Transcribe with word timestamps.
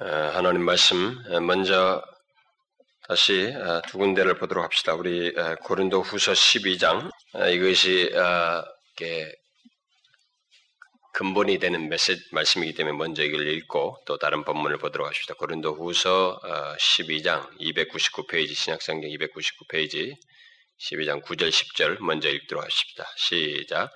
하나님 0.00 0.62
말씀 0.62 1.16
먼저 1.44 2.00
다시 3.08 3.52
두 3.88 3.98
군데를 3.98 4.38
보도록 4.38 4.62
합시다. 4.62 4.94
우리 4.94 5.34
고린도 5.64 6.02
후서 6.02 6.32
12장 6.32 7.10
이것이 7.52 8.12
근본이 11.14 11.58
되는 11.58 11.88
메시지 11.88 12.22
말씀이기 12.30 12.74
때문에 12.74 12.96
먼저 12.96 13.24
이걸 13.24 13.48
읽고 13.48 13.96
또 14.06 14.18
다른 14.18 14.44
본문을 14.44 14.78
보도록 14.78 15.08
합시다. 15.08 15.34
고린도 15.34 15.74
후서 15.74 16.40
12장 16.78 17.50
299페이지 17.58 18.54
신약성경 18.54 19.10
299페이지 19.10 20.14
12장 20.78 21.24
9절 21.24 21.48
10절 21.48 21.98
먼저 22.02 22.28
읽도록 22.28 22.64
하십시다. 22.64 23.04
시작. 23.16 23.90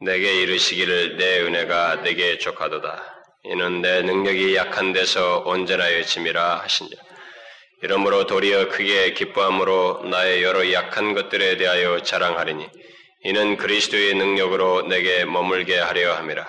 내게 0.00 0.42
이르시기를 0.42 1.16
내 1.16 1.40
은혜가 1.40 2.02
내게 2.02 2.38
족하도다. 2.38 3.17
이는 3.50 3.80
내 3.80 4.02
능력이 4.02 4.54
약한 4.56 4.92
데서 4.92 5.42
온전하여 5.46 6.02
짐이라 6.02 6.60
하신지. 6.60 6.94
이러므로 7.82 8.26
도리어 8.26 8.68
크게 8.68 9.14
기뻐함으로 9.14 10.02
나의 10.04 10.42
여러 10.42 10.70
약한 10.72 11.14
것들에 11.14 11.56
대하여 11.56 12.02
자랑하리니 12.02 12.68
이는 13.24 13.56
그리스도의 13.56 14.14
능력으로 14.16 14.82
내게 14.82 15.24
머물게 15.24 15.78
하려 15.78 16.16
함이라. 16.16 16.46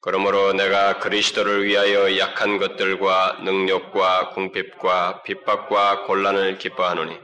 그러므로 0.00 0.52
내가 0.52 1.00
그리스도를 1.00 1.64
위하여 1.64 2.16
약한 2.16 2.58
것들과 2.58 3.40
능력과 3.42 4.30
궁핍과 4.30 5.22
핍박과 5.24 6.04
곤란을 6.04 6.58
기뻐하노니 6.58 7.18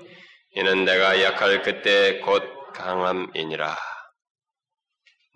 이는 0.57 0.85
내가 0.85 1.23
약할 1.23 1.63
그때 1.63 2.19
곧 2.19 2.43
강함이니라. 2.75 3.77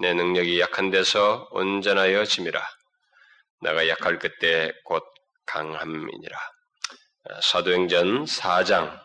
내 0.00 0.12
능력이 0.12 0.58
약한 0.58 0.90
데서 0.90 1.46
온전하여 1.52 2.24
짐이라. 2.24 2.75
내가 3.60 3.88
약할 3.88 4.18
그때 4.18 4.72
곧 4.84 5.02
강함이니라. 5.46 6.38
어, 7.24 7.40
사도행전 7.40 8.24
4장 8.24 9.00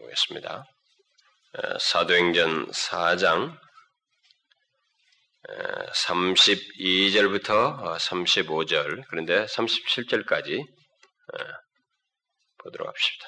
보겠습니다. 0.00 0.64
어, 1.54 1.78
사도행전 1.78 2.70
4장 2.70 3.58
32절부터 5.92 7.96
35절 7.98 9.04
그런데 9.08 9.46
37절까지 9.46 10.60
어, 10.60 11.38
보도록 12.58 12.88
합시다. 12.88 13.26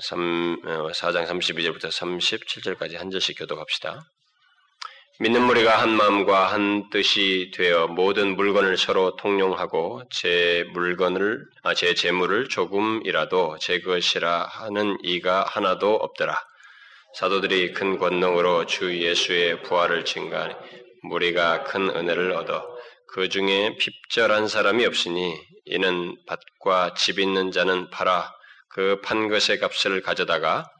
4장 0.00 1.26
32절부터 1.26 1.90
37절까지 1.90 2.96
한 2.96 3.10
절씩 3.10 3.38
교독합시다. 3.38 4.00
믿는 5.20 5.42
무리가 5.42 5.80
한 5.80 5.90
마음과 5.90 6.52
한 6.52 6.88
뜻이 6.90 7.50
되어 7.54 7.86
모든 7.86 8.34
물건을 8.34 8.76
서로 8.76 9.14
통용하고 9.16 10.02
제 10.10 10.64
물건을 10.72 11.44
아, 11.62 11.74
제 11.74 11.94
재물을 11.94 12.48
조금이라도 12.48 13.58
제 13.60 13.80
것이라 13.80 14.46
하는 14.46 14.96
이가 15.02 15.44
하나도 15.46 15.94
없더라. 15.94 16.34
사도들이 17.14 17.72
큰 17.72 17.98
권능으로 17.98 18.64
주 18.66 18.98
예수의 18.98 19.62
부활을 19.62 20.04
증가하니 20.06 20.54
무리가 21.02 21.64
큰 21.64 21.90
은혜를 21.90 22.32
얻어 22.32 22.66
그 23.06 23.28
중에 23.28 23.76
핍절한 23.76 24.48
사람이 24.48 24.86
없으니 24.86 25.38
이는 25.66 26.16
밭과 26.26 26.94
집 26.94 27.18
있는 27.18 27.52
자는 27.52 27.90
팔아 27.90 28.32
그 28.70 29.00
판 29.02 29.28
것의 29.28 29.58
값을 29.60 30.00
가져다가 30.00 30.71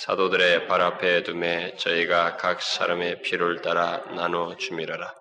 사도들의 0.00 0.66
발 0.66 0.80
앞에 0.80 1.24
두매 1.24 1.76
저희가 1.76 2.38
각 2.38 2.62
사람의 2.62 3.20
피를 3.20 3.60
따라 3.60 3.98
나눠 4.14 4.56
주미라라. 4.56 5.14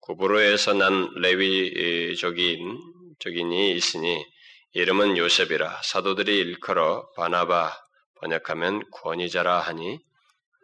구브로에서 0.00 0.74
난 0.74 1.08
레위족인 1.20 2.80
적인이 3.20 3.70
있으니 3.70 4.26
이름은 4.72 5.16
요셉이라 5.16 5.82
사도들이 5.84 6.36
일컬어 6.36 7.08
바나바 7.16 7.80
번역하면 8.20 8.90
권위자라 8.90 9.60
하니 9.60 10.00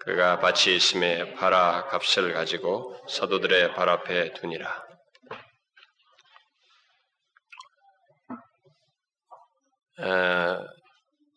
그가 0.01 0.41
밭이 0.41 0.75
있음에 0.75 1.35
파라 1.35 1.87
값을 1.87 2.33
가지고 2.33 2.97
사도들의 3.09 3.75
발 3.75 3.89
앞에 3.89 4.33
두니라. 4.33 4.85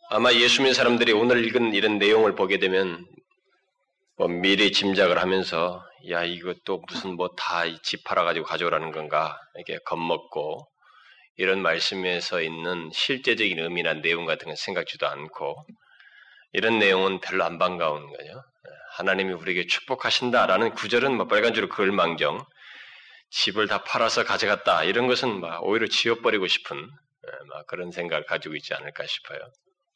아마 0.09 0.31
예수 0.31 0.61
믿는 0.61 0.73
사람들이 0.73 1.11
오늘 1.11 1.43
읽은 1.43 1.73
이런 1.73 1.97
내용을 1.97 2.33
보게 2.33 2.59
되면 2.59 3.05
뭐 4.15 4.29
미리 4.29 4.71
짐작을 4.71 5.19
하면서 5.19 5.83
야 6.09 6.23
이것도 6.23 6.81
무슨 6.87 7.17
뭐다집 7.17 8.05
팔아 8.05 8.23
가지고 8.23 8.45
가져오라는 8.45 8.93
건가 8.93 9.37
이렇게 9.55 9.77
겁먹고 9.83 10.65
이런 11.35 11.61
말씀에서 11.61 12.41
있는 12.41 12.89
실제적인 12.93 13.59
의미나 13.59 13.95
내용 13.95 14.25
같은 14.25 14.45
걸 14.45 14.55
생각지도 14.55 15.07
않고 15.07 15.65
이런 16.53 16.79
내용은 16.79 17.19
별로 17.19 17.43
안 17.43 17.59
반가운 17.59 18.07
거죠. 18.07 18.43
하나님이 18.93 19.33
우리에게 19.33 19.67
축복하신다라는 19.67 20.73
구절은 20.73 21.17
뭐 21.17 21.27
빨간 21.27 21.53
줄로 21.53 21.67
그을망정 21.67 22.45
집을 23.31 23.67
다 23.67 23.83
팔아서 23.83 24.23
가져갔다 24.23 24.85
이런 24.85 25.07
것은 25.07 25.41
막 25.41 25.65
오히려 25.65 25.85
지워버리고 25.87 26.47
싶은 26.47 26.77
막 27.49 27.67
그런 27.67 27.91
생각을 27.91 28.25
가지고 28.25 28.55
있지 28.55 28.73
않을까 28.73 29.05
싶어요. 29.05 29.39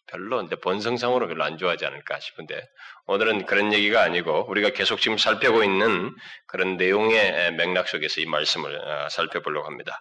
별로 0.07 0.37
근데 0.37 0.55
본성상으로 0.55 1.27
별로 1.27 1.43
안 1.43 1.57
좋아하지 1.57 1.85
않을까 1.85 2.19
싶은데 2.19 2.61
오늘은 3.07 3.45
그런 3.45 3.73
얘기가 3.73 4.01
아니고 4.01 4.45
우리가 4.49 4.69
계속 4.71 4.99
지금 4.99 5.17
살펴보고 5.17 5.63
있는 5.63 6.13
그런 6.47 6.77
내용의 6.77 7.53
맥락 7.53 7.87
속에서 7.87 8.21
이 8.21 8.25
말씀을 8.25 8.75
어, 8.75 9.09
살펴보려고 9.09 9.67
합니다. 9.67 9.99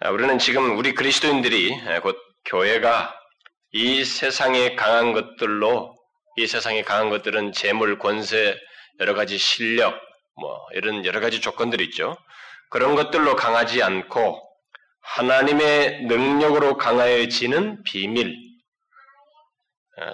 아, 0.00 0.10
우리는 0.10 0.38
지금 0.38 0.76
우리 0.78 0.94
그리스도인들이 0.94 2.00
곧 2.02 2.18
교회가 2.44 3.14
이 3.72 4.04
세상에 4.04 4.74
강한 4.74 5.12
것들로 5.12 5.96
이 6.36 6.46
세상에 6.46 6.82
강한 6.82 7.10
것들은 7.10 7.52
재물, 7.52 7.98
권세, 7.98 8.58
여러 9.00 9.14
가지 9.14 9.38
실력, 9.38 10.00
뭐 10.40 10.66
이런 10.72 11.04
여러 11.04 11.20
가지 11.20 11.40
조건들이 11.40 11.84
있죠. 11.84 12.16
그런 12.70 12.94
것들로 12.94 13.36
강하지 13.36 13.82
않고 13.82 14.40
하나님의 15.02 16.04
능력으로 16.04 16.76
강해지는 16.78 17.82
비밀, 17.84 18.28
어, 18.28 18.51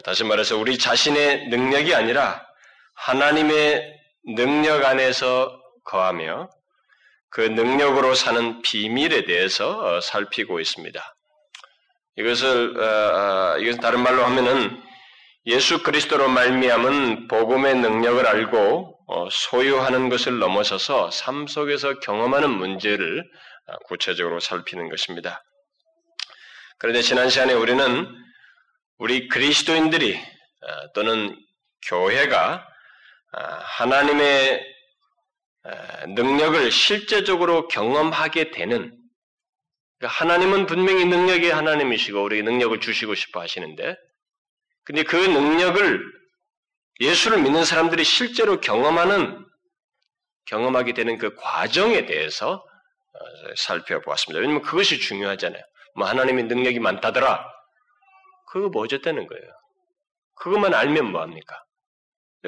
다시 0.05 0.25
말해서 0.25 0.57
우리 0.57 0.79
자신의 0.79 1.49
능력이 1.49 1.95
아니라 1.95 2.45
하나님의 2.95 3.99
능력 4.37 4.85
안에서 4.85 5.61
거하며 5.85 6.51
그 7.31 7.41
능력으로 7.41 8.15
사는 8.15 8.63
비밀에 8.63 9.25
대해서 9.25 9.79
어, 9.79 10.01
살피고 10.01 10.61
있습니다. 10.61 11.17
이것을 12.17 12.81
어, 12.81 13.59
이것은 13.59 13.81
다른 13.81 14.03
말로 14.03 14.25
하면은 14.25 14.83
예수 15.47 15.83
그리스도로 15.83 16.29
말미암은 16.29 17.29
복음의 17.29 17.77
능력을 17.77 18.27
알고 18.27 18.99
소유하는 19.31 20.11
것을 20.11 20.39
넘어서서 20.39 21.11
삶 21.11 21.47
속에서 21.47 22.01
경험하는 22.01 22.51
문제를 22.51 23.25
구체적으로 23.87 24.41
살피는 24.41 24.91
것입니다. 24.91 25.43
그런데 26.79 27.01
지난 27.01 27.31
시간에 27.31 27.55
우리는 27.55 28.07
우리 28.99 29.29
그리스도인들이 29.29 30.17
어, 30.17 30.93
또는 30.93 31.37
교회가 31.87 32.67
어, 33.33 33.41
하나님의 33.41 34.61
어, 35.65 36.07
능력을 36.09 36.71
실제적으로 36.73 37.69
경험하게 37.69 38.51
되는 38.51 38.97
그러니까 39.99 40.19
하나님은 40.19 40.67
분명히 40.67 41.05
능력의 41.05 41.53
하나님이시고 41.53 42.23
우리에게 42.23 42.43
능력을 42.49 42.81
주시고 42.81 43.15
싶어 43.15 43.41
하시는데 43.41 43.97
근데 44.85 45.05
그 45.05 45.17
능력을 45.17 46.03
예수를 47.01 47.43
믿는 47.43 47.65
사람들이 47.65 48.03
실제로 48.03 48.61
경험하는 48.61 49.45
경험하게 50.47 50.95
되는 50.95 51.19
그 51.19 51.35
과정에 51.37 52.07
대해서 52.07 52.65
살펴보았습니다. 53.57 54.41
왜냐하면 54.41 54.63
그것이 54.63 54.99
중요하잖아요. 54.99 55.63
뭐 55.95 56.09
하나님의 56.09 56.45
능력이 56.45 56.79
많다더라. 56.81 57.58
그거 58.51 58.69
뭐 58.69 58.83
어쨌다는 58.83 59.27
거예요. 59.27 59.45
그것만 60.37 60.75
알면 60.75 61.11
뭐합니까? 61.13 61.63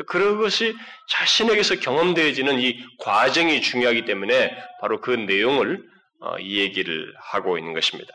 그것이 0.06 0.76
자신에게서 1.08 1.76
경험되어지는 1.80 2.60
이 2.60 2.80
과정이 2.98 3.60
중요하기 3.60 4.04
때문에 4.04 4.56
바로 4.80 5.00
그 5.00 5.10
내용을 5.10 5.82
어, 6.20 6.38
이 6.38 6.60
얘기를 6.60 7.12
하고 7.18 7.58
있는 7.58 7.72
것입니다. 7.72 8.12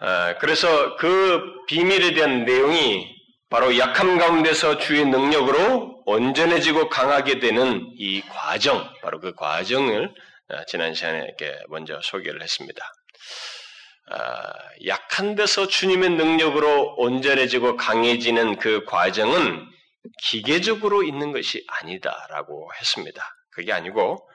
아, 0.00 0.38
그래서 0.38 0.96
그 0.96 1.42
비밀에 1.66 2.14
대한 2.14 2.44
내용이 2.44 3.14
바로 3.50 3.76
약함 3.78 4.16
가운데서 4.16 4.78
주의 4.78 5.04
능력으로 5.04 6.02
온전해지고 6.06 6.88
강하게 6.88 7.40
되는 7.40 7.92
이 7.96 8.22
과정, 8.22 8.88
바로 9.02 9.18
그 9.18 9.34
과정을 9.34 10.14
아, 10.48 10.64
지난 10.66 10.94
시간에 10.94 11.18
이렇게 11.24 11.58
먼저 11.68 12.00
소개를 12.02 12.42
했습니다. 12.42 12.92
아, 14.12 14.52
약한 14.86 15.36
데서 15.36 15.68
주님의 15.68 16.10
능력으로 16.10 16.94
온전해지고 16.96 17.76
강해지는 17.76 18.58
그 18.58 18.84
과정은 18.84 19.68
기계적으로 20.22 21.04
있는 21.04 21.32
것이 21.32 21.64
아니다라고 21.68 22.70
했습니다. 22.80 23.22
그게 23.50 23.72
아니고 23.72 24.28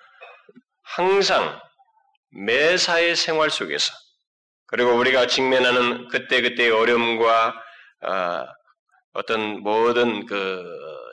항상 0.81 1.59
매사의 2.31 3.15
생활 3.15 3.49
속에서 3.49 3.93
그리고 4.67 4.91
우리가 4.95 5.27
직면하는 5.27 6.07
그때그때의 6.07 6.71
어려움과 6.71 7.53
어, 8.03 9.21
떤 9.27 9.61
모든 9.61 10.25
그 10.25 10.63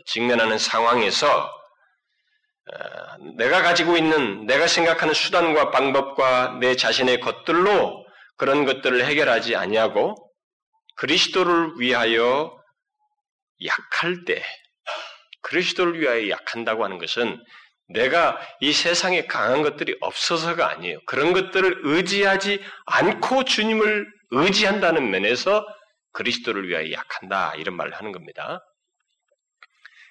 직면하는 0.07 0.59
상황에서 0.59 1.27
어, 1.47 3.17
내가 3.37 3.63
가지고 3.63 3.97
있는 3.97 4.47
내가 4.47 4.69
생각하는 4.69 5.15
수단과 5.15 5.71
방법과 5.71 6.59
내 6.61 6.77
자신의 6.77 7.21
것들로 7.21 8.02
그런 8.43 8.65
것들을 8.65 9.05
해결하지 9.05 9.55
아니하고 9.55 10.17
그리스도를 10.97 11.75
위하여 11.79 12.61
약할 13.65 14.25
때 14.25 14.43
그리스도를 15.43 16.01
위하여 16.01 16.29
약한다고 16.29 16.83
하는 16.83 16.99
것은 16.99 17.41
내가 17.87 18.41
이 18.59 18.73
세상에 18.73 19.27
강한 19.27 19.63
것들이 19.63 19.97
없어서가 20.01 20.69
아니에요. 20.71 20.99
그런 21.07 21.33
것들을 21.33 21.83
의지하지 21.85 22.61
않고 22.87 23.45
주님을 23.45 24.13
의지한다는 24.33 25.09
면에서 25.13 25.65
그리스도를 26.11 26.69
위하여 26.69 26.91
약한다 26.91 27.55
이런 27.55 27.77
말을 27.77 27.95
하는 27.95 28.11
겁니다. 28.11 28.59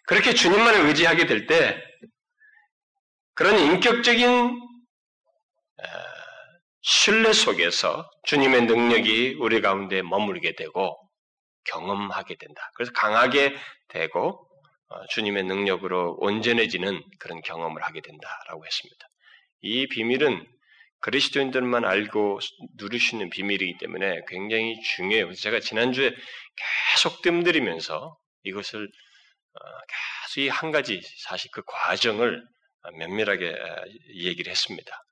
그렇게 0.08 0.34
주님만을 0.34 0.86
의지하게 0.86 1.26
될 1.26 1.48
때 1.48 1.84
그런 3.34 3.60
인격적인 3.60 4.58
신뢰 6.82 7.34
속에서 7.34 8.10
주님의 8.26 8.64
능력이 8.64 9.36
우리 9.40 9.62
가운데 9.62 10.02
머물게 10.02 10.56
되고 10.56 10.98
경험하게 11.66 12.36
된다. 12.36 12.70
그래서 12.76 12.92
강하게 12.94 13.56
되고 13.90 14.48
어, 14.90 15.06
주님의 15.12 15.44
능력으로 15.44 16.18
온전해지는 16.20 17.02
그런 17.20 17.42
경험을 17.42 17.82
하게 17.84 18.02
된다라고 18.02 18.66
했습니다. 18.66 19.08
이 19.62 19.88
비밀은 19.88 20.46
그리스도인들만 21.02 21.86
알고 21.86 22.40
있는 23.14 23.30
비밀이기 23.30 23.78
때문에 23.80 24.22
굉장히 24.28 24.80
중요해요. 24.96 25.34
제가 25.34 25.60
지난주에 25.60 26.14
계속 26.94 27.22
뜸들이면서 27.22 28.18
이것을 28.44 28.84
어, 28.86 29.60
계속 29.88 30.42
이 30.42 30.50
한 30.50 30.72
가지 30.72 31.02
사실 31.26 31.52
그 31.52 31.62
과정을 31.66 32.44
면밀하게 32.98 33.56
얘기를 34.16 34.50
했습니다. 34.50 35.04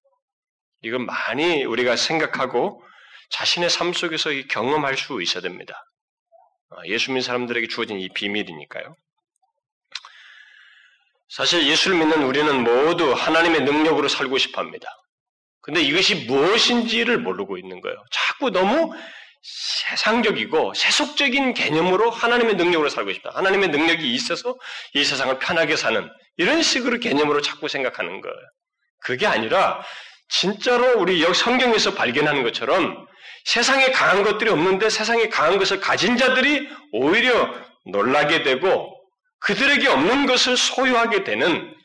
이건 0.81 1.05
많이 1.05 1.63
우리가 1.63 1.95
생각하고 1.95 2.83
자신의 3.29 3.69
삶 3.69 3.93
속에서 3.93 4.29
경험할 4.49 4.97
수 4.97 5.21
있어야 5.21 5.41
됩니다. 5.41 5.85
어, 6.71 6.77
예수 6.85 7.11
믿는 7.11 7.21
사람들에게 7.21 7.67
주어진 7.67 7.99
이 7.99 8.09
비밀이니까요. 8.09 8.95
사실 11.29 11.67
예수를 11.67 11.97
믿는 11.97 12.23
우리는 12.23 12.63
모두 12.63 13.13
하나님의 13.13 13.61
능력으로 13.61 14.07
살고 14.07 14.37
싶어 14.37 14.61
합니다. 14.61 14.87
근데 15.61 15.81
이것이 15.81 16.25
무엇인지를 16.25 17.19
모르고 17.19 17.57
있는 17.57 17.81
거예요. 17.81 18.03
자꾸 18.11 18.49
너무 18.49 18.91
세상적이고 19.41 20.73
세속적인 20.73 21.53
개념으로 21.53 22.09
하나님의 22.09 22.55
능력으로 22.55 22.89
살고 22.89 23.13
싶다. 23.13 23.31
하나님의 23.33 23.69
능력이 23.69 24.13
있어서 24.13 24.55
이 24.93 25.03
세상을 25.03 25.37
편하게 25.39 25.75
사는 25.75 26.09
이런 26.37 26.61
식으로 26.61 26.99
개념으로 26.99 27.41
자꾸 27.41 27.67
생각하는 27.67 28.21
거예요. 28.21 28.37
그게 29.01 29.27
아니라 29.27 29.83
진짜로 30.29 30.99
우리 30.99 31.23
역 31.23 31.35
성경에서 31.35 31.95
발견하는 31.95 32.43
것처럼 32.43 33.07
세상에 33.45 33.91
강한 33.91 34.23
것들이 34.23 34.49
없는데 34.49 34.89
세상에 34.89 35.27
강한 35.29 35.57
것을 35.57 35.79
가진 35.79 36.17
자들이 36.17 36.69
오히려 36.91 37.53
놀라게 37.85 38.43
되고 38.43 38.95
그들에게 39.39 39.87
없는 39.87 40.25
것을 40.25 40.57
소유하게 40.57 41.23
되는 41.23 41.75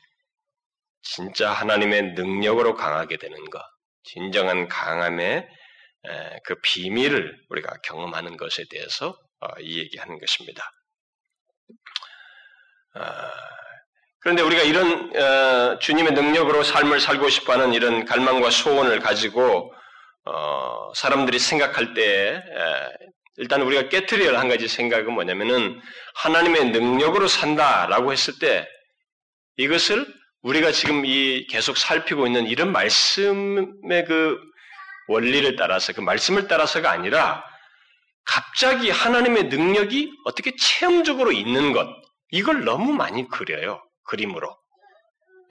진짜 1.02 1.52
하나님의 1.52 2.14
능력으로 2.14 2.74
강하게 2.74 3.18
되는 3.18 3.36
것, 3.50 3.62
진정한 4.02 4.68
강함의 4.68 5.46
그 6.44 6.54
비밀을 6.62 7.36
우리가 7.48 7.76
경험하는 7.84 8.36
것에 8.36 8.64
대해서 8.70 9.16
어, 9.40 9.48
이 9.60 9.78
얘기하는 9.78 10.18
것입니다. 10.18 10.70
아, 14.24 14.30
그런데 14.34 14.42
우리가 14.42 14.62
이런 14.62 15.14
어, 15.14 15.78
주님의 15.78 16.14
능력으로 16.14 16.62
삶을 16.62 16.98
살고 16.98 17.28
싶어하는 17.28 17.74
이런 17.74 18.06
갈망과 18.06 18.50
소원을 18.50 19.00
가지고 19.00 19.72
어, 20.24 20.92
사람들이 20.94 21.38
생각할 21.38 21.92
때 21.92 22.42
일단 23.36 23.60
우리가 23.60 23.90
깨트려야 23.90 24.30
할한 24.30 24.48
가지 24.48 24.66
생각은 24.66 25.12
뭐냐면은 25.12 25.78
하나님의 26.14 26.70
능력으로 26.70 27.28
산다라고 27.28 28.12
했을 28.12 28.38
때 28.40 28.66
이것을 29.58 30.06
우리가 30.42 30.72
지금 30.72 31.04
이 31.04 31.46
계속 31.48 31.76
살피고 31.76 32.26
있는 32.26 32.46
이런 32.46 32.72
말씀의 32.72 34.04
그 34.06 34.38
원리를 35.08 35.54
따라서 35.56 35.92
그 35.92 36.00
말씀을 36.00 36.48
따라서가 36.48 36.90
아니라 36.90 37.44
갑자기 38.24 38.90
하나님의 38.90 39.44
능력이 39.44 40.10
어떻게 40.24 40.52
체험적으로 40.58 41.30
있는 41.30 41.72
것 41.72 41.86
이걸 42.30 42.64
너무 42.64 42.92
많이 42.94 43.28
그려요 43.28 43.82
그림으로 44.04 44.56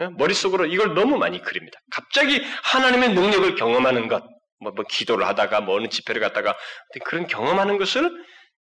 예? 0.01 0.07
머릿속으로 0.07 0.65
이걸 0.65 0.93
너무 0.93 1.17
많이 1.17 1.41
그립니다. 1.41 1.79
갑자기 1.91 2.41
하나님의 2.63 3.13
능력을 3.13 3.55
경험하는 3.55 4.07
것, 4.07 4.23
뭐, 4.59 4.71
뭐 4.71 4.85
기도를 4.89 5.27
하다가 5.27 5.61
뭐 5.61 5.75
어느 5.75 5.87
집회를 5.87 6.21
갔다가 6.21 6.57
그런 7.05 7.27
경험하는 7.27 7.77
것을 7.77 8.11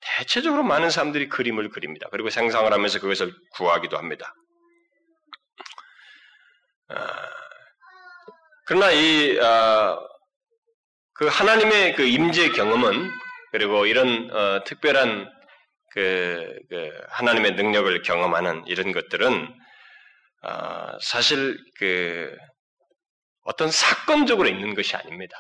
대체적으로 0.01 0.63
많은 0.63 0.91
사람들이 0.91 1.29
그림을 1.29 1.69
그립니다. 1.71 2.09
그리고 2.11 2.31
생상을 2.31 2.73
하면서 2.73 2.99
그것을 3.01 3.33
구하기도 3.53 3.99
합니다. 3.99 4.35
아, 6.89 7.29
그러나 8.67 8.91
이, 8.91 9.39
아, 9.41 9.99
그 11.15 11.27
하나님의 11.27 11.95
그 11.95 12.03
임재 12.03 12.51
경험은 12.51 13.11
그리고 13.53 13.85
이런 13.85 14.31
어, 14.33 14.65
특별한 14.65 15.31
그, 15.93 16.55
그, 16.69 16.91
하나님의 17.09 17.53
능력을 17.53 18.03
경험하는 18.03 18.65
이런 18.67 18.93
것들은 18.93 19.60
어, 20.43 20.99
사실 21.01 21.59
그 21.79 22.35
어떤 23.43 23.71
사건적으로 23.71 24.49
있는 24.49 24.75
것이 24.75 24.97
아닙니다. 24.97 25.37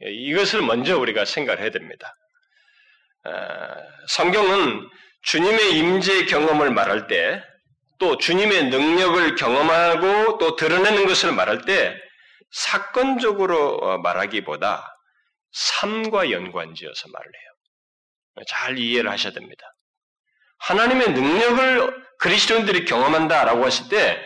이것을 0.00 0.62
먼저 0.62 0.98
우리가 0.98 1.24
생각을 1.24 1.60
해야 1.60 1.70
됩니다. 1.70 2.14
어, 3.24 3.30
성경은 4.08 4.88
주님의 5.22 5.76
임재 5.76 6.24
경험을 6.26 6.70
말할 6.70 7.06
때, 7.06 7.44
또 7.98 8.16
주님의 8.16 8.70
능력을 8.70 9.34
경험하고 9.34 10.38
또 10.38 10.56
드러내는 10.56 11.06
것을 11.06 11.32
말할 11.32 11.62
때, 11.62 11.94
사건적으로 12.50 13.76
어, 13.76 13.98
말하기보다 13.98 14.86
삶과 15.52 16.30
연관지어서 16.30 17.08
말을 17.08 17.26
해요. 17.26 18.44
잘 18.48 18.78
이해를 18.78 19.10
하셔야 19.10 19.32
됩니다. 19.32 19.66
하나님의 20.60 21.12
능력을 21.12 22.09
그리스도인들이 22.20 22.84
경험한다라고 22.84 23.66
했을 23.66 23.88
때 23.88 24.22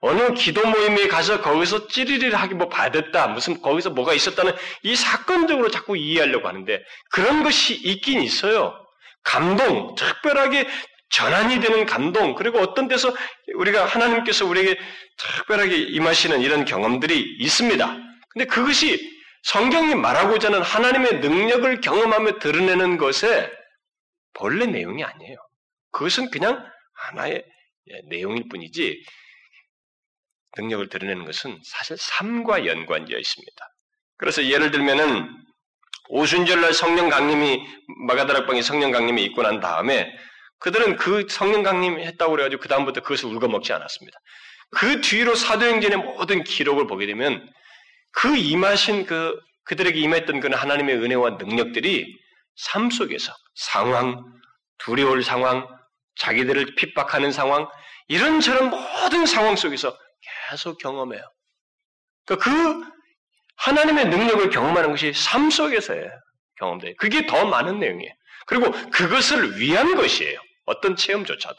어느 0.00 0.34
기도 0.34 0.66
모임에 0.66 1.08
가서 1.08 1.40
거기서 1.40 1.88
찌리리를 1.88 2.34
하기 2.34 2.54
뭐 2.54 2.68
받았다 2.68 3.28
무슨 3.28 3.60
거기서 3.62 3.90
뭐가 3.90 4.12
있었다는 4.12 4.54
이 4.82 4.94
사건적으로 4.94 5.70
자꾸 5.70 5.96
이해하려고 5.96 6.48
하는데 6.48 6.84
그런 7.10 7.42
것이 7.42 7.74
있긴 7.74 8.20
있어요. 8.20 8.74
감동, 9.22 9.94
특별하게 9.96 10.68
전환이 11.10 11.60
되는 11.60 11.86
감동, 11.86 12.34
그리고 12.34 12.58
어떤 12.58 12.88
데서 12.88 13.14
우리가 13.54 13.86
하나님께서 13.86 14.44
우리에게 14.44 14.78
특별하게 15.16 15.76
임하시는 15.76 16.40
이런 16.40 16.64
경험들이 16.64 17.36
있습니다. 17.40 17.96
근데 18.30 18.44
그것이 18.46 19.16
성경이 19.44 19.94
말하고자 19.94 20.48
하는 20.48 20.62
하나님의 20.62 21.20
능력을 21.20 21.80
경험하며 21.80 22.38
드러내는 22.38 22.98
것의 22.98 23.50
본래 24.34 24.66
내용이 24.66 25.02
아니에요. 25.02 25.36
그것은 25.92 26.30
그냥 26.30 26.64
하나의 26.96 27.44
예, 27.88 28.00
내용일 28.08 28.48
뿐이지 28.48 29.04
능력을 30.56 30.88
드러내는 30.88 31.24
것은 31.24 31.58
사실 31.64 31.96
삶과 31.98 32.66
연관되어 32.66 33.18
있습니다. 33.18 33.66
그래서 34.16 34.44
예를 34.46 34.70
들면은 34.70 35.28
오순절날 36.08 36.72
성령 36.72 37.08
강림이 37.08 37.66
마가다락방에 38.06 38.62
성령 38.62 38.90
강림이 38.90 39.22
있고 39.24 39.42
난 39.42 39.60
다음에 39.60 40.10
그들은 40.58 40.96
그 40.96 41.26
성령 41.28 41.62
강림 41.62 41.98
했다고 42.00 42.32
그래가지고 42.32 42.62
그 42.62 42.68
다음부터 42.68 43.02
그것을 43.02 43.28
울거먹지 43.28 43.72
않았습니다. 43.72 44.18
그 44.70 45.00
뒤로 45.00 45.34
사도행전의 45.34 45.98
모든 45.98 46.42
기록을 46.42 46.86
보게 46.86 47.06
되면 47.06 47.46
그 48.12 48.36
임하신 48.36 49.06
그 49.06 49.38
그들에게 49.64 49.98
임했던 49.98 50.40
그 50.40 50.48
하나님의 50.48 50.96
은혜와 50.96 51.30
능력들이 51.30 52.06
삶 52.56 52.90
속에서 52.90 53.32
상황, 53.54 54.24
두려울 54.78 55.22
상황, 55.22 55.66
자기들을 56.16 56.74
핍박하는 56.76 57.32
상황, 57.32 57.68
이런 58.08 58.40
저런 58.40 58.70
모든 58.70 59.26
상황 59.26 59.56
속에서 59.56 59.96
계속 60.50 60.78
경험해요. 60.78 61.22
그러니까 62.24 62.50
그 62.50 62.84
하나님의 63.56 64.08
능력을 64.08 64.50
경험하는 64.50 64.90
것이 64.90 65.12
삶 65.12 65.50
속에서의 65.50 66.10
경험돼요. 66.58 66.94
그게 66.98 67.26
더 67.26 67.44
많은 67.46 67.78
내용이에요. 67.78 68.12
그리고 68.46 68.70
그것을 68.90 69.58
위한 69.58 69.96
것이에요. 69.96 70.38
어떤 70.66 70.96
체험조차도. 70.96 71.56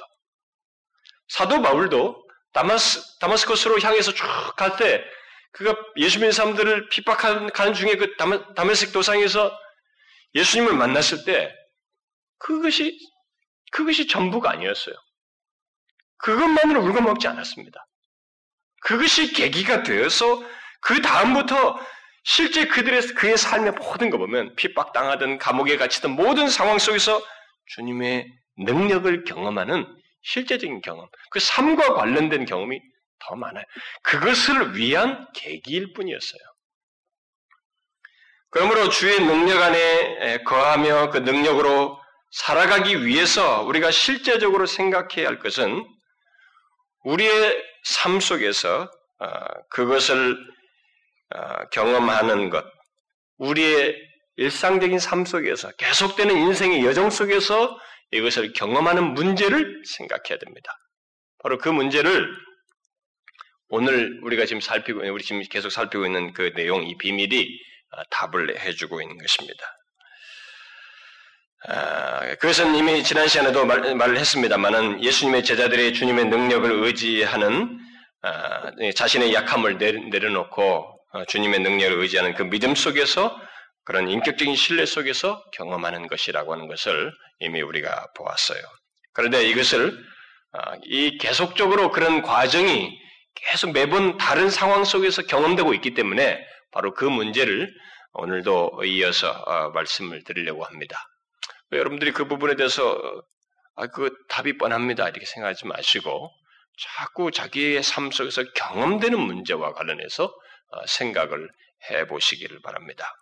사도 1.29 1.61
바울도 1.61 2.23
다마스, 2.53 3.01
다마스커스로 3.19 3.79
향해서 3.79 4.13
쭉 4.13 4.25
갈 4.55 4.77
때 4.77 5.03
그가 5.51 5.75
예수 5.97 6.19
믿는 6.19 6.31
사람들을 6.31 6.89
핍박하는 6.89 7.73
중에 7.73 7.95
그 7.95 8.15
다메섹 8.55 8.91
도상에서 8.93 9.51
예수님을 10.35 10.73
만났을 10.73 11.25
때 11.25 11.53
그것이 12.37 12.97
그것이 13.71 14.07
전부가 14.07 14.51
아니었어요. 14.51 14.95
그것만으로 16.17 16.81
울고먹지 16.81 17.27
않았습니다. 17.27 17.85
그것이 18.81 19.33
계기가 19.33 19.83
되어서 19.83 20.43
그 20.81 21.01
다음부터 21.01 21.79
실제 22.23 22.67
그들의 22.67 23.01
그의 23.15 23.37
삶의 23.37 23.73
모든 23.73 24.09
거 24.09 24.17
보면 24.17 24.55
핍박 24.55 24.93
당하든 24.93 25.37
감옥에 25.37 25.77
갇히든 25.77 26.11
모든 26.11 26.49
상황 26.49 26.77
속에서 26.77 27.21
주님의 27.67 28.27
능력을 28.57 29.23
경험하는 29.23 29.85
실제적인 30.23 30.81
경험, 30.81 31.07
그 31.31 31.39
삶과 31.39 31.93
관련된 31.93 32.45
경험이 32.45 32.81
더 33.19 33.35
많아요. 33.35 33.63
그것을 34.03 34.75
위한 34.75 35.27
계기일 35.33 35.93
뿐이었어요. 35.93 36.41
그러므로 38.49 38.89
주의 38.89 39.19
능력 39.19 39.61
안에 39.61 40.43
거하며 40.43 41.11
그 41.11 41.19
능력으로 41.19 41.99
살아가기 42.31 43.05
위해서 43.05 43.63
우리가 43.63 43.91
실제적으로 43.91 44.65
생각해야 44.65 45.27
할 45.27 45.39
것은 45.39 45.85
우리의 47.03 47.63
삶 47.83 48.19
속에서 48.19 48.89
어, 49.19 49.27
그것을 49.69 50.37
어, 51.35 51.69
경험하는 51.71 52.49
것, 52.49 52.65
우리의 53.37 53.95
일상적인 54.35 54.99
삶 54.99 55.25
속에서 55.25 55.71
계속되는 55.77 56.35
인생의 56.35 56.85
여정 56.85 57.09
속에서 57.09 57.77
이것을 58.11 58.53
경험하는 58.53 59.13
문제를 59.13 59.83
생각해야 59.85 60.37
됩니다. 60.39 60.71
바로 61.39 61.57
그 61.57 61.69
문제를 61.69 62.29
오늘 63.69 64.19
우리가 64.23 64.45
지금 64.45 64.61
살피고 64.61 64.99
우리 65.11 65.23
지금 65.23 65.41
계속 65.49 65.71
살피고 65.71 66.05
있는 66.05 66.33
그 66.33 66.53
내용, 66.55 66.83
이 66.83 66.97
비밀이 66.97 67.47
어, 67.91 68.03
답을 68.11 68.59
해주고 68.59 69.01
있는 69.01 69.17
것입니다. 69.17 69.76
아, 71.65 72.35
그것은 72.35 72.75
이미 72.75 73.03
지난 73.03 73.27
시간에도 73.27 73.65
말, 73.65 73.95
말을 73.95 74.17
했습니다만은 74.17 75.03
예수님의 75.03 75.43
제자들이 75.43 75.93
주님의 75.93 76.25
능력을 76.25 76.71
의지하는 76.71 77.79
아, 78.21 78.71
자신의 78.95 79.33
약함을 79.33 79.77
내려 79.77 80.29
놓고 80.29 80.97
어, 81.13 81.25
주님의 81.25 81.61
능력을 81.61 81.99
의지하는 81.99 82.35
그 82.35 82.43
믿음 82.43 82.75
속에서 82.75 83.35
그런 83.85 84.07
인격적인 84.07 84.55
신뢰 84.55 84.85
속에서 84.85 85.43
경험하는 85.53 86.07
것이라고 86.07 86.53
하는 86.53 86.67
것을 86.67 87.11
이미 87.39 87.61
우리가 87.61 88.07
보았어요. 88.15 88.61
그런데 89.13 89.43
이것을 89.47 89.97
아, 90.53 90.75
이 90.83 91.17
계속적으로 91.17 91.91
그런 91.91 92.21
과정이 92.21 92.97
계속 93.33 93.71
매번 93.71 94.17
다른 94.17 94.49
상황 94.49 94.83
속에서 94.83 95.23
경험되고 95.23 95.73
있기 95.75 95.93
때문에 95.93 96.45
바로 96.71 96.93
그 96.93 97.05
문제를 97.05 97.73
오늘도 98.13 98.83
이어서 98.85 99.31
어, 99.31 99.69
말씀을 99.71 100.23
드리려고 100.23 100.63
합니다. 100.63 100.97
여러분들이 101.71 102.11
그 102.13 102.27
부분에 102.27 102.55
대해서 102.55 102.99
아, 103.75 103.87
그 103.87 104.11
답이 104.29 104.57
뻔합니다. 104.57 105.07
이렇게 105.07 105.25
생각하지 105.25 105.67
마시고 105.67 106.31
자꾸 106.79 107.31
자기의 107.31 107.83
삶 107.83 108.11
속에서 108.11 108.43
경험되는 108.53 109.19
문제와 109.19 109.73
관련해서 109.73 110.25
어, 110.25 110.85
생각을 110.87 111.49
해 111.89 112.07
보시기를 112.07 112.61
바랍니다. 112.61 113.13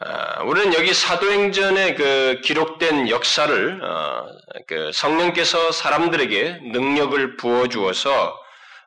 아, 0.00 0.42
우리는 0.44 0.74
여기 0.74 0.94
사도행전에 0.94 1.94
그 1.94 2.40
기록된 2.44 3.08
역사를 3.08 3.84
어, 3.84 4.26
그 4.66 4.92
성령께서 4.92 5.72
사람들에게 5.72 6.60
능력을 6.72 7.36
부어 7.36 7.68
주어서 7.68 8.38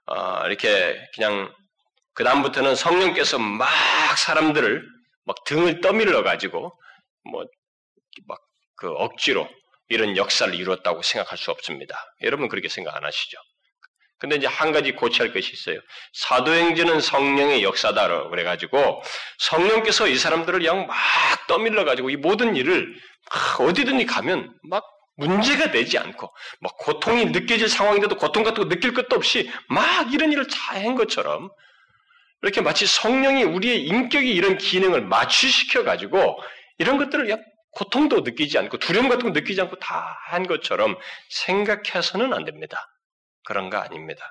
어, 0.05 0.45
이렇게 0.45 0.97
그냥 1.15 1.53
그 2.13 2.23
다음부터는 2.23 2.75
성령께서 2.75 3.39
막 3.39 3.67
사람들을 4.17 4.83
막 5.25 5.43
등을 5.45 5.81
떠밀러 5.81 6.23
가지고 6.23 6.77
뭐 7.29 7.45
막 8.27 8.39
그 8.81 8.89
억지로 8.93 9.47
이런 9.89 10.17
역사를 10.17 10.53
이루었다고 10.53 11.03
생각할 11.03 11.37
수 11.37 11.51
없습니다. 11.51 11.95
여러분 12.23 12.49
그렇게 12.49 12.67
생각 12.67 12.95
안 12.95 13.05
하시죠? 13.05 13.37
근데 14.17 14.37
이제 14.37 14.47
한 14.47 14.71
가지 14.71 14.93
고치할 14.93 15.33
것이 15.33 15.51
있어요. 15.53 15.79
사도행전은 16.13 16.99
성령의 16.99 17.63
역사다라고 17.63 18.29
그래가지고 18.31 19.03
성령께서 19.37 20.07
이 20.07 20.15
사람들을 20.15 20.59
그냥 20.59 20.87
막 20.87 20.97
떠밀러 21.47 21.85
가지고 21.85 22.09
이 22.09 22.15
모든 22.15 22.55
일을 22.55 22.95
어디든지 23.59 24.07
가면 24.07 24.51
막 24.63 24.83
문제가 25.17 25.69
되지 25.69 25.99
않고 25.99 26.33
막 26.61 26.77
고통이 26.77 27.25
느껴질 27.25 27.69
상황인데도 27.69 28.17
고통 28.17 28.43
같은 28.43 28.63
거 28.63 28.69
느낄 28.69 28.93
것도 28.93 29.15
없이 29.15 29.51
막 29.69 30.11
이런 30.11 30.31
일을 30.31 30.47
다 30.47 30.71
한 30.71 30.95
것처럼 30.95 31.49
이렇게 32.41 32.61
마치 32.61 32.87
성령이 32.87 33.43
우리의 33.43 33.83
인격이 33.85 34.33
이런 34.33 34.57
기능을 34.57 35.01
마취시켜 35.01 35.83
가지고 35.83 36.39
이런 36.79 36.97
것들을 36.97 37.29
고통도 37.71 38.21
느끼지 38.21 38.57
않고 38.57 38.77
두려움 38.79 39.09
같은 39.09 39.23
거 39.23 39.39
느끼지 39.39 39.61
않고 39.61 39.77
다 39.79 40.17
한 40.29 40.47
것처럼 40.47 40.97
생각해서는 41.29 42.33
안 42.33 42.45
됩니다. 42.45 42.77
그런 43.45 43.69
거 43.69 43.77
아닙니다. 43.77 44.23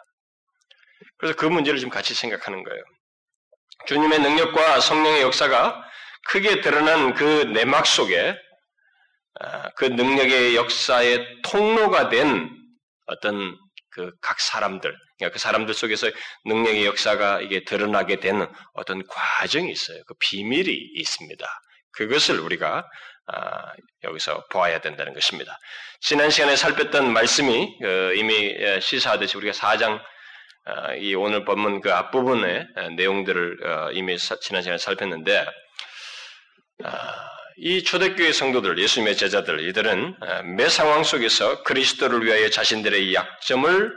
그래서 1.19 1.37
그 1.37 1.45
문제를 1.47 1.79
지금 1.79 1.91
같이 1.91 2.15
생각하는 2.15 2.63
거예요. 2.65 2.83
주님의 3.87 4.21
능력과 4.21 4.81
성령의 4.81 5.23
역사가 5.23 5.83
크게 6.29 6.61
드러난 6.63 7.15
그 7.15 7.25
내막 7.55 7.87
속에 7.87 8.37
아, 9.41 9.71
그 9.77 9.85
능력의 9.87 10.57
역사의 10.57 11.43
통로가 11.45 12.09
된 12.11 12.51
어떤 13.07 13.57
그 13.91 14.13
각 14.21 14.41
사람들, 14.41 14.95
그러니까 15.19 15.35
그 15.35 15.39
사람들 15.41 15.75
속에서 15.75 16.09
능력의 16.47 16.87
역사가 16.87 17.41
이게 17.41 17.65
드러나게 17.65 18.21
되는 18.21 18.47
어떤 18.75 19.05
과정이 19.07 19.71
있어요. 19.73 20.03
그 20.07 20.15
비밀이 20.21 20.71
있습니다. 20.95 21.47
그것을 21.93 22.39
우리가 22.41 22.89
아, 23.27 23.73
여기서 24.05 24.47
보아야 24.51 24.81
된다는 24.81 25.15
것입니다. 25.15 25.57
지난 26.01 26.31
시간에 26.31 26.57
살폈던 26.57 27.13
말씀이 27.13 27.79
그 27.81 28.15
이미 28.17 28.57
시사하듯이 28.81 29.37
우리가 29.37 29.53
4장 29.53 30.01
아, 30.67 30.95
이 30.95 31.15
오늘 31.15 31.45
본문 31.45 31.81
그 31.81 31.93
앞부분의 31.93 32.67
내용들을 32.97 33.67
어, 33.67 33.91
이미 33.93 34.17
지난 34.19 34.63
시간에 34.63 34.79
살폈는데 34.79 35.47
아, 36.85 37.31
이 37.57 37.85
초대교회 37.85 38.33
성도들, 38.33 38.79
예수님의 38.79 39.17
제자들, 39.17 39.69
이들은 39.69 40.17
매 40.57 40.69
상황 40.69 41.05
속에서 41.05 41.63
그리스도를 41.63 42.25
위하여 42.25 42.49
자신들의 42.49 43.13
약점을 43.15 43.93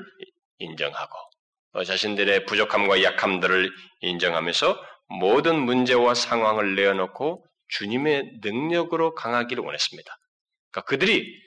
인정하고 0.59 1.17
어, 1.73 1.83
자신들의 1.83 2.45
부족함과 2.45 3.03
약함들을 3.03 3.71
인정하면서 4.01 4.85
모든 5.19 5.59
문제와 5.59 6.13
상황을 6.13 6.75
내어놓고 6.75 7.43
주님의 7.77 8.39
능력으로 8.41 9.15
강하기를 9.15 9.63
원했습니다. 9.63 10.17
그러니까 10.71 10.87
그들이 10.87 11.41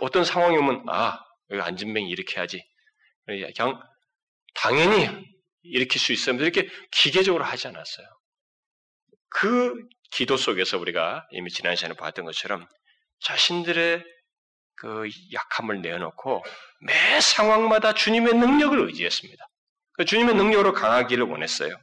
어떤 0.00 0.24
상황이 0.24 0.56
오면 0.56 0.84
아 0.88 1.18
여기 1.50 1.60
안진뱅이 1.60 2.08
이렇게 2.08 2.38
하지 2.40 2.64
그냥 3.26 3.80
당연히 4.54 5.08
일으킬 5.62 6.00
수 6.00 6.12
있어요. 6.12 6.36
이렇게 6.36 6.68
기계적으로 6.90 7.44
하지 7.44 7.68
않았어요. 7.68 8.06
그 9.28 9.74
기도 10.10 10.36
속에서 10.36 10.78
우리가 10.78 11.26
이미 11.30 11.50
지난 11.50 11.76
시간에 11.76 11.94
봤던 11.94 12.24
것처럼 12.24 12.66
자신들의 13.20 14.04
그 14.74 15.08
약함을 15.32 15.80
내어놓고 15.80 16.44
매 16.80 17.20
상황마다 17.20 17.94
주님의 17.94 18.34
능력을 18.34 18.78
의지했습니다. 18.88 19.44
그 19.92 20.04
주님의 20.04 20.34
능력으로 20.34 20.72
강하기를 20.72 21.24
원했어요. 21.24 21.74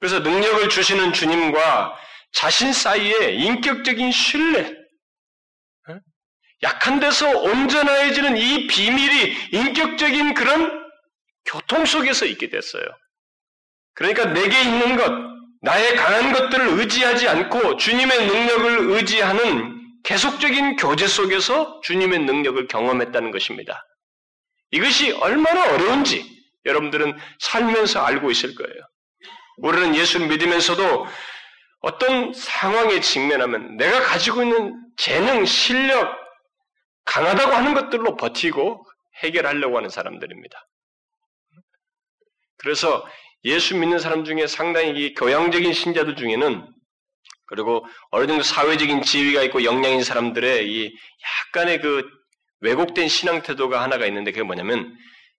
그래서 0.00 0.20
능력을 0.20 0.68
주시는 0.68 1.12
주님과 1.12 1.98
자신 2.32 2.72
사이에 2.72 3.32
인격적인 3.32 4.12
신뢰, 4.12 4.76
약한 6.62 6.98
데서 7.00 7.28
온전해지는 7.38 8.36
이 8.36 8.66
비밀이 8.66 9.36
인격적인 9.52 10.34
그런 10.34 10.88
교통 11.44 11.84
속에서 11.84 12.26
있게 12.26 12.50
됐어요. 12.50 12.84
그러니까 13.94 14.26
내게 14.26 14.60
있는 14.62 14.96
것, 14.96 15.12
나의 15.62 15.96
강한 15.96 16.32
것들을 16.32 16.78
의지하지 16.80 17.28
않고 17.28 17.76
주님의 17.76 18.26
능력을 18.26 18.90
의지하는 18.90 19.78
계속적인 20.04 20.76
교제 20.76 21.06
속에서 21.06 21.80
주님의 21.82 22.20
능력을 22.20 22.66
경험했다는 22.68 23.30
것입니다. 23.30 23.82
이것이 24.70 25.12
얼마나 25.12 25.74
어려운지 25.74 26.24
여러분들은 26.64 27.18
살면서 27.40 28.00
알고 28.00 28.30
있을 28.30 28.54
거예요. 28.54 28.80
우리는 29.58 29.94
예수를 29.94 30.28
믿으면서도 30.28 31.06
어떤 31.80 32.32
상황에 32.32 33.00
직면하면 33.00 33.76
내가 33.76 34.00
가지고 34.00 34.42
있는 34.42 34.74
재능, 34.96 35.44
실력, 35.44 36.16
강하다고 37.04 37.52
하는 37.52 37.74
것들로 37.74 38.16
버티고 38.16 38.84
해결하려고 39.22 39.76
하는 39.76 39.88
사람들입니다. 39.88 40.66
그래서 42.58 43.06
예수 43.44 43.76
믿는 43.76 43.98
사람 43.98 44.24
중에 44.24 44.46
상당히 44.46 44.90
이 44.90 45.14
교양적인 45.14 45.72
신자들 45.72 46.16
중에는 46.16 46.66
그리고 47.46 47.86
어느 48.10 48.26
정도 48.26 48.42
사회적인 48.42 49.02
지위가 49.02 49.42
있고 49.44 49.64
역량인 49.64 50.02
사람들의 50.02 50.68
이 50.70 50.94
약간의 51.46 51.80
그 51.80 52.06
왜곡된 52.60 53.08
신앙 53.08 53.42
태도가 53.42 53.80
하나가 53.80 54.04
있는데 54.06 54.32
그게 54.32 54.42
뭐냐면 54.42 54.94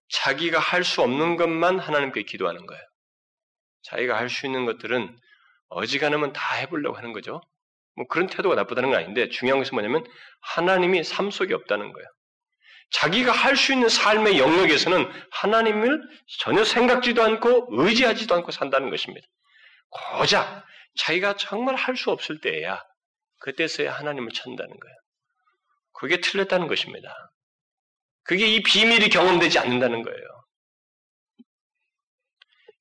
자기가 0.10 0.58
할 0.58 0.84
수 0.84 1.02
없는 1.02 1.36
것만 1.36 1.78
하나님께 1.80 2.24
기도하는 2.24 2.66
거예요. 2.66 2.82
자기가 3.84 4.18
할 4.18 4.30
수 4.30 4.46
있는 4.46 4.66
것들은 4.66 5.16
어지간하면 5.70 6.34
다 6.34 6.56
해보려고 6.56 6.98
하는 6.98 7.14
거죠. 7.14 7.42
뭐 7.96 8.08
그런 8.08 8.28
태도가 8.28 8.56
나쁘다는 8.56 8.90
건 8.92 9.00
아닌데 9.00 9.30
중요한 9.30 9.60
것은 9.60 9.76
뭐냐면 9.76 10.06
하나님이 10.42 11.04
삶 11.04 11.32
속에 11.32 11.54
없다는 11.54 11.92
거예요. 11.92 12.08
자기가 12.92 13.32
할 13.32 13.56
수 13.56 13.74
있는 13.74 13.88
삶의 13.88 14.40
영역에서는 14.40 15.12
하나님을 15.32 16.02
전혀 16.40 16.64
생각지도 16.64 17.22
않고 17.24 17.68
의지하지도 17.72 18.34
않고 18.36 18.52
산다는 18.52 18.90
것입니다. 18.90 19.28
고작 19.90 20.66
자기가 20.98 21.36
정말 21.36 21.76
할 21.76 21.96
수 21.96 22.10
없을 22.12 22.42
때야 22.42 22.84
그때서야 23.42 23.94
하나님을 23.94 24.32
찾는다는 24.32 24.80
거예요. 24.80 24.96
그게 25.94 26.20
틀렸다는 26.20 26.68
것입니다. 26.68 27.14
그게 28.24 28.48
이 28.48 28.64
비밀이 28.64 29.10
경험되지 29.10 29.60
않는다는 29.60 30.02
거예요. 30.02 30.28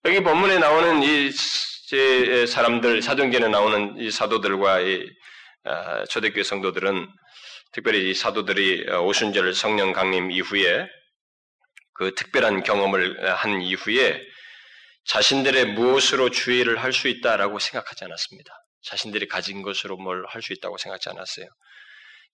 여기 0.04 0.20
본문에 0.22 0.58
나오는 0.58 1.02
이 1.02 1.30
사람들, 2.46 3.00
사도행전에 3.02 3.48
나오는 3.48 3.96
이 3.98 4.10
사도들과 4.10 4.80
이 4.80 5.08
아, 5.64 6.04
초대교회 6.06 6.42
성도들은 6.42 7.08
특별히 7.72 8.10
이 8.10 8.14
사도들이 8.14 8.90
오순절 8.90 9.54
성령 9.54 9.92
강림 9.92 10.30
이후에 10.30 10.86
그 11.94 12.14
특별한 12.14 12.62
경험을 12.62 13.34
한 13.34 13.60
이후에 13.62 14.20
자신들의 15.06 15.72
무엇으로 15.72 16.30
주의를 16.30 16.82
할 16.82 16.92
수 16.92 17.08
있다라고 17.08 17.58
생각하지 17.58 18.04
않았습니다. 18.04 18.52
자신들이 18.82 19.26
가진 19.26 19.62
것으로 19.62 19.96
뭘 19.96 20.26
할 20.28 20.42
수 20.42 20.52
있다고 20.52 20.78
생각하지 20.78 21.08
않았어요. 21.10 21.46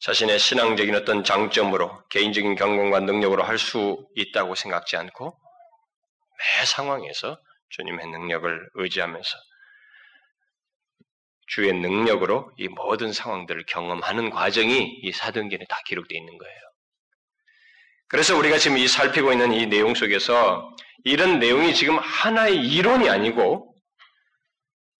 자신의 0.00 0.38
신앙적인 0.38 0.94
어떤 0.96 1.24
장점으로 1.24 2.02
개인적인 2.10 2.56
경험과 2.56 3.00
능력으로 3.00 3.44
할 3.44 3.58
수 3.58 4.04
있다고 4.16 4.54
생각지 4.54 4.96
않고 4.96 5.38
매 6.58 6.64
상황에서 6.66 7.38
주님의 7.76 8.06
능력을 8.06 8.70
의지하면서 8.74 9.28
주의 11.46 11.72
능력으로 11.72 12.52
이 12.56 12.68
모든 12.68 13.12
상황들을 13.12 13.66
경험하는 13.66 14.30
과정이 14.30 15.00
이 15.02 15.12
사도행전에 15.12 15.64
다 15.68 15.78
기록되어 15.86 16.18
있는 16.18 16.38
거예요. 16.38 16.60
그래서 18.08 18.36
우리가 18.36 18.58
지금 18.58 18.78
이 18.78 18.86
살피고 18.86 19.32
있는 19.32 19.52
이 19.52 19.66
내용 19.66 19.94
속에서 19.94 20.74
이런 21.04 21.38
내용이 21.38 21.74
지금 21.74 21.98
하나의 21.98 22.56
이론이 22.56 23.08
아니고 23.08 23.73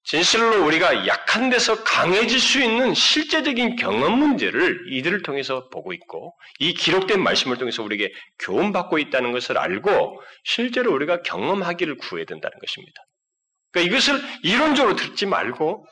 진실로 0.05 0.67
우리가 0.67 1.07
약한 1.07 1.49
데서 1.49 1.83
강해질 1.83 2.39
수 2.39 2.61
있는 2.63 2.93
실제적인 2.93 3.77
경험 3.77 4.19
문제를 4.19 4.93
이들을 4.93 5.23
통해서 5.23 5.69
보고 5.71 5.95
있고 5.95 6.37
이 6.59 6.75
기록된 6.75 7.23
말씀을 7.23 7.57
통해서 7.57 7.83
우리에게 7.83 8.13
교훈받고 8.41 8.99
있다는 8.99 9.33
것을 9.33 9.57
알고 9.57 10.21
실제로 10.45 10.93
우리가 10.93 11.23
경험하기를 11.23 11.97
구해야 11.97 12.27
된다는 12.27 12.59
것입니다. 12.59 13.01
그러니까 13.73 13.95
이것을 13.95 14.21
이론적으로 14.43 14.95
듣지 14.95 15.25
말고 15.25 15.87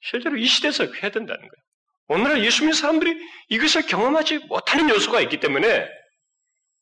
실제로 0.00 0.36
이 0.36 0.44
시대에서 0.44 0.84
해야 0.84 1.10
된다는 1.12 1.40
거예요. 1.40 1.62
오늘날 2.08 2.44
예수 2.44 2.62
믿는 2.62 2.74
사람들이 2.74 3.16
이것을 3.50 3.86
경험하지 3.86 4.38
못하는 4.48 4.90
요소가 4.90 5.20
있기 5.20 5.38
때문에 5.38 5.88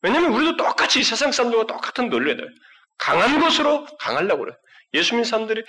왜냐하면 0.00 0.32
우리도 0.32 0.56
똑같이 0.56 1.02
세상 1.02 1.32
사람들과 1.32 1.66
똑같은 1.66 2.08
논리에 2.08 2.34
강한 2.96 3.40
것으로 3.40 3.84
강하려고 3.98 4.44
그래요. 4.44 4.56
예수 4.94 5.12
믿는 5.14 5.24
사람들이 5.24 5.62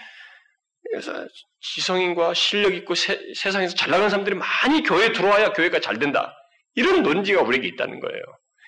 그래서 0.90 1.28
지성인과 1.62 2.34
실력 2.34 2.74
있고 2.74 2.96
세, 2.96 3.20
상에서 3.36 3.76
잘 3.76 3.92
나가는 3.92 4.10
사람들이 4.10 4.36
많이 4.36 4.84
교회에 4.84 5.12
들어와야 5.12 5.54
교회가 5.54 5.80
잘 5.80 6.00
된다. 6.00 6.34
이런 6.76 7.04
논지가 7.04 7.42
우리에게 7.42 7.68
있다는 7.70 8.00
거예요. 8.00 8.22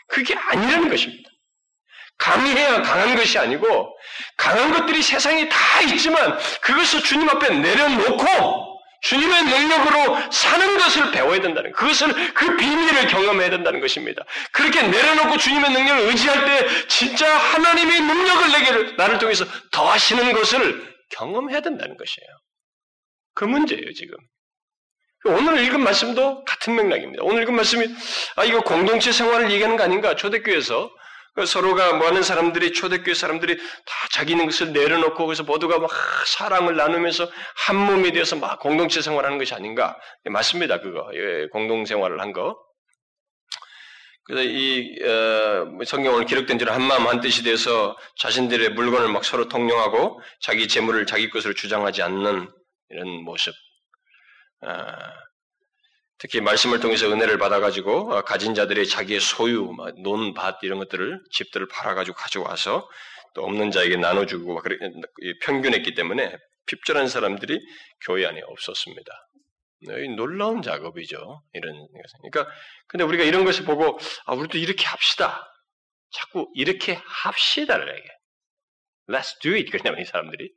그게 0.07 0.35
아니라는 0.35 0.89
것입니다. 0.89 1.29
강해야 2.17 2.81
강한 2.81 3.15
것이 3.15 3.37
아니고 3.39 3.97
강한 4.37 4.71
것들이 4.71 5.01
세상에 5.01 5.49
다 5.49 5.81
있지만 5.81 6.37
그것을 6.61 7.01
주님 7.01 7.27
앞에 7.27 7.49
내려놓고 7.49 8.73
주님의 9.01 9.43
능력으로 9.43 10.31
사는 10.31 10.77
것을 10.77 11.11
배워야 11.11 11.41
된다는 11.41 11.73
그것을 11.73 12.33
그 12.33 12.55
비밀을 12.55 13.07
경험해야 13.07 13.49
된다는 13.49 13.81
것입니다. 13.81 14.23
그렇게 14.51 14.81
내려놓고 14.81 15.37
주님의 15.37 15.71
능력을 15.71 16.07
의지할 16.07 16.45
때 16.45 16.87
진짜 16.87 17.37
하나님의 17.37 17.99
능력을 17.99 18.51
내게 18.51 18.95
나를 18.95 19.17
통해서 19.17 19.45
더하시는 19.71 20.31
것을 20.33 20.92
경험해야 21.15 21.61
된다는 21.61 21.97
것이에요. 21.97 22.29
그 23.35 23.45
문제예요, 23.45 23.93
지금. 23.93 24.17
오늘 25.25 25.63
읽은 25.63 25.81
말씀도 25.81 26.43
같은 26.43 26.75
맥락입니다. 26.75 27.23
오늘 27.23 27.43
읽은 27.43 27.55
말씀이, 27.55 27.87
아, 28.35 28.43
이거 28.43 28.61
공동체 28.61 29.11
생활을 29.11 29.51
얘기하는 29.51 29.77
거 29.77 29.83
아닌가? 29.83 30.15
초대교회에서. 30.15 30.91
그 31.35 31.47
서로가 31.47 31.93
뭐 31.93 32.07
하는 32.07 32.21
사람들이, 32.21 32.73
초대교회 32.73 33.15
사람들이 33.15 33.57
다 33.57 34.07
자기 34.11 34.33
있는 34.33 34.45
것을 34.45 34.71
내려놓고, 34.71 35.25
그래서 35.25 35.43
모두가 35.43 35.79
막 35.79 35.89
사랑을 36.27 36.75
나누면서 36.75 37.27
한 37.65 37.75
몸이 37.75 38.11
되어서 38.11 38.35
막 38.35 38.59
공동체 38.59 39.01
생활하는 39.01 39.39
것이 39.39 39.53
아닌가? 39.55 39.97
맞습니다, 40.25 40.79
그거. 40.79 41.09
예, 41.15 41.47
공동생활을 41.51 42.21
한 42.21 42.33
거. 42.33 42.55
그래서 44.25 44.49
이 44.49 44.97
어, 45.03 45.83
성경을 45.85 46.25
기록된 46.25 46.57
지는 46.57 46.73
한마음 46.73 47.07
한뜻이 47.07 47.43
돼서 47.43 47.97
자신들의 48.17 48.69
물건을 48.69 49.09
막 49.09 49.25
서로 49.25 49.49
통용하고 49.49 50.21
자기 50.39 50.67
재물을 50.67 51.05
자기 51.05 51.29
것으로 51.29 51.53
주장하지 51.53 52.01
않는 52.03 52.49
이런 52.89 53.07
모습. 53.23 53.53
어, 54.61 54.69
특히 56.19 56.39
말씀을 56.39 56.79
통해서 56.79 57.11
은혜를 57.11 57.37
받아가지고 57.37 58.13
어, 58.13 58.21
가진 58.21 58.55
자들이 58.55 58.87
자기의 58.87 59.19
소유, 59.19 59.75
논, 60.01 60.33
밭 60.33 60.59
이런 60.61 60.79
것들을 60.79 61.19
집들을 61.31 61.67
팔아가지고 61.67 62.15
가져와서 62.15 62.87
또 63.35 63.43
없는 63.43 63.71
자에게 63.71 63.97
나눠주고 63.97 64.61
평균했기 65.41 65.95
때문에 65.95 66.37
핍절한 66.67 67.09
사람들이 67.09 67.59
교회 68.05 68.25
안에 68.25 68.41
없었습니다. 68.45 69.11
네, 69.87 70.07
놀라운 70.15 70.61
작업이죠. 70.61 71.43
이런 71.53 71.75
것은. 71.75 72.31
그러니까 72.31 72.55
근데 72.87 73.03
우리가 73.03 73.23
이런 73.23 73.45
것을 73.45 73.65
보고 73.65 73.97
아 74.25 74.33
우리도 74.33 74.57
이렇게 74.57 74.85
합시다. 74.85 75.49
자꾸 76.11 76.49
이렇게 76.55 76.93
합시다를 77.05 77.89
얘기해. 77.97 78.17
Let's 79.09 79.39
do 79.41 79.53
it. 79.53 79.69
그러냐면 79.71 80.01
이 80.01 80.05
사람들이 80.05 80.51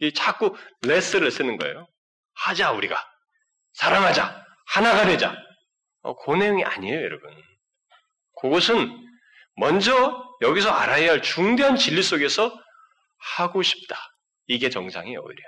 이 0.00 0.12
자꾸 0.12 0.56
let's를 0.82 1.30
쓰는 1.30 1.56
거예요. 1.58 1.88
하자 2.34 2.72
우리가 2.72 3.04
사랑하자 3.74 4.44
하나가 4.66 5.04
되자. 5.04 5.36
어, 6.02 6.14
그 6.16 6.32
내용이 6.32 6.64
아니에요, 6.64 6.96
여러분. 6.96 7.30
그것은 8.40 8.90
먼저 9.56 10.22
여기서 10.42 10.70
알아야 10.70 11.12
할 11.12 11.22
중대한 11.22 11.76
진리 11.76 12.02
속에서 12.02 12.52
하고 13.36 13.62
싶다. 13.62 13.96
이게 14.46 14.68
정상이에요, 14.68 15.20
오히려. 15.22 15.42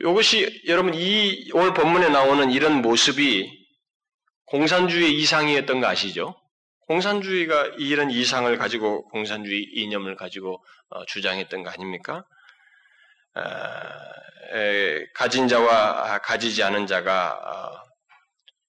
이것이 0.00 0.62
여러분 0.66 0.94
이 0.94 1.50
오늘 1.52 1.72
본문에 1.72 2.08
나오는 2.08 2.50
이런 2.50 2.82
모습이 2.82 3.64
공산주의 4.46 5.14
이상이었던 5.20 5.80
거 5.80 5.86
아시죠? 5.86 6.34
공산주의가 6.86 7.66
이런 7.78 8.10
이상을 8.10 8.56
가지고 8.58 9.08
공산주의 9.08 9.62
이념을 9.62 10.16
가지고 10.16 10.62
어, 10.90 11.04
주장했던 11.06 11.62
거 11.62 11.70
아닙니까? 11.70 12.24
어, 13.36 13.42
에, 14.56 15.06
가진 15.14 15.48
자와 15.48 16.18
가지지 16.18 16.62
않은 16.62 16.86
자가 16.86 17.32
어, 17.32 17.84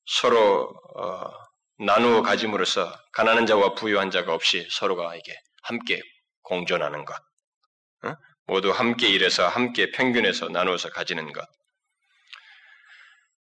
서로 0.05 0.73
어, 0.95 1.29
나누어 1.77 2.21
가짐으로써 2.21 2.91
가난한 3.11 3.45
자와 3.45 3.73
부유한 3.75 4.11
자가 4.11 4.33
없이 4.33 4.65
서로가 4.71 5.15
이게 5.15 5.37
함께 5.63 6.01
공존하는 6.43 7.03
것. 7.03 7.15
모두 8.47 8.71
함께 8.71 9.09
일해서 9.09 9.47
함께 9.47 9.91
평균해서 9.91 10.49
나누어서 10.49 10.89
가지는 10.89 11.31
것. 11.31 11.47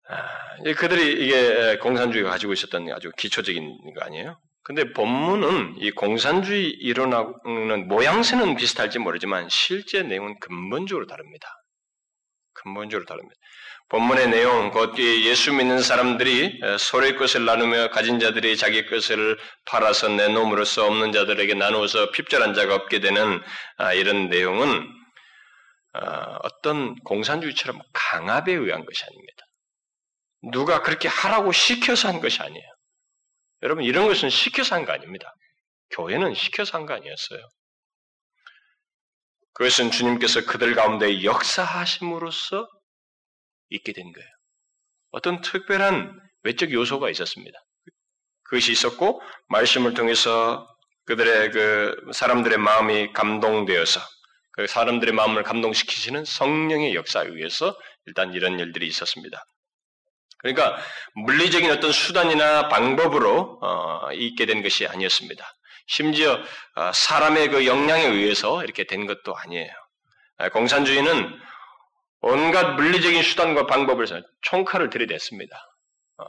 아, 0.09 0.62
그들이 0.77 1.25
이게 1.25 1.79
공산주의가 1.79 2.31
가지고 2.31 2.53
있었던 2.53 2.90
아주 2.92 3.11
기초적인 3.16 3.94
거 3.94 4.05
아니에요? 4.05 4.40
근데 4.62 4.92
본문은 4.92 5.77
이 5.79 5.90
공산주의 5.92 6.70
일어나는 6.70 7.88
모양새는 7.88 8.57
비슷할지 8.57 8.99
모르지만 8.99 9.49
실제 9.49 10.03
내용은 10.03 10.38
근본적으로 10.40 11.07
다릅니다. 11.07 11.49
근본적으로 12.53 13.07
다릅니다. 13.07 13.37
본문의 13.88 14.29
내용, 14.31 14.72
곧 14.72 14.99
예수 14.99 15.53
믿는 15.53 15.81
사람들이 15.81 16.61
서로의 16.79 17.16
것을 17.16 17.44
나누며 17.44 17.90
가진 17.90 18.18
자들이 18.18 18.57
자기 18.57 18.85
것을 18.87 19.38
팔아서 19.64 20.09
내놓음으로써 20.09 20.85
없는 20.87 21.12
자들에게 21.12 21.55
나누어서 21.55 22.11
핍절한 22.11 22.55
자가 22.55 22.75
없게 22.75 22.99
되는 22.99 23.40
아, 23.79 23.92
이런 23.92 24.29
내용은 24.29 24.88
아, 25.92 26.38
어떤 26.42 26.96
공산주의처럼 27.05 27.81
강압에 27.92 28.53
의한 28.53 28.85
것이 28.85 29.05
아닙니다. 29.05 29.44
누가 30.53 30.83
그렇게 30.83 31.07
하라고 31.09 31.53
시켜서 31.53 32.09
한 32.09 32.20
것이 32.20 32.42
아니에요. 32.42 32.66
여러분, 33.62 33.85
이런 33.85 34.07
것은 34.09 34.31
시켜서 34.31 34.75
한 34.75 34.85
거 34.85 34.92
아닙니다. 34.92 35.33
교회는 35.90 36.35
시켜서 36.35 36.77
한 36.77 36.87
거 36.87 36.94
아니었어요. 36.94 37.40
그것은 39.55 39.90
주님께서 39.92 40.44
그들 40.44 40.75
가운데 40.75 41.22
역사하심으로써 41.25 42.68
있게 43.70 43.92
된 43.92 44.12
거예요. 44.12 44.29
어떤 45.11 45.40
특별한 45.40 46.18
외적 46.42 46.72
요소가 46.72 47.11
있었습니다. 47.11 47.59
그것이 48.44 48.72
있었고 48.72 49.20
말씀을 49.48 49.94
통해서 49.94 50.66
그들의 51.07 51.50
그 51.50 51.96
사람들의 52.12 52.59
마음이 52.59 53.12
감동되어서 53.12 54.00
그 54.52 54.66
사람들의 54.66 55.14
마음을 55.14 55.42
감동시키시는 55.42 56.24
성령의 56.24 56.94
역사에 56.94 57.26
의해서 57.26 57.76
일단 58.07 58.33
이런 58.33 58.59
일들이 58.59 58.87
있었습니다. 58.87 59.44
그러니까 60.38 60.79
물리적인 61.14 61.70
어떤 61.70 61.92
수단이나 61.92 62.68
방법으로 62.68 63.59
어, 63.62 64.12
있게 64.12 64.46
된 64.46 64.62
것이 64.62 64.87
아니었습니다. 64.87 65.44
심지어 65.87 66.38
어, 66.74 66.92
사람의 66.92 67.48
그 67.48 67.66
역량에 67.66 68.05
의해서 68.07 68.62
이렇게 68.62 68.85
된 68.85 69.07
것도 69.07 69.37
아니에요. 69.37 69.70
아, 70.38 70.48
공산주의는 70.50 71.38
온갖 72.20 72.74
물리적인 72.74 73.22
수단과 73.22 73.66
방법을 73.66 74.07
총칼을 74.42 74.90
들이댔습니다. 74.90 75.57
어, 76.18 76.24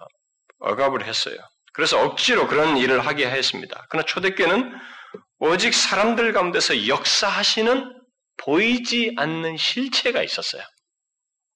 억압을 0.59 1.05
했어요. 1.05 1.37
그래서 1.73 2.01
억지로 2.01 2.47
그런 2.47 2.77
일을 2.77 3.05
하게 3.05 3.29
했습니다. 3.29 3.85
그러나 3.89 4.05
초대교회는 4.05 4.73
오직 5.39 5.73
사람들 5.73 6.33
가운데서 6.33 6.87
역사하시는 6.87 7.93
보이지 8.37 9.13
않는 9.17 9.57
실체가 9.57 10.23
있었어요. 10.23 10.63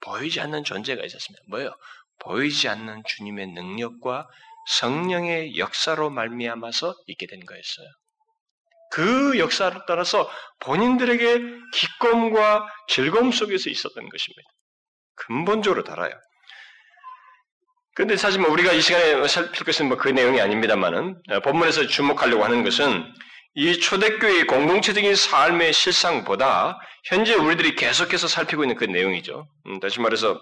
보이지 0.02 0.40
않는 0.42 0.64
존재가 0.64 1.04
있었습니다. 1.04 1.44
뭐예요? 1.50 1.76
보이지 2.20 2.68
않는 2.70 3.04
주님의 3.08 3.48
능력과 3.48 4.28
성령의 4.68 5.58
역사로 5.58 6.10
말미암아서 6.10 6.94
있게 7.08 7.26
된 7.28 7.40
거였어요. 7.40 7.88
그 8.92 9.40
역사를 9.40 9.76
따라서 9.88 10.30
본인들에게 10.60 11.40
기쁨과 11.74 12.68
즐거움 12.88 13.32
속에서 13.32 13.70
있었던 13.70 14.10
것입니다. 14.10 14.50
근본적으로 15.16 15.84
달아요. 15.84 16.12
그런데 17.94 18.16
사실 18.18 18.40
뭐 18.42 18.50
우리가 18.52 18.72
이 18.74 18.82
시간에 18.82 19.28
살필 19.28 19.66
것은 19.66 19.88
뭐 19.88 19.98
그 19.98 20.10
내용이 20.10 20.40
아닙니다만은 20.40 21.22
어, 21.30 21.40
본문에서 21.42 21.88
주목하려고 21.88 22.44
하는 22.44 22.64
것은 22.64 23.06
이 23.54 23.80
초대교회의 23.80 24.48
공동체적인 24.48 25.14
삶의 25.16 25.74
실상보다 25.74 26.80
현재 27.06 27.34
우리들이 27.34 27.76
계속해서 27.76 28.28
살피고 28.28 28.64
있는 28.64 28.76
그 28.78 28.86
내용이죠. 28.86 29.46
음, 29.68 29.80
다시 29.82 30.00
말해서 30.00 30.40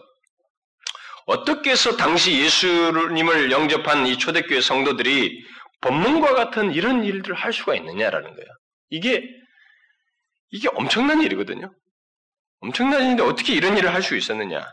어떻게 1.25 1.71
해서 1.71 1.95
당시 1.97 2.39
예수님을 2.39 3.51
영접한 3.51 4.07
이 4.07 4.17
초대교회 4.17 4.61
성도들이 4.61 5.43
법문과 5.81 6.33
같은 6.33 6.73
이런 6.73 7.03
일들을 7.03 7.35
할 7.35 7.53
수가 7.53 7.75
있느냐라는 7.75 8.35
거예요. 8.35 8.47
이게 8.89 9.23
이게 10.51 10.67
엄청난 10.73 11.21
일이거든요. 11.21 11.71
엄청난 12.61 13.01
일인데 13.03 13.23
어떻게 13.23 13.53
이런 13.53 13.77
일을 13.77 13.93
할 13.93 14.01
수 14.01 14.15
있었느냐? 14.15 14.65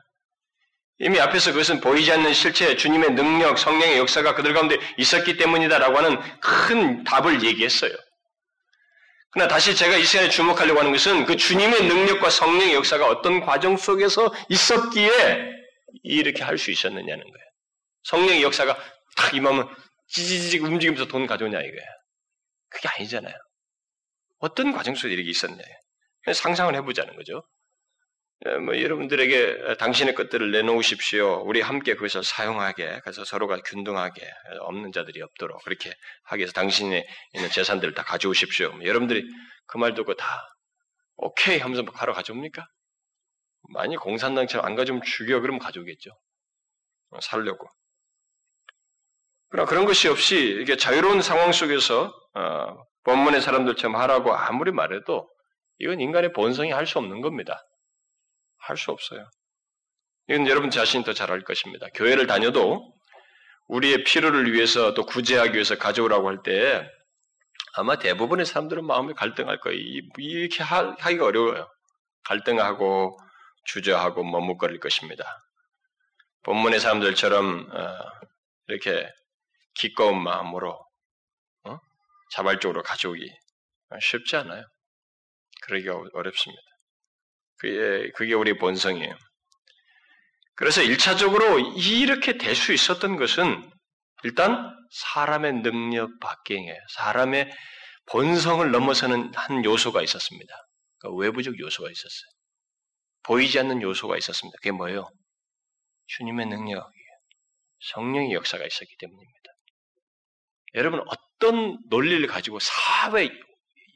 이미 0.98 1.20
앞에서 1.20 1.52
그것은 1.52 1.80
보이지 1.80 2.10
않는 2.10 2.32
실체, 2.32 2.74
주님의 2.76 3.12
능력, 3.12 3.58
성령의 3.58 3.98
역사가 3.98 4.34
그들 4.34 4.54
가운데 4.54 4.78
있었기 4.96 5.36
때문이다라고 5.36 5.98
하는 5.98 6.18
큰 6.40 7.04
답을 7.04 7.44
얘기했어요. 7.44 7.92
그러나 9.30 9.48
다시 9.48 9.76
제가 9.76 9.96
이 9.98 10.04
시간에 10.04 10.30
주목하려고 10.30 10.80
하는 10.80 10.92
것은 10.92 11.26
그 11.26 11.36
주님의 11.36 11.84
능력과 11.84 12.30
성령의 12.30 12.74
역사가 12.74 13.06
어떤 13.06 13.40
과정 13.42 13.76
속에서 13.76 14.32
있었기에 14.48 15.52
이렇게 16.02 16.42
할 16.42 16.56
수 16.56 16.70
있었느냐는 16.70 17.22
거예요. 17.22 17.46
성령의 18.04 18.42
역사가 18.42 18.78
딱 19.16 19.34
임하면 19.34 19.68
찌지직 20.08 20.62
움직이면서 20.64 21.06
돈 21.08 21.26
가져오냐 21.26 21.58
이거예요. 21.60 21.86
그게 22.68 22.88
아니잖아요. 22.88 23.34
어떤 24.38 24.72
과정 24.72 24.94
속에 24.94 25.14
이렇게 25.14 25.30
있었냐. 25.30 25.62
상상을 26.34 26.74
해보자는 26.74 27.16
거죠. 27.16 27.42
예, 28.46 28.56
뭐 28.58 28.78
여러분들에게 28.80 29.76
당신의 29.78 30.14
것들을 30.14 30.50
내놓으십시오. 30.52 31.42
우리 31.46 31.62
함께 31.62 31.94
그것을 31.94 32.22
사용하게, 32.22 33.00
그래서 33.02 33.24
서로가 33.24 33.58
균등하게 33.64 34.30
없는 34.60 34.92
자들이 34.92 35.22
없도록 35.22 35.64
그렇게 35.64 35.94
하기 36.24 36.40
위해서 36.40 36.52
당신의 36.52 37.06
있는 37.34 37.48
재산들을 37.50 37.94
다 37.94 38.02
가져오십시오. 38.04 38.72
뭐 38.72 38.84
여러분들이 38.84 39.24
그 39.66 39.78
말 39.78 39.94
듣고 39.94 40.14
다 40.16 40.42
오케이 41.16 41.58
하면서 41.58 41.82
뭐 41.82 41.92
바로 41.94 42.12
가져옵니까? 42.12 42.66
많이 43.70 43.96
공산당처럼 43.96 44.66
안 44.66 44.74
가져오면 44.76 45.02
죽여 45.04 45.40
그러면 45.40 45.58
가져오겠죠. 45.58 46.10
어, 47.10 47.20
살려고. 47.20 47.66
그러나 49.48 49.68
그런 49.68 49.84
것이 49.84 50.08
없이 50.08 50.58
이게 50.60 50.76
자유로운 50.76 51.22
상황 51.22 51.52
속에서 51.52 52.12
어, 52.34 52.76
본문의 53.04 53.40
사람들처럼 53.40 53.96
하라고 53.96 54.34
아무리 54.34 54.72
말해도 54.72 55.28
이건 55.78 56.00
인간의 56.00 56.32
본성이 56.32 56.72
할 56.72 56.86
수 56.86 56.98
없는 56.98 57.20
겁니다. 57.20 57.62
할 58.58 58.76
수 58.76 58.90
없어요. 58.90 59.28
이건 60.28 60.48
여러분 60.48 60.70
자신이 60.70 61.04
더 61.04 61.12
잘 61.12 61.30
알 61.30 61.42
것입니다. 61.42 61.86
교회를 61.94 62.26
다녀도 62.26 62.92
우리의 63.68 64.04
필요를 64.04 64.52
위해서 64.52 64.94
또 64.94 65.04
구제하기 65.06 65.52
위해서 65.54 65.76
가져오라고 65.76 66.28
할 66.28 66.42
때 66.42 66.88
아마 67.74 67.98
대부분의 67.98 68.46
사람들은 68.46 68.84
마음이 68.86 69.14
갈등할 69.14 69.60
거예요. 69.60 69.78
이렇게 70.18 70.62
하기가 70.62 71.26
어려워요. 71.26 71.68
갈등하고 72.24 73.16
주저하고 73.66 74.24
머뭇거릴 74.24 74.80
것입니다. 74.80 75.24
본문의 76.44 76.80
사람들처럼 76.80 77.68
어, 77.72 77.98
이렇게 78.68 79.08
기꺼운 79.78 80.22
마음으로 80.22 80.78
어? 81.64 81.78
자발적으로 82.32 82.82
가져오기 82.82 83.28
쉽지 84.00 84.36
않아요. 84.36 84.64
그러기가 85.62 85.94
어렵습니다. 86.12 86.62
그게, 87.58 88.10
그게 88.12 88.34
우리 88.34 88.56
본성이에요. 88.58 89.16
그래서 90.56 90.80
1차적으로 90.82 91.76
이렇게 91.76 92.38
될 92.38 92.54
수 92.54 92.72
있었던 92.72 93.16
것은 93.16 93.70
일단 94.24 94.74
사람의 94.90 95.62
능력 95.62 96.18
밖에 96.20 96.56
사람의 96.94 97.50
본성을 98.06 98.70
넘어서는 98.70 99.34
한 99.34 99.64
요소가 99.64 100.02
있었습니다. 100.02 100.54
그러니까 100.98 101.20
외부적 101.20 101.58
요소가 101.58 101.90
있었어요. 101.90 102.28
보이지 103.24 103.58
않는 103.60 103.82
요소가 103.82 104.16
있었습니다. 104.16 104.56
그게 104.58 104.70
뭐예요? 104.70 105.08
주님의 106.06 106.46
능력, 106.46 106.90
성령의 107.92 108.32
역사가 108.32 108.64
있었기 108.64 108.96
때문입니다. 108.98 109.50
여러분 110.76 111.02
어떤 111.08 111.78
논리를 111.88 112.24
가지고 112.28 112.58
사회 112.60 113.28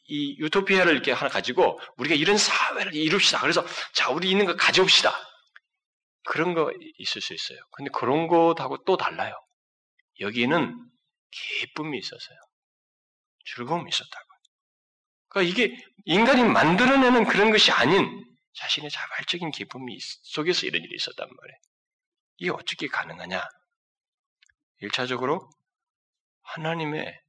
이 0.06 0.36
유토피아를 0.40 0.92
이렇게 0.92 1.12
하나 1.12 1.30
가지고 1.30 1.78
우리가 1.98 2.16
이런 2.16 2.36
사회를 2.36 2.94
이룹시다. 2.94 3.40
그래서 3.40 3.64
자 3.92 4.10
우리 4.10 4.30
있는 4.30 4.46
거 4.46 4.56
가져옵시다. 4.56 5.12
그런 6.24 6.54
거 6.54 6.72
있을 6.98 7.20
수 7.20 7.32
있어요. 7.34 7.58
근데 7.72 7.90
그런 7.94 8.26
것하고 8.26 8.82
또 8.84 8.96
달라요. 8.96 9.34
여기는 10.20 10.90
기쁨이 11.30 11.98
있었어요. 11.98 12.38
즐거움이 13.54 13.88
있었다고. 13.88 14.30
그러니까 15.28 15.52
이게 15.52 15.76
인간이 16.06 16.42
만들어내는 16.42 17.24
그런 17.26 17.50
것이 17.52 17.70
아닌 17.70 18.24
자신의 18.54 18.90
자발적인 18.90 19.52
기쁨이 19.52 19.96
속에서 20.00 20.66
이런 20.66 20.82
일이 20.82 20.96
있었단 20.96 21.28
말이에요. 21.28 21.58
이게 22.38 22.50
어떻게 22.50 22.88
가능하냐? 22.88 23.42
1차적으로 24.82 25.48
하나님의 26.54 27.20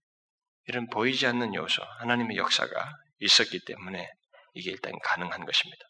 이런 0.68 0.88
보이지 0.90 1.26
않는 1.28 1.54
요소, 1.54 1.82
하나님의 2.00 2.38
역사가 2.38 2.92
있었기 3.20 3.62
때문에 3.66 4.08
이게 4.54 4.72
일단 4.72 4.94
가능한 5.04 5.46
것입니다. 5.46 5.86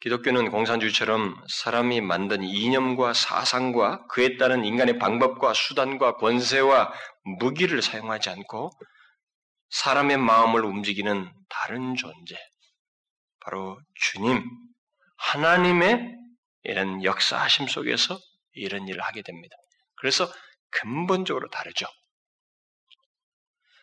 기독교는 0.00 0.50
공산주의처럼 0.50 1.34
사람이 1.48 2.02
만든 2.02 2.42
이념과 2.42 3.14
사상과 3.14 4.06
그에 4.08 4.36
따른 4.36 4.64
인간의 4.64 4.98
방법과 4.98 5.54
수단과 5.54 6.16
권세와 6.16 6.92
무기를 7.40 7.80
사용하지 7.80 8.28
않고 8.28 8.70
사람의 9.70 10.18
마음을 10.18 10.64
움직이는 10.64 11.32
다른 11.48 11.94
존재, 11.94 12.36
바로 13.40 13.80
주님, 13.94 14.44
하나님의 15.16 16.14
이런 16.64 17.02
역사하심 17.02 17.68
속에서 17.68 18.18
이런 18.52 18.86
일을 18.86 19.00
하게 19.00 19.22
됩니다. 19.22 19.56
그래서 19.96 20.28
근본적으로 20.74 21.48
다르죠. 21.48 21.86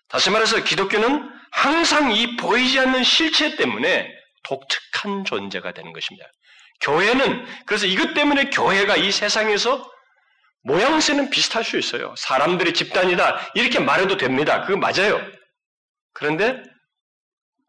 다시 0.08 0.30
말해서 0.30 0.64
기독교는 0.64 1.30
항상 1.52 2.12
이 2.12 2.36
보이지 2.36 2.80
않는 2.80 3.04
실체 3.04 3.56
때문에 3.56 4.10
독특한 4.44 5.24
존재가 5.26 5.74
되는 5.74 5.94
것입니다. 5.94 6.26
교회는 6.82 7.46
그래서 7.66 7.86
이것 7.86 8.14
때문에 8.14 8.50
교회가 8.50 8.98
이 8.98 9.12
세상에서 9.12 9.90
모양새는 10.64 11.30
비슷할 11.30 11.64
수 11.64 11.78
있어요. 11.78 12.14
사람들의 12.18 12.74
집단이다 12.74 13.54
이렇게 13.56 13.80
말해도 13.80 14.18
됩니다. 14.18 14.66
그거 14.66 14.78
맞아요. 14.78 15.20
그런데 16.14 16.62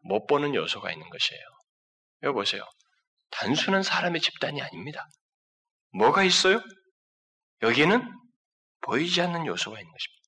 못 0.03 0.27
보는 0.27 0.53
요소가 0.53 0.91
있는 0.91 1.09
것이에요. 1.09 1.41
여기 2.23 2.33
보세요. 2.33 2.63
단순한 3.31 3.83
사람의 3.83 4.21
집단이 4.21 4.61
아닙니다. 4.61 5.07
뭐가 5.93 6.23
있어요? 6.23 6.61
여기에는 7.61 8.22
보이지 8.83 9.21
않는 9.21 9.45
요소가 9.45 9.79
있는 9.79 9.91
것입니다. 9.91 10.23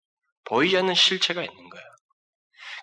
보이지 0.45 0.77
않는 0.77 0.93
실체가 0.93 1.41
있는 1.41 1.69
거예요. 1.69 1.85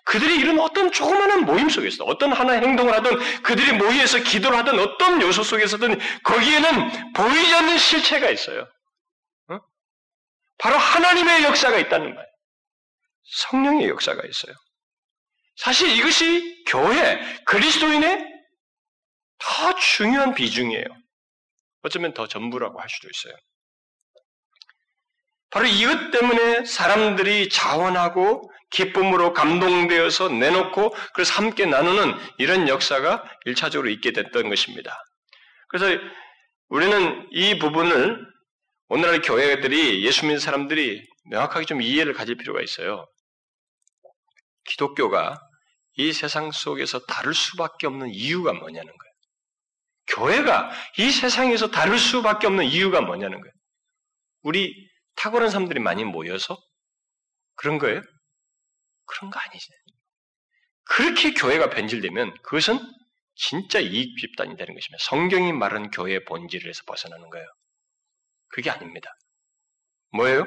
그들이 0.05 0.37
이런 0.37 0.59
어떤 0.59 0.91
조그마한 0.91 1.45
모임 1.45 1.69
속에서 1.69 2.03
어떤 2.03 2.33
하나의 2.33 2.61
행동을 2.61 2.93
하든 2.93 3.41
그들이 3.41 3.73
모여서 3.73 4.19
기도를 4.19 4.57
하든 4.59 4.79
어떤 4.79 5.21
요소 5.21 5.43
속에서든 5.43 5.97
거기에는 6.23 7.13
보이지 7.13 7.55
않는 7.55 7.77
실체가 7.77 8.29
있어요. 8.29 8.67
어? 9.49 9.59
바로 10.57 10.77
하나님의 10.77 11.43
역사가 11.43 11.77
있다는 11.79 12.15
거예요. 12.15 12.27
성령의 13.23 13.87
역사가 13.89 14.21
있어요. 14.25 14.55
사실 15.55 15.89
이것이 15.95 16.65
교회, 16.67 17.21
그리스도인의 17.45 18.33
더 19.39 19.75
중요한 19.75 20.33
비중이에요. 20.33 20.85
어쩌면 21.83 22.13
더 22.13 22.27
전부라고 22.27 22.79
할 22.79 22.89
수도 22.89 23.07
있어요. 23.09 23.35
바로 25.53 25.67
이것 25.67 26.09
때문에 26.09 26.65
사람들이 26.65 27.47
자원하고 27.49 28.49
기쁨으로 28.71 29.33
감동되어서 29.33 30.29
내놓고 30.29 30.95
그래서 31.13 31.35
함께 31.35 31.67
나누는 31.67 32.15
이런 32.39 32.67
역사가 32.67 33.23
일차적으로 33.45 33.91
있게 33.91 34.13
됐던 34.13 34.49
것입니다. 34.49 34.97
그래서 35.67 36.01
우리는 36.69 37.27
이 37.31 37.59
부분을 37.59 38.25
오늘날 38.87 39.21
교회들이 39.21 40.03
예수 40.03 40.25
믿는 40.25 40.39
사람들이 40.39 41.05
명확하게 41.29 41.67
좀 41.67 41.83
이해를 41.83 42.13
가질 42.13 42.35
필요가 42.35 42.59
있어요. 42.59 43.05
기독교가 44.65 45.39
이 45.97 46.13
세상 46.13 46.49
속에서 46.49 46.99
다를 47.05 47.35
수밖에 47.35 47.85
없는 47.85 48.09
이유가 48.09 48.53
뭐냐는 48.53 48.87
거예요. 48.87 49.13
교회가 50.07 50.71
이 50.97 51.11
세상에서 51.11 51.69
다를 51.69 51.99
수밖에 51.99 52.47
없는 52.47 52.65
이유가 52.65 53.01
뭐냐는 53.01 53.39
거예요. 53.39 53.53
우리 54.41 54.73
탁월한 55.15 55.49
사람들이 55.49 55.79
많이 55.79 56.03
모여서 56.03 56.57
그런 57.55 57.77
거예요? 57.77 58.01
그런 59.05 59.31
거 59.31 59.39
아니지. 59.39 59.67
그렇게 60.85 61.33
교회가 61.33 61.69
변질되면 61.69 62.41
그것은 62.43 62.79
진짜 63.35 63.79
이익 63.79 64.17
집단이 64.17 64.55
되는 64.57 64.73
것입니다. 64.73 64.97
성경이 64.99 65.53
말하는 65.53 65.91
교회의 65.91 66.25
본질에서 66.25 66.83
벗어나는 66.85 67.29
거예요. 67.29 67.47
그게 68.49 68.69
아닙니다. 68.69 69.09
뭐예요? 70.11 70.45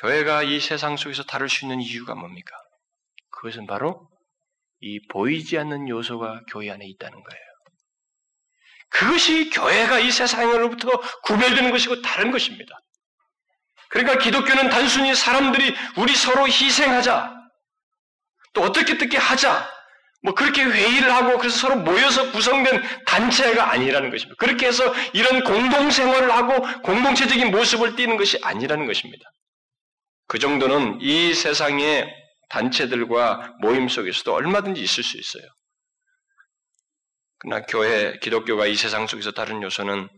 교회가 0.00 0.44
이 0.44 0.60
세상 0.60 0.96
속에서 0.96 1.24
다룰 1.24 1.48
수 1.48 1.64
있는 1.64 1.80
이유가 1.80 2.14
뭡니까? 2.14 2.56
그것은 3.30 3.66
바로 3.66 4.08
이 4.80 5.00
보이지 5.08 5.58
않는 5.58 5.88
요소가 5.88 6.42
교회 6.50 6.70
안에 6.70 6.86
있다는 6.86 7.22
거예요. 7.22 7.42
그것이 8.90 9.50
교회가 9.50 9.98
이 9.98 10.10
세상으로부터 10.10 10.88
구별되는 11.24 11.70
것이고 11.70 12.00
다른 12.00 12.30
것입니다. 12.30 12.74
그러니까 13.90 14.18
기독교는 14.18 14.68
단순히 14.70 15.14
사람들이 15.14 15.74
우리 15.96 16.14
서로 16.14 16.46
희생하자, 16.46 17.34
또 18.54 18.62
어떻게 18.62 18.94
어떻게 18.94 19.16
하자, 19.16 19.70
뭐 20.22 20.34
그렇게 20.34 20.64
회의를 20.64 21.12
하고 21.14 21.38
그래서 21.38 21.56
서로 21.56 21.76
모여서 21.76 22.32
구성된 22.32 22.82
단체가 23.06 23.70
아니라는 23.70 24.10
것입니다. 24.10 24.36
그렇게 24.38 24.66
해서 24.66 24.92
이런 25.12 25.44
공동생활을 25.44 26.30
하고 26.30 26.60
공동체적인 26.82 27.50
모습을 27.50 27.94
띠는 27.96 28.16
것이 28.16 28.38
아니라는 28.42 28.86
것입니다. 28.86 29.24
그 30.26 30.38
정도는 30.38 31.00
이 31.00 31.32
세상의 31.34 32.12
단체들과 32.50 33.54
모임 33.60 33.88
속에서도 33.88 34.34
얼마든지 34.34 34.80
있을 34.80 35.04
수 35.04 35.18
있어요. 35.18 35.44
그러나 37.38 37.64
교회, 37.66 38.18
기독교가 38.18 38.66
이 38.66 38.74
세상 38.74 39.06
속에서 39.06 39.30
다른 39.30 39.62
요소는 39.62 40.08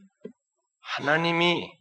하나님이 0.81 1.71
다 1.71 1.80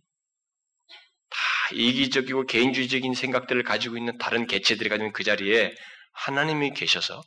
이기적이고 1.72 2.46
개인주의적인 2.46 3.14
생각들을 3.14 3.64
가지고 3.64 3.98
있는 3.98 4.18
다른 4.18 4.48
개체들이 4.48 4.90
가지고 4.90 5.06
있는 5.06 5.14
그 5.14 5.24
자리에 5.24 5.74
하나님이 6.14 6.72
계셔서 6.72 7.22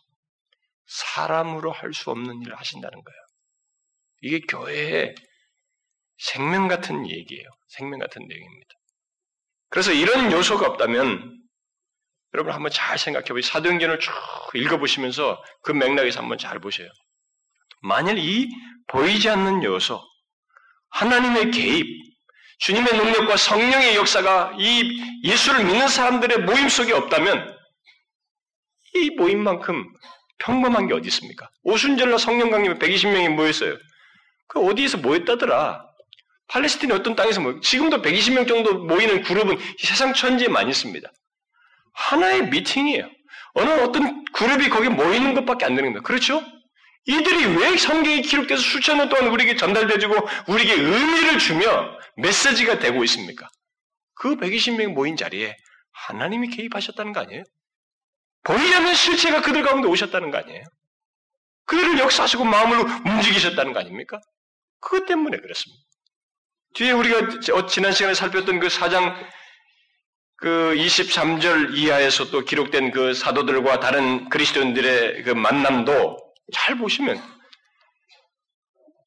사람으로 0.86 1.72
할 1.72 1.92
수 1.92 2.10
없는 2.10 2.42
일을 2.42 2.56
하신다는 2.56 3.02
거예요. 3.02 3.18
이게 4.22 4.40
교회의 4.40 5.14
생명 6.18 6.68
같은 6.68 7.08
얘기예요. 7.08 7.48
생명 7.68 7.98
같은 7.98 8.26
내용입니다. 8.26 8.70
그래서 9.70 9.92
이런 9.92 10.30
요소가 10.30 10.66
없다면 10.66 11.38
여러분 12.34 12.52
한번 12.52 12.70
잘 12.70 12.98
생각해 12.98 13.26
보세요. 13.28 13.42
사도행전을 13.42 13.98
쭉 13.98 14.12
읽어보시면서 14.54 15.42
그 15.62 15.72
맥락에서 15.72 16.20
한번 16.20 16.38
잘 16.38 16.58
보세요. 16.60 16.88
만일 17.82 18.18
이 18.18 18.48
보이지 18.88 19.28
않는 19.28 19.64
요소, 19.64 20.00
하나님의 20.90 21.50
개입, 21.50 21.86
주님의 22.62 22.96
능력과 22.96 23.36
성령의 23.36 23.96
역사가 23.96 24.54
이 24.56 25.02
예수를 25.24 25.64
믿는 25.64 25.88
사람들의 25.88 26.38
모임 26.42 26.68
속에 26.68 26.92
없다면 26.92 27.56
이 28.94 29.10
모임만큼 29.16 29.84
평범한 30.38 30.86
게 30.86 30.94
어디 30.94 31.08
있습니까? 31.08 31.50
오순절날 31.64 32.20
성령 32.20 32.50
강림에 32.50 32.74
120명이 32.74 33.30
모였어요. 33.30 33.76
그 34.46 34.60
어디에서 34.60 34.98
모였다더라. 34.98 35.84
팔레스틴의 36.48 36.98
어떤 36.98 37.16
땅에서 37.16 37.40
모여. 37.40 37.58
지금도 37.60 38.00
120명 38.00 38.46
정도 38.46 38.78
모이는 38.78 39.22
그룹은 39.22 39.58
세상 39.78 40.14
천지에 40.14 40.46
많이 40.46 40.70
있습니다. 40.70 41.10
하나의 41.94 42.48
미팅이에요. 42.48 43.10
어느 43.54 43.70
어떤 43.80 44.24
그룹이 44.34 44.68
거기 44.68 44.88
모이는 44.88 45.34
것밖에 45.34 45.64
안 45.64 45.74
되는 45.74 45.92
거예요. 45.92 46.02
그렇죠? 46.04 46.44
이들이 47.06 47.56
왜 47.56 47.76
성경이 47.76 48.22
기록돼서 48.22 48.62
수천 48.62 48.98
년 48.98 49.08
동안 49.08 49.28
우리에게 49.32 49.56
전달되고 49.56 50.28
우리에게 50.46 50.74
의미를 50.80 51.38
주며 51.40 52.00
메시지가 52.16 52.78
되고 52.78 53.02
있습니까? 53.04 53.48
그 54.14 54.36
120명이 54.36 54.88
모인 54.88 55.16
자리에 55.16 55.56
하나님이 55.92 56.48
개입하셨다는 56.48 57.12
거 57.12 57.20
아니에요? 57.20 57.42
보이지 58.44 58.74
않는 58.74 58.94
실체가 58.94 59.40
그들 59.42 59.62
가운데 59.62 59.88
오셨다는 59.88 60.30
거 60.30 60.38
아니에요? 60.38 60.64
그들을 61.66 61.98
역사하시고 61.98 62.44
마음으로 62.44 62.84
움직이셨다는 63.06 63.72
거 63.72 63.80
아닙니까? 63.80 64.20
그것 64.80 65.06
때문에 65.06 65.38
그렇습니다. 65.38 65.82
뒤에 66.74 66.90
우리가 66.92 67.54
어, 67.54 67.66
지난 67.66 67.92
시간에 67.92 68.14
살폈던 68.14 68.58
그 68.58 68.68
사장 68.68 69.14
그 70.36 70.74
23절 70.76 71.76
이하에서 71.76 72.30
또 72.30 72.40
기록된 72.40 72.90
그 72.90 73.14
사도들과 73.14 73.78
다른 73.78 74.28
그리스도인들의 74.28 75.22
그 75.22 75.30
만남도 75.30 76.16
잘 76.52 76.76
보시면 76.76 77.22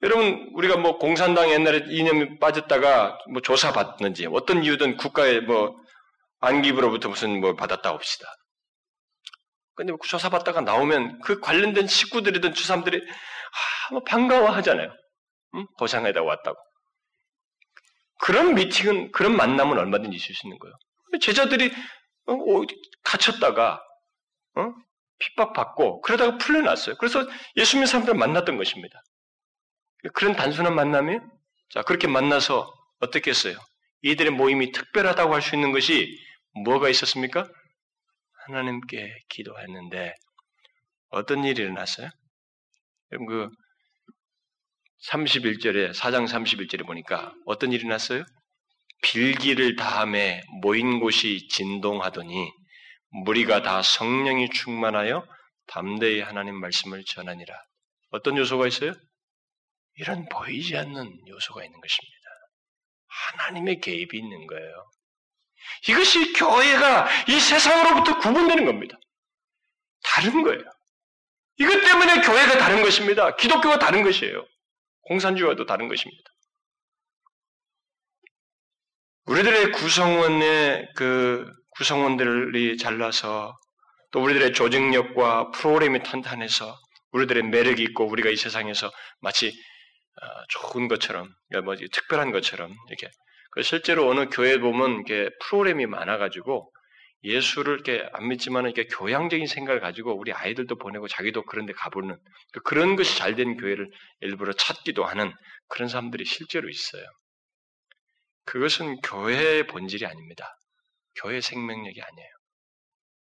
여러분 0.05 0.51
우리가 0.53 0.77
뭐 0.77 0.99
공산당 0.99 1.49
옛날에 1.49 1.83
이념이 1.89 2.37
빠졌다가 2.37 3.17
뭐 3.31 3.41
조사받는지 3.41 4.27
어떤 4.31 4.63
이유든 4.63 4.97
국가에 4.97 5.39
뭐 5.39 5.75
안기부로부터 6.41 7.09
무슨 7.09 7.41
뭐 7.41 7.55
받았다 7.55 7.91
봅시다. 7.91 8.27
근데 9.73 9.91
뭐 9.91 9.99
조사받다가 10.07 10.61
나오면 10.61 11.21
그 11.21 11.39
관련된 11.39 11.87
식구들이든 11.87 12.53
주사람들이 12.53 12.97
아, 12.97 13.93
뭐 13.93 14.03
반가워하잖아요. 14.03 14.93
응? 15.55 15.65
고상에다 15.79 16.21
왔다고. 16.21 16.57
그런 18.19 18.53
미팅은 18.53 19.11
그런 19.11 19.35
만남은 19.35 19.75
얼마든지 19.75 20.15
있을 20.15 20.35
수 20.35 20.45
있는 20.45 20.59
거예요. 20.59 20.75
제자들이 21.19 21.71
어, 22.27 22.35
갇혔다가 23.03 23.81
어? 24.55 24.71
핍박받고 25.17 26.01
그러다가 26.01 26.37
풀려났어요. 26.37 26.95
그래서 26.97 27.25
예수 27.55 27.77
님는 27.77 27.87
사람들을 27.87 28.19
만났던 28.19 28.57
것입니다. 28.57 29.01
그런 30.13 30.35
단순한 30.35 30.75
만남이 30.75 31.19
자 31.69 31.81
그렇게 31.83 32.07
만나서 32.07 32.71
어떻게 32.99 33.31
했어요? 33.31 33.57
이들의 34.03 34.31
모임이 34.31 34.71
특별하다고 34.71 35.33
할 35.33 35.41
수 35.41 35.55
있는 35.55 35.71
것이 35.71 36.07
뭐가 36.63 36.89
있었습니까? 36.89 37.47
하나님께 38.47 39.13
기도했는데 39.29 40.13
어떤 41.09 41.43
일이 41.43 41.61
일어났어요? 41.63 42.09
그 43.27 43.49
31절에 45.09 45.93
4장 45.93 46.27
31절에 46.27 46.85
보니까 46.85 47.33
어떤 47.45 47.71
일이 47.71 47.87
났어요? 47.87 48.23
빌기를 49.03 49.75
다음에 49.75 50.41
모인 50.61 50.99
곳이 50.99 51.47
진동하더니 51.49 52.51
무리가 53.23 53.61
다 53.61 53.81
성령이 53.81 54.49
충만하여 54.49 55.25
담대히 55.67 56.21
하나님 56.21 56.59
말씀을 56.59 57.03
전하니라. 57.05 57.55
어떤 58.11 58.37
요소가 58.37 58.67
있어요? 58.67 58.93
이런 59.97 60.27
보이지 60.29 60.75
않는 60.77 61.27
요소가 61.27 61.63
있는 61.63 61.79
것입니다. 61.79 62.15
하나님의 63.07 63.79
개입이 63.79 64.17
있는 64.17 64.47
거예요. 64.47 64.85
이것이 65.87 66.33
교회가 66.33 67.07
이 67.29 67.39
세상으로부터 67.39 68.19
구분되는 68.19 68.65
겁니다. 68.65 68.97
다른 70.03 70.43
거예요. 70.43 70.63
이것 71.57 71.81
때문에 71.81 72.21
교회가 72.21 72.57
다른 72.57 72.83
것입니다. 72.83 73.35
기독교가 73.35 73.79
다른 73.79 74.03
것이에요. 74.03 74.45
공산주의와도 75.03 75.65
다른 75.65 75.87
것입니다. 75.87 76.23
우리들의 79.25 79.71
구성원의 79.71 80.89
그 80.95 81.49
구성원들이 81.77 82.77
잘나서 82.77 83.57
또 84.11 84.21
우리들의 84.21 84.53
조직력과 84.53 85.51
프로그램이 85.51 86.03
탄탄해서 86.03 86.77
우리들의 87.11 87.43
매력이 87.43 87.81
있고 87.83 88.07
우리가 88.07 88.29
이 88.29 88.35
세상에서 88.35 88.91
마치 89.21 89.47
어, 89.47 89.51
좋은 90.49 90.87
것처럼 90.87 91.29
그러니까 91.49 91.65
뭐 91.65 91.75
특별한 91.75 92.31
것처럼 92.31 92.73
이렇게 92.89 93.09
그 93.51 93.63
실제로 93.63 94.09
어느 94.09 94.27
교회 94.29 94.57
보면 94.59 95.01
이게 95.01 95.29
프로그램이 95.41 95.85
많아가지고 95.85 96.71
예수를 97.23 97.73
이렇게 97.73 98.07
안 98.13 98.27
믿지만 98.27 98.65
이렇게 98.65 98.85
교양적인 98.85 99.47
생각을 99.47 99.79
가지고 99.79 100.17
우리 100.17 100.31
아이들도 100.31 100.77
보내고 100.77 101.07
자기도 101.07 101.43
그런데 101.43 101.73
가보는 101.73 102.17
그 102.53 102.59
그런 102.61 102.95
것이 102.95 103.17
잘 103.17 103.35
된 103.35 103.57
교회를 103.57 103.89
일부러 104.21 104.53
찾기도 104.53 105.03
하는 105.05 105.33
그런 105.67 105.89
사람들이 105.89 106.23
실제로 106.25 106.69
있어요. 106.69 107.03
그것은 108.45 108.97
교회의 109.01 109.65
본질이 109.67 110.05
아닙니다. 110.05 110.55
교회 111.15 111.41
생명력이 111.41 111.99
아니에요. 112.01 112.29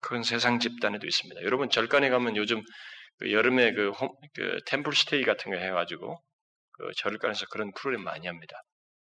그건 0.00 0.22
세상 0.22 0.60
집단에도 0.60 1.06
있습니다. 1.06 1.42
여러분 1.42 1.70
절간에 1.70 2.10
가면 2.10 2.36
요즘 2.36 2.62
그 3.18 3.32
여름에 3.32 3.72
그, 3.72 3.90
홈, 3.90 4.10
그 4.34 4.58
템플 4.66 4.94
스테이 4.94 5.24
같은 5.24 5.50
거 5.50 5.56
해가지고 5.56 6.22
그 6.76 6.90
절간에서 6.96 7.46
그런 7.50 7.72
프로그램 7.72 8.04
많이 8.04 8.26
합니다. 8.26 8.56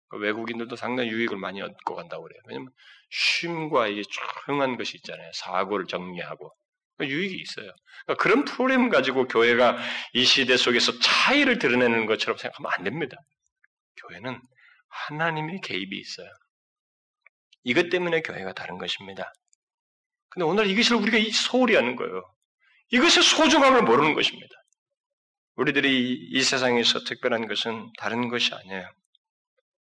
그 0.07 0.17
외국인들도 0.17 0.75
상당히 0.75 1.09
유익을 1.09 1.37
많이 1.37 1.61
얻고 1.61 1.95
간다고 1.95 2.23
그래요. 2.23 2.39
왜냐면 2.47 2.69
쉼과 3.09 3.87
이게 3.87 4.03
조용한 4.45 4.77
것이 4.77 4.97
있잖아요. 4.97 5.31
사고를 5.33 5.85
정리하고 5.87 6.51
그 6.97 7.07
유익이 7.07 7.35
있어요. 7.35 7.71
그러니까 8.05 8.23
그런 8.23 8.45
프로그램 8.45 8.89
가지고 8.89 9.27
교회가 9.27 9.77
이 10.13 10.23
시대 10.23 10.57
속에서 10.57 10.97
차이를 10.99 11.59
드러내는 11.59 12.05
것처럼 12.05 12.37
생각하면 12.37 12.71
안 12.73 12.83
됩니다. 12.83 13.17
교회는 13.97 14.39
하나님의 14.87 15.59
개입이 15.61 15.97
있어요. 15.97 16.29
이것 17.63 17.89
때문에 17.89 18.21
교회가 18.21 18.53
다른 18.53 18.77
것입니다. 18.77 19.33
근데 20.29 20.45
오늘 20.45 20.67
이것을 20.67 20.97
우리가 20.97 21.17
소홀히 21.33 21.75
하는 21.75 21.95
거예요. 21.95 22.23
이것의 22.91 23.23
소중함을 23.23 23.83
모르는 23.83 24.13
것입니다. 24.13 24.55
우리들이 25.55 26.29
이 26.31 26.41
세상에서 26.41 27.03
특별한 27.05 27.47
것은 27.47 27.91
다른 27.97 28.29
것이 28.29 28.53
아니에요. 28.53 28.89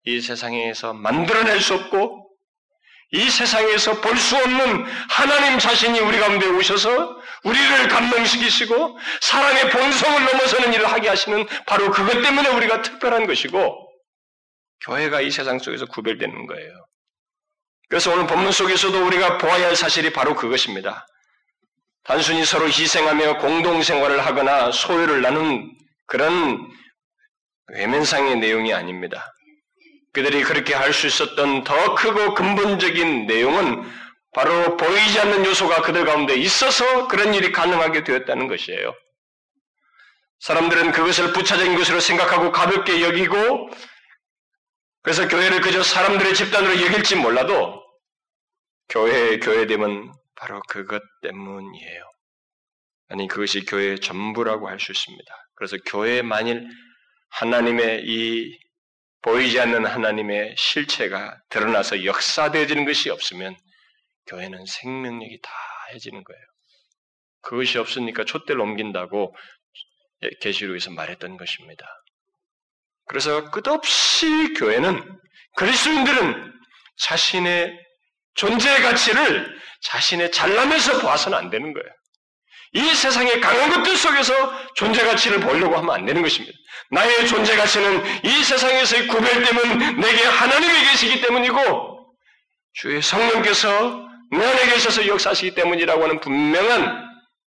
이 0.05 0.21
세상에서 0.21 0.95
만들어낼 0.95 1.61
수 1.61 1.75
없고 1.75 2.29
이 3.13 3.29
세상에서 3.29 4.01
볼 4.01 4.17
수 4.19 4.37
없는 4.37 4.85
하나님 5.09 5.59
자신이 5.59 5.99
우리 6.01 6.19
가운데 6.19 6.47
오셔서 6.47 7.21
우리를 7.45 7.89
감동시키시고 7.89 8.99
사람의 9.21 9.71
본성을 9.71 10.25
넘어서는 10.25 10.73
일을 10.75 10.87
하게 10.87 11.09
하시는 11.09 11.47
바로 11.67 11.91
그것 11.91 12.23
때문에 12.23 12.49
우리가 12.51 12.83
특별한 12.83 13.27
것이고 13.27 13.89
교회가 14.83 15.21
이 15.23 15.31
세상 15.31 15.59
속에서 15.59 15.87
구별되는 15.87 16.47
거예요. 16.47 16.87
그래서 17.89 18.13
오늘 18.13 18.27
본문 18.27 18.53
속에서도 18.53 19.05
우리가 19.07 19.39
보아야 19.39 19.67
할 19.67 19.77
사실이 19.77 20.13
바로 20.13 20.35
그것입니다. 20.37 21.07
단순히 22.05 22.45
서로 22.45 22.67
희생하며 22.67 23.39
공동생활을 23.39 24.25
하거나 24.25 24.73
소유를 24.73 25.23
나눈 25.23 25.71
그런 26.07 26.69
외면상의 27.69 28.37
내용이 28.39 28.73
아닙니다. 28.75 29.33
그들이 30.13 30.43
그렇게 30.43 30.75
할 30.75 30.93
수 30.93 31.07
있었던 31.07 31.63
더 31.65 31.95
크고 31.95 32.35
근본적인 32.35 33.27
내용은 33.27 33.89
바로 34.33 34.77
보이지 34.77 35.21
않는 35.21 35.45
요소가 35.45 35.83
그들 35.83 36.05
가운데 36.05 36.35
있어서 36.35 37.09
그런 37.09 37.35
일이 37.35 37.53
가능하게 37.53 38.05
되었다는 38.05 38.49
것이에요. 38.49 38.93
사람들은 40.41 40.93
그것을 40.93 41.33
부차적인 41.33 41.77
것으로 41.77 42.01
생각하고 42.01 42.51
가볍게 42.51 43.03
여기고 43.03 43.71
그래서 45.03 45.29
교회를 45.29 45.61
그저 45.61 45.83
사람들의 45.83 46.35
집단으로 46.35 46.81
여길지 46.83 47.17
몰라도 47.17 47.83
교회의 48.89 49.41
교회됨은 49.41 50.13
바로 50.41 50.63
그것 50.69 51.03
때문이에요. 51.23 52.11
아니 53.09 53.29
그것이 53.29 53.65
교회의 53.67 54.01
전부라고 54.01 54.69
할 54.69 54.81
수 54.81 54.93
있습니다. 54.93 55.35
그래서 55.55 55.77
교회에 55.87 56.23
만일 56.23 56.67
하나님의 57.29 58.05
이 58.07 58.59
보이지 59.23 59.61
않는 59.61 59.85
하나님의 59.85 60.55
실체가 60.57 61.39
드러나서 61.51 62.07
역사되어지는 62.07 62.87
것이 62.87 63.11
없으면 63.11 63.55
교회는 64.27 64.65
생명력이 64.65 65.41
다 65.43 65.51
해지는 65.93 66.25
거예요. 66.25 66.41
그것이 67.43 67.79
없으니까 67.79 68.25
촛대를 68.25 68.61
옮긴다고 68.61 69.37
계시록에서 70.41 70.91
말했던 70.93 71.37
것입니다. 71.37 71.87
그래서 73.07 73.51
끝없이 73.51 74.55
교회는 74.55 75.21
그리스도인들은 75.57 76.53
자신의 76.97 77.90
존재의 78.41 78.81
가치를 78.81 79.61
자신의 79.83 80.33
잘남에서 80.33 81.01
봐서는 81.01 81.37
안 81.37 81.51
되는 81.51 81.75
거예요. 81.75 81.89
이 82.73 82.95
세상의 82.95 83.41
강한 83.41 83.69
것들 83.71 83.97
속에서 83.97 84.75
존재 84.75 85.05
가치를 85.05 85.41
보려고 85.41 85.77
하면 85.77 85.91
안 85.95 86.07
되는 86.07 86.23
것입니다. 86.23 86.57
나의 86.91 87.27
존재 87.27 87.55
가치는 87.57 88.25
이 88.25 88.45
세상에서의 88.45 89.09
구별됨은 89.09 90.01
내게 90.01 90.23
하나님이 90.25 90.91
계시기 90.91 91.21
때문이고 91.21 92.15
주의 92.73 93.03
성령께서 93.03 94.09
내 94.31 94.43
안에 94.43 94.67
계셔서 94.73 95.07
역사하시기 95.07 95.55
때문이라고 95.55 96.03
하는 96.03 96.21
분명한 96.21 97.11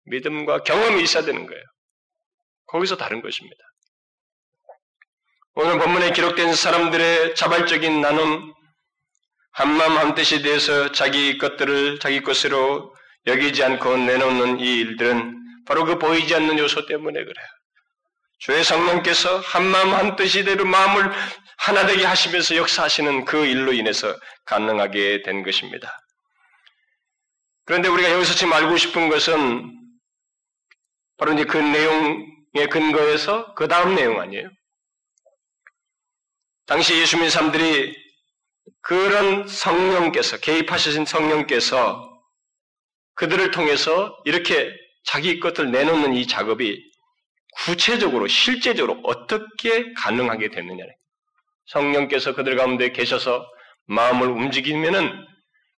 믿음과 0.06 0.64
경험이 0.64 1.02
있어야 1.02 1.24
되는 1.24 1.48
거예요. 1.48 1.64
거기서 2.68 2.96
다른 2.98 3.22
것입니다. 3.24 3.58
오늘 5.56 5.80
본문에 5.80 6.12
기록된 6.12 6.54
사람들의 6.54 7.34
자발적인 7.34 8.02
나눔, 8.02 8.55
한마음 9.56 9.98
한뜻이 9.98 10.42
돼서 10.42 10.92
자기 10.92 11.38
것들을 11.38 12.00
자기 12.00 12.22
것으로 12.22 12.94
여기지 13.26 13.64
않고 13.64 13.96
내놓는 13.96 14.60
이 14.60 14.80
일들은 14.80 15.34
바로 15.66 15.86
그 15.86 15.98
보이지 15.98 16.36
않는 16.36 16.60
요소 16.60 16.86
때문에 16.88 17.24
그래요. 17.24 17.48
주의 18.40 18.62
성령께서 18.66 19.40
한마음 19.40 19.94
한뜻이대로 19.94 20.66
마음을 20.66 21.10
하나 21.58 21.86
되게 21.88 22.04
하시면서 22.04 22.58
역사하시는 22.58 23.24
그 23.24 23.46
일로 23.46 23.72
인해서 23.72 24.14
가능하게 24.44 25.22
된 25.22 25.42
것입니다. 25.42 26.02
그런데 27.64 27.88
우리가 27.88 28.12
여기서 28.12 28.34
지금 28.36 28.52
알고 28.52 28.76
싶은 28.76 29.08
것은 29.08 29.72
바로 31.18 31.32
이제 31.32 31.46
그 31.46 31.58
내용의 31.58 32.68
근거에서 32.70 33.54
그 33.54 33.70
다음 33.70 33.96
내용 33.96 34.20
아니에요? 34.20 34.50
당시 36.66 37.00
예수 37.00 37.16
믿는 37.16 37.30
사람들이 37.30 38.05
그런 38.86 39.48
성령께서 39.48 40.38
개입하신 40.38 41.06
성령께서 41.06 42.08
그들을 43.16 43.50
통해서 43.50 44.16
이렇게 44.26 44.72
자기 45.06 45.40
것을 45.40 45.72
내놓는 45.72 46.14
이 46.14 46.28
작업이 46.28 46.84
구체적으로 47.64 48.28
실제적으로 48.28 49.02
어떻게 49.04 49.92
가능하게 49.94 50.50
됐느냐. 50.50 50.84
성령께서 51.66 52.36
그들 52.36 52.56
가운데 52.58 52.92
계셔서 52.92 53.44
마음을 53.88 54.28
움직이면은 54.28 55.26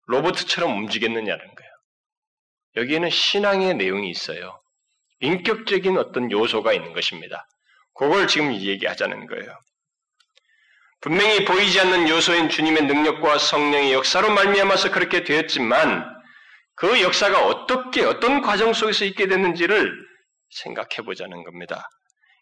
로봇처럼 0.07 0.77
움직였느냐는 0.77 1.39
거예요. 1.55 1.71
여기에는 2.75 3.09
신앙의 3.09 3.75
내용이 3.75 4.09
있어요. 4.09 4.61
인격적인 5.21 5.97
어떤 5.97 6.29
요소가 6.29 6.73
있는 6.73 6.91
것입니다. 6.91 7.47
그걸 7.93 8.27
지금 8.27 8.53
얘기하자는 8.53 9.27
거예요. 9.27 9.57
분명히 11.01 11.45
보이지 11.45 11.79
않는 11.79 12.09
요소인 12.09 12.49
주님의 12.49 12.85
능력과 12.85 13.37
성령의 13.37 13.93
역사로 13.93 14.31
말미암아서 14.31 14.91
그렇게 14.91 15.23
되었지만 15.23 16.05
그 16.75 17.01
역사가 17.01 17.45
어떻게 17.45 18.03
어떤 18.03 18.41
과정 18.41 18.73
속에서 18.73 19.05
있게 19.05 19.27
됐는지를 19.27 19.93
생각해 20.49 21.05
보자는 21.05 21.43
겁니다. 21.43 21.87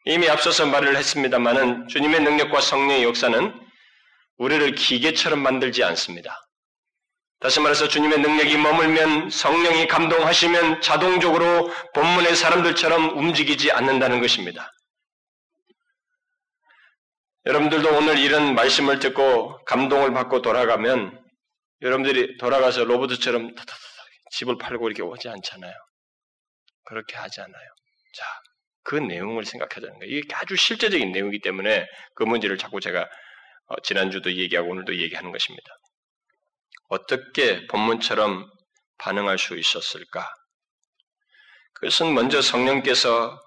이미 0.05 0.29
앞서서 0.29 0.65
말을 0.67 0.95
했습니다만은 0.95 1.87
주님의 1.87 2.21
능력과 2.21 2.61
성령의 2.61 3.03
역사는 3.03 3.53
우리를 4.37 4.75
기계처럼 4.75 5.39
만들지 5.39 5.83
않습니다. 5.83 6.37
다시 7.39 7.59
말해서 7.59 7.87
주님의 7.87 8.19
능력이 8.19 8.57
머물면 8.57 9.29
성령이 9.29 9.87
감동하시면 9.87 10.81
자동적으로 10.81 11.71
본문의 11.93 12.35
사람들처럼 12.35 13.17
움직이지 13.17 13.71
않는다는 13.71 14.21
것입니다. 14.21 14.71
여러분들도 17.45 17.95
오늘 17.95 18.17
이런 18.17 18.55
말씀을 18.55 18.99
듣고 18.99 19.63
감동을 19.65 20.13
받고 20.13 20.41
돌아가면 20.41 21.23
여러분들이 21.81 22.37
돌아가서 22.37 22.85
로봇처럼 22.85 23.53
집을 24.31 24.57
팔고 24.57 24.87
이렇게 24.87 25.03
오지 25.03 25.29
않잖아요. 25.29 25.73
그렇게 26.85 27.15
하지 27.15 27.41
않아요. 27.41 27.67
자, 28.15 28.25
그 28.83 28.95
내용을 28.95 29.45
생각하자는 29.45 29.99
거예요. 29.99 30.15
이게 30.15 30.35
아주 30.35 30.55
실제적인 30.55 31.11
내용이기 31.11 31.41
때문에 31.41 31.85
그 32.15 32.23
문제를 32.23 32.57
자꾸 32.57 32.79
제가 32.79 33.07
어, 33.67 33.75
지난주도 33.83 34.33
얘기하고 34.33 34.71
오늘도 34.71 34.97
얘기하는 34.97 35.31
것입니다. 35.31 35.67
어떻게 36.89 37.65
본문처럼 37.67 38.49
반응할 38.97 39.37
수 39.37 39.57
있었을까? 39.57 40.33
그것은 41.73 42.13
먼저 42.13 42.41
성령께서 42.41 43.39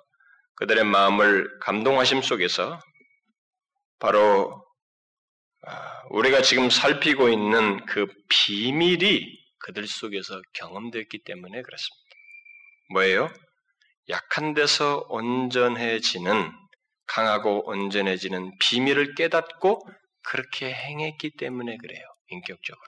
그들의 0.57 0.85
마음을 0.85 1.59
감동하심 1.61 2.23
속에서 2.23 2.79
바로 3.99 4.65
아, 5.67 6.03
우리가 6.11 6.43
지금 6.43 6.71
살피고 6.71 7.29
있는 7.29 7.85
그 7.87 8.07
비밀이 8.29 9.39
그들 9.61 9.87
속에서 9.87 10.41
경험됐기 10.55 11.25
때문에 11.25 11.63
그렇습니다. 11.63 12.09
뭐예요? 12.93 13.29
약한 14.09 14.55
데서 14.55 15.05
온전해지는 15.09 16.53
강하고 17.07 17.69
온전해지는 17.69 18.57
비밀을 18.61 19.15
깨닫고 19.15 19.87
그렇게 20.23 20.73
행했기 20.73 21.33
때문에 21.37 21.77
그래요. 21.77 22.05
인격적으로. 22.29 22.87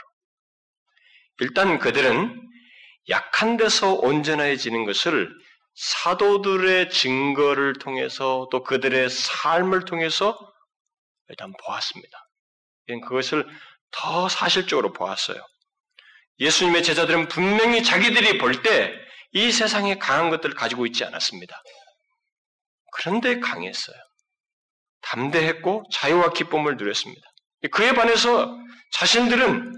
일단 1.40 1.78
그들은 1.78 2.40
약한 3.08 3.56
데서 3.56 3.94
온전해지는 3.94 4.84
것을 4.84 5.30
사도들의 5.74 6.90
증거를 6.90 7.74
통해서 7.74 8.48
또 8.50 8.62
그들의 8.62 9.08
삶을 9.08 9.84
통해서 9.86 10.38
일단 11.30 11.52
보았습니다. 11.64 12.18
그것을 13.04 13.46
더 13.92 14.28
사실적으로 14.28 14.92
보았어요. 14.92 15.40
예수님의 16.40 16.82
제자들은 16.82 17.28
분명히 17.28 17.82
자기들이 17.82 18.38
볼 18.38 18.62
때 18.62 19.10
이 19.32 19.52
세상에 19.52 19.96
강한 19.98 20.30
것들을 20.30 20.54
가지고 20.56 20.86
있지 20.86 21.04
않았습니다. 21.04 21.62
그런데 22.92 23.38
강했어요. 23.38 23.96
담대했고 25.02 25.84
자유와 25.92 26.32
기쁨을 26.32 26.76
누렸습니다. 26.76 27.22
그에 27.70 27.92
반해서 27.94 28.56
자신들은 28.92 29.72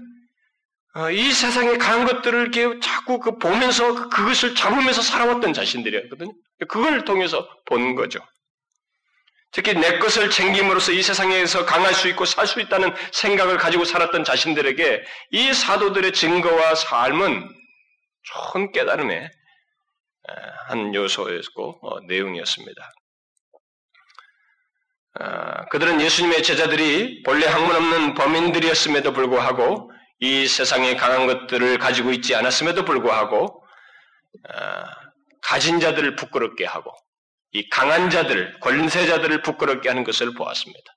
어, 0.95 1.09
이 1.11 1.31
세상에 1.31 1.77
강한 1.77 2.05
것들을 2.07 2.51
자꾸 2.81 3.19
그 3.19 3.37
보면서 3.37 4.09
그것을 4.09 4.55
잡으면서 4.55 5.01
살아왔던 5.01 5.53
자신들이었거든요. 5.53 6.31
그걸 6.67 7.03
통해서 7.03 7.47
본 7.65 7.95
거죠. 7.95 8.19
특히 9.53 9.73
내 9.75 9.99
것을 9.99 10.29
챙김으로써 10.29 10.91
이 10.91 11.01
세상에서 11.01 11.65
강할 11.65 11.93
수 11.93 12.07
있고 12.09 12.25
살 12.25 12.47
수 12.47 12.59
있다는 12.59 12.93
생각을 13.11 13.57
가지고 13.57 13.85
살았던 13.85 14.23
자신들에게 14.23 15.03
이 15.31 15.53
사도들의 15.53 16.11
증거와 16.13 16.75
삶은 16.75 17.49
좋은 18.23 18.71
깨달음의 18.71 19.29
한 20.67 20.95
요소였고 20.95 21.79
어, 21.81 21.99
내용이었습니다. 22.07 22.91
아, 25.19 25.65
그들은 25.65 26.01
예수님의 26.01 26.41
제자들이 26.41 27.21
본래 27.23 27.45
학문 27.45 27.75
없는 27.75 28.13
범인들이었음에도 28.15 29.13
불구하고 29.13 29.91
이 30.19 30.47
세상에 30.47 30.95
강한 30.95 31.27
것들을 31.27 31.77
가지고 31.77 32.11
있지 32.11 32.33
않았음에도 32.35 32.85
불구하고 32.85 33.63
아, 34.49 34.85
가진 35.41 35.79
자들을 35.79 36.15
부끄럽게 36.15 36.65
하고 36.65 36.91
이 37.53 37.69
강한 37.69 38.09
자들, 38.09 38.59
권세자들을 38.59 39.41
부끄럽게 39.43 39.87
하는 39.87 40.03
것을 40.03 40.33
보았습니다. 40.33 40.93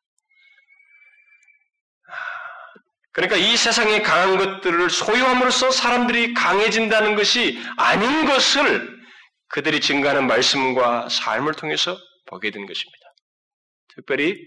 그러니까 3.13 3.37
이 3.37 3.57
세상에 3.57 4.03
강한 4.03 4.37
것들을 4.37 4.91
소유함으로써 4.91 5.71
사람들이 5.71 6.35
강해진다는 6.35 7.15
것이 7.15 7.59
아닌 7.79 8.27
것을 8.27 8.95
그들이 9.49 9.81
증가하는 9.81 10.27
말씀과 10.27 11.09
삶을 11.09 11.55
통해서 11.55 11.97
보게 12.27 12.51
된 12.51 12.67
것입니다. 12.67 13.07
특별히 13.89 14.47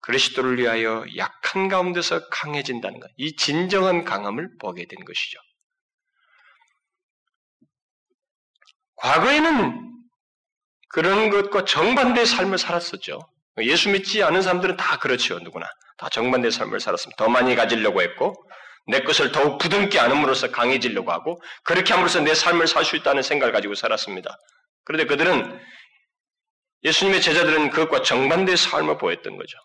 그리스도를 0.00 0.58
위하여 0.58 1.04
약한 1.16 1.68
가운데서 1.68 2.28
강해진다는 2.28 2.98
것, 2.98 3.10
이 3.16 3.36
진정한 3.36 4.04
강함을 4.04 4.58
보게 4.58 4.86
된 4.86 5.04
것이죠. 5.04 5.38
과거에는 8.96 9.90
그런 10.90 11.30
것과 11.30 11.64
정반대의 11.64 12.26
삶을 12.26 12.58
살았었죠. 12.58 13.20
예수 13.62 13.90
믿지 13.90 14.22
않은 14.22 14.42
사람들은 14.42 14.76
다 14.76 14.98
그렇죠, 14.98 15.38
누구나. 15.38 15.66
다 15.96 16.08
정반대의 16.08 16.52
삶을 16.52 16.80
살았습니다. 16.80 17.22
더 17.22 17.30
많이 17.30 17.54
가지려고 17.54 18.02
했고, 18.02 18.34
내 18.86 19.00
것을 19.00 19.32
더욱 19.32 19.58
부둥게 19.58 19.98
안음으로써 19.98 20.50
강해지려고 20.50 21.12
하고, 21.12 21.40
그렇게 21.62 21.92
함으로써 21.92 22.20
내 22.20 22.34
삶을 22.34 22.66
살 22.66 22.84
수 22.84 22.96
있다는 22.96 23.22
생각을 23.22 23.52
가지고 23.52 23.74
살았습니다. 23.74 24.36
그런데 24.84 25.06
그들은, 25.06 25.60
예수님의 26.82 27.20
제자들은 27.20 27.70
그것과 27.70 28.02
정반대의 28.02 28.56
삶을 28.56 28.98
보였던 28.98 29.36
거죠. 29.36 29.58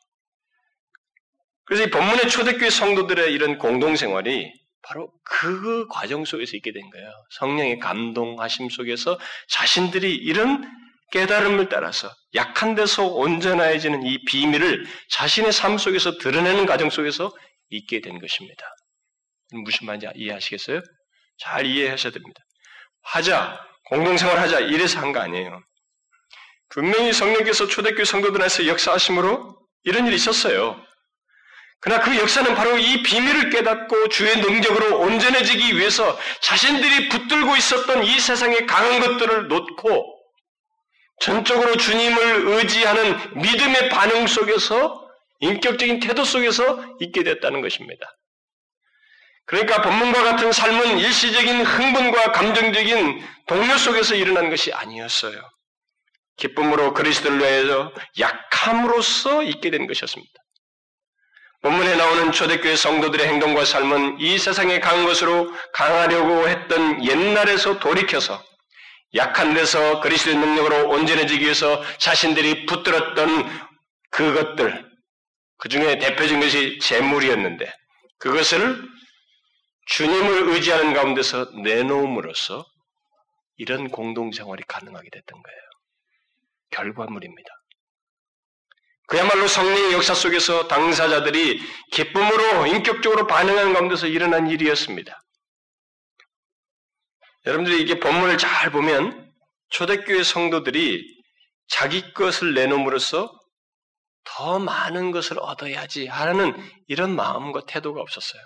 그래서 1.66 1.86
이 1.86 1.90
본문의 1.90 2.30
초대교회 2.30 2.70
성도들의 2.70 3.34
이런 3.34 3.58
공동생활이 3.58 4.52
바로 4.84 5.12
그 5.24 5.88
과정 5.88 6.26
속에서 6.26 6.56
있게 6.58 6.72
된 6.72 6.88
거예요. 6.92 7.10
성령의 7.32 7.80
감동하심 7.80 8.70
속에서 8.70 9.18
자신들이 9.48 10.14
이런 10.14 10.64
깨달음을 11.16 11.70
따라서 11.70 12.12
약한 12.34 12.76
데서 12.76 13.06
온전해지는 13.06 14.04
이 14.06 14.22
비밀을 14.26 14.86
자신의 15.12 15.54
삶 15.54 15.78
속에서 15.78 16.18
드러내는 16.18 16.66
과정 16.66 16.90
속에서 16.90 17.32
있게 17.70 18.02
된 18.02 18.20
것입니다. 18.20 18.66
무슨 19.64 19.88
말인지 19.88 20.08
이해하시겠어요? 20.14 20.82
잘 21.38 21.66
이해하셔야 21.66 22.12
됩니다. 22.12 22.42
하자, 23.04 23.58
공동생활 23.86 24.38
하자, 24.40 24.60
이래서 24.60 25.00
한 25.00 25.14
거 25.14 25.20
아니에요. 25.22 25.62
분명히 26.70 27.14
성령께서 27.14 27.68
초대교회 27.68 28.04
성도들한테 28.04 28.68
역사하심으로 28.68 29.56
이런 29.84 30.08
일이 30.08 30.16
있었어요. 30.18 30.84
그러나 31.80 32.04
그 32.04 32.18
역사는 32.18 32.56
바로 32.56 32.78
이 32.78 33.04
비밀을 33.04 33.52
깨닫고 33.52 34.10
주의 34.10 34.36
능력으로 34.42 35.00
온전해지기 35.00 35.78
위해서 35.78 36.20
자신들이 36.42 37.08
붙들고 37.10 37.56
있었던 37.56 38.04
이 38.04 38.20
세상의 38.20 38.66
강한 38.66 39.00
것들을 39.00 39.48
놓고 39.48 40.15
전적으로 41.20 41.76
주님을 41.78 42.48
의지하는 42.48 43.42
믿음의 43.42 43.90
반응 43.90 44.28
속에서 44.28 45.06
인격적인 45.40 46.00
태도 46.00 46.24
속에서 46.24 46.96
있게 47.00 47.24
됐다는 47.24 47.62
것입니다. 47.62 48.06
그러니까 49.46 49.82
본문과 49.82 50.24
같은 50.24 50.52
삶은 50.52 50.98
일시적인 50.98 51.64
흥분과 51.64 52.32
감정적인 52.32 53.24
동요 53.48 53.78
속에서 53.78 54.16
일어난 54.16 54.50
것이 54.50 54.74
아니었어요. 54.74 55.40
기쁨으로 56.38 56.94
그리스도를 56.94 57.40
위하여 57.40 57.94
약함으로써 58.20 59.44
있게 59.44 59.70
된 59.70 59.88
것이었습니다. 59.88 60.34
본문에 61.62 61.96
나오는 61.96 62.32
초대교회 62.32 62.76
성도들의 62.76 63.28
행동과 63.28 63.66
삶은 63.66 64.20
이 64.20 64.38
세상에 64.38 64.80
강한 64.80 65.06
것으로 65.06 65.52
강하려고 65.74 66.48
했던 66.48 67.04
옛날에서 67.04 67.80
돌이켜서 67.80 68.44
약한 69.16 69.54
데서 69.54 70.02
그리스도의 70.02 70.38
능력으로 70.38 70.90
온전해지기 70.90 71.44
위해서 71.44 71.82
자신들이 71.98 72.66
붙들었던 72.66 73.50
그것들, 74.12 74.86
그 75.58 75.70
중에 75.70 76.00
대표적인 76.00 76.40
것이 76.40 76.80
재물이었는데, 76.80 77.72
그것을 78.20 78.82
주님을 79.88 80.50
의지하는 80.50 80.94
가운데서 80.94 81.52
내놓음으로써 81.64 82.66
이런 83.58 83.90
공동생활이 83.90 84.64
가능하게 84.68 85.10
됐던 85.10 85.42
거예요. 85.42 85.60
결과물입니다. 86.72 87.50
그야말로 89.08 89.48
성령의 89.48 89.94
역사 89.94 90.14
속에서 90.16 90.68
당사자들이 90.68 91.62
기쁨으로 91.92 92.66
인격적으로 92.66 93.28
반응하는 93.28 93.74
가운데서 93.74 94.08
일어난 94.08 94.48
일이었습니다. 94.50 95.22
여러분들이 97.46 97.82
이게 97.82 98.00
본문을 98.00 98.38
잘 98.38 98.72
보면 98.72 99.34
초대교회 99.70 100.24
성도들이 100.24 101.04
자기 101.68 102.14
것을 102.14 102.54
내놓음으로써 102.54 103.32
더 104.24 104.60
많은 104.60 105.12
것을 105.12 105.38
얻어야지 105.40 106.08
하는 106.08 106.54
이런 106.88 107.16
마음과 107.16 107.66
태도가 107.66 108.02
없었어요. 108.02 108.42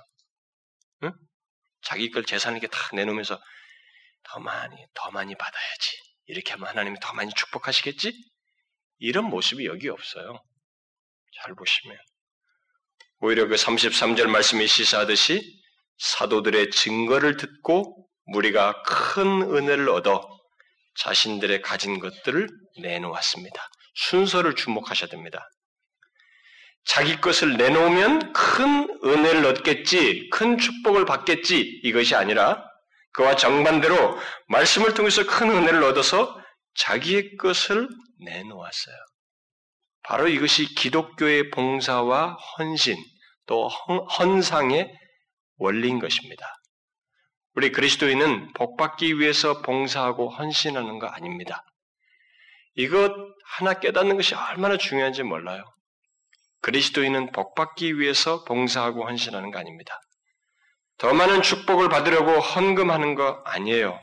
응? 1.03 1.13
자기 1.81 2.11
걸 2.11 2.25
재산 2.25 2.53
이렇게 2.53 2.67
다 2.67 2.89
내놓으면서 2.93 3.41
더 4.23 4.39
많이, 4.39 4.75
더 4.93 5.11
많이 5.11 5.35
받아야지. 5.35 5.97
이렇게 6.25 6.51
하면 6.51 6.67
하나님이 6.67 6.99
더 6.99 7.13
많이 7.13 7.31
축복하시겠지? 7.33 8.13
이런 8.99 9.25
모습이 9.25 9.65
여기 9.65 9.87
없어요. 9.89 10.43
잘 11.41 11.55
보시면. 11.55 11.97
오히려 13.21 13.47
그 13.47 13.55
33절 13.55 14.27
말씀이 14.27 14.67
시사하듯이 14.67 15.41
사도들의 15.97 16.71
증거를 16.71 17.37
듣고 17.37 18.08
무리가 18.31 18.81
큰 18.83 19.41
은혜를 19.41 19.89
얻어 19.89 20.27
자신들의 20.95 21.61
가진 21.61 21.99
것들을 21.99 22.47
내놓았습니다. 22.81 23.69
순서를 23.95 24.55
주목하셔야 24.55 25.09
됩니다. 25.09 25.47
자기 26.85 27.19
것을 27.21 27.57
내놓으면 27.57 28.33
큰 28.33 28.89
은혜를 29.03 29.45
얻겠지, 29.45 30.29
큰 30.31 30.57
축복을 30.57 31.05
받겠지, 31.05 31.81
이것이 31.83 32.15
아니라 32.15 32.63
그와 33.13 33.35
정반대로 33.35 34.17
말씀을 34.47 34.93
통해서 34.93 35.25
큰 35.25 35.49
은혜를 35.49 35.83
얻어서 35.83 36.39
자기의 36.75 37.37
것을 37.37 37.87
내놓았어요. 38.19 38.95
바로 40.03 40.27
이것이 40.27 40.73
기독교의 40.75 41.51
봉사와 41.51 42.33
헌신, 42.57 42.97
또 43.45 43.67
헌상의 43.67 44.91
원리인 45.57 45.99
것입니다. 45.99 46.58
우리 47.55 47.71
그리스도인은 47.71 48.53
복받기 48.53 49.19
위해서 49.19 49.61
봉사하고 49.61 50.29
헌신하는 50.29 50.99
거 50.99 51.07
아닙니다. 51.07 51.63
이것 52.75 53.11
하나 53.45 53.73
깨닫는 53.73 54.15
것이 54.15 54.35
얼마나 54.35 54.77
중요한지 54.77 55.23
몰라요. 55.23 55.63
그리스도인은 56.61 57.31
복받기 57.31 57.99
위해서 57.99 58.43
봉사하고 58.43 59.05
헌신하는 59.05 59.51
거 59.51 59.59
아닙니다. 59.59 59.99
더 60.97 61.13
많은 61.13 61.41
축복을 61.41 61.89
받으려고 61.89 62.39
헌금하는 62.39 63.15
거 63.15 63.41
아니에요. 63.45 63.99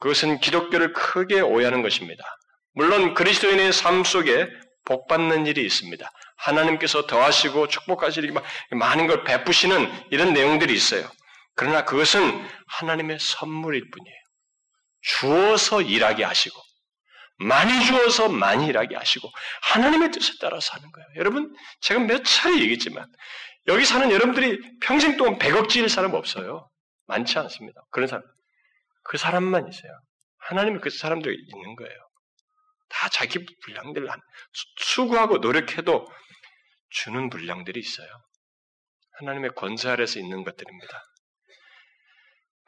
그것은 0.00 0.40
기독교를 0.40 0.92
크게 0.92 1.40
오해하는 1.40 1.82
것입니다. 1.82 2.24
물론 2.72 3.14
그리스도인의 3.14 3.72
삶 3.72 4.04
속에 4.04 4.48
복받는 4.84 5.46
일이 5.46 5.64
있습니다. 5.64 6.10
하나님께서 6.36 7.06
더하시고 7.06 7.68
축복하시기 7.68 8.32
많은 8.72 9.06
걸 9.06 9.24
베푸시는 9.24 9.90
이런 10.10 10.32
내용들이 10.32 10.72
있어요. 10.72 11.10
그러나 11.58 11.84
그것은 11.84 12.20
하나님의 12.68 13.18
선물일 13.20 13.90
뿐이에요. 13.90 14.16
주어서 15.00 15.82
일하게 15.82 16.22
하시고, 16.22 16.56
많이 17.38 17.84
주어서 17.84 18.28
많이 18.28 18.68
일하게 18.68 18.94
하시고, 18.94 19.28
하나님의 19.62 20.12
뜻에 20.12 20.34
따라서 20.40 20.74
하는 20.74 20.92
거예요. 20.92 21.08
여러분, 21.16 21.52
제가 21.80 21.98
몇 21.98 22.22
차례 22.22 22.60
얘기했지만, 22.60 23.04
여기 23.66 23.84
사는 23.84 24.08
여러분들이 24.08 24.60
평생 24.80 25.16
동안 25.16 25.38
100억 25.38 25.68
지을 25.68 25.88
사람 25.88 26.14
없어요. 26.14 26.70
많지 27.08 27.36
않습니다. 27.40 27.80
그런 27.90 28.06
사람. 28.06 28.22
그 29.02 29.18
사람만 29.18 29.66
있어요. 29.68 29.90
하나님은 30.38 30.80
그 30.80 30.90
사람들이 30.90 31.34
있는 31.34 31.74
거예요. 31.74 31.98
다 32.88 33.08
자기 33.08 33.44
분량들을 33.64 34.08
수고하고 34.76 35.38
노력해도 35.38 36.06
주는 36.90 37.30
분량들이 37.30 37.80
있어요. 37.80 38.08
하나님의 39.18 39.50
권세 39.56 39.88
아래서 39.88 40.20
있는 40.20 40.44
것들입니다. 40.44 41.02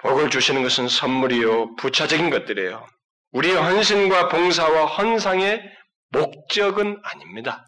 복을 0.03 0.30
주시는 0.30 0.62
것은 0.62 0.88
선물이요, 0.88 1.76
부차적인 1.76 2.30
것들이에요. 2.30 2.86
우리의 3.32 3.57
헌신과 3.57 4.28
봉사와 4.28 4.86
헌상의 4.86 5.62
목적은 6.11 7.01
아닙니다. 7.03 7.66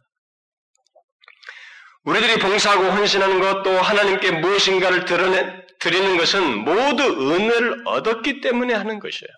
우리들이 2.05 2.39
봉사하고 2.41 2.85
헌신하는 2.85 3.41
것, 3.41 3.63
또 3.63 3.71
하나님께 3.79 4.33
무엇인가를 4.33 5.05
드러내, 5.05 5.63
드리는 5.79 6.17
것은 6.17 6.65
모두 6.65 7.05
은혜를 7.05 7.87
얻었기 7.87 8.41
때문에 8.41 8.75
하는 8.75 8.99
것이에요. 8.99 9.31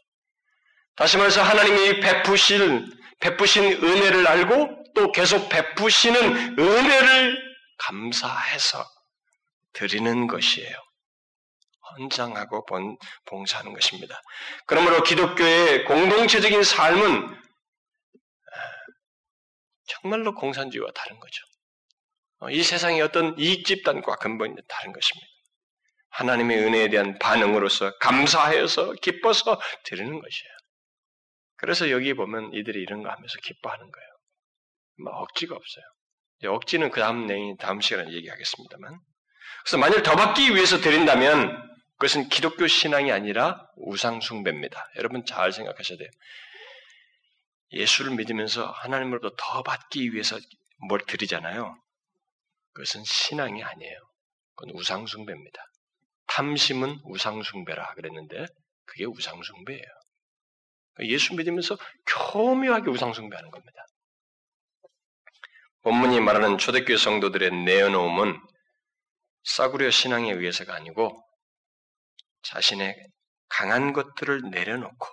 다시 0.97 1.19
말해서 1.19 1.43
하나님이 1.43 2.01
베푸실, 2.01 2.87
베푸신 3.21 3.65
은혜를 3.65 4.27
알고 4.27 4.85
또 4.95 5.13
계속 5.13 5.49
베푸시는 5.49 6.59
은혜를 6.59 7.37
감사해서 7.79 8.85
드리는 9.73 10.27
것이에요. 10.27 10.77
헌장하고 11.93 12.65
본, 12.67 12.97
봉사하는 13.27 13.73
것입니다. 13.75 14.21
그러므로 14.67 15.03
기독교의 15.03 15.85
공동체적인 15.85 16.63
삶은 16.63 17.27
아, 17.29 17.39
정말로 19.87 20.35
공산주의와 20.35 20.91
다른 20.95 21.19
거죠. 21.19 21.45
어, 22.41 22.51
이 22.51 22.63
세상의 22.63 23.01
어떤 23.03 23.39
이익 23.39 23.65
집단과 23.65 24.17
근본이 24.17 24.55
다른 24.69 24.93
것입니다. 24.93 25.27
하나님의 26.11 26.59
은혜에 26.59 26.89
대한 26.91 27.19
반응으로서 27.19 27.97
감사하여서 27.99 28.95
기뻐서 29.03 29.61
드리는 29.85 30.13
것이에요. 30.13 30.55
그래서 31.57 31.91
여기 31.91 32.15
보면 32.15 32.53
이들이 32.53 32.81
이런 32.81 33.03
거 33.03 33.09
하면서 33.09 33.35
기뻐하는 33.43 33.91
거예요. 33.91 34.09
뭐 35.05 35.13
억지가 35.23 35.55
없어요. 35.57 35.85
억지는 36.55 36.91
그 36.91 37.01
다음 37.01 37.27
내용, 37.27 37.57
다음 37.57 37.81
시간에 37.81 38.13
얘기하겠습니다만. 38.13 38.99
그래서 39.65 39.79
만일 39.79 40.03
더 40.03 40.15
받기 40.15 40.55
위해서 40.55 40.79
드린다면 40.79 41.74
그것은 42.05 42.29
기독교 42.29 42.67
신앙이 42.67 43.11
아니라 43.13 43.67
우상숭배입니다. 43.77 44.91
여러분 44.97 45.25
잘 45.25 45.53
생각하셔야 45.53 45.97
돼요. 45.97 46.11
예수를 47.73 48.15
믿으면서 48.15 48.67
하나님으로부터 48.71 49.35
더 49.39 49.63
받기 49.63 50.13
위해서 50.13 50.39
뭘 50.87 51.01
드리잖아요. 51.07 51.75
그것은 52.75 53.05
신앙이 53.05 53.65
아니에요. 53.65 53.99
그건 54.55 54.75
우상숭배입니다. 54.77 55.65
탐심은 56.27 57.01
우상숭배라 57.05 57.95
그랬는데 57.95 58.49
그게 58.85 59.07
우상숭배예요. 59.07 59.89
예수 61.05 61.35
믿으면서 61.35 61.79
교묘하게 62.07 62.91
우상숭배하는 62.91 63.51
겁니다. 63.51 63.87
본문이 65.85 66.21
말하는 66.21 66.59
초대교회 66.59 66.99
성도들의 66.99 67.51
내어놓음은 67.65 68.39
싸구려 69.45 69.91
신앙에 69.91 70.33
의해서가 70.33 70.75
아니고 70.75 71.25
자신의 72.45 72.95
강한 73.49 73.93
것들을 73.93 74.51
내려놓고 74.51 75.07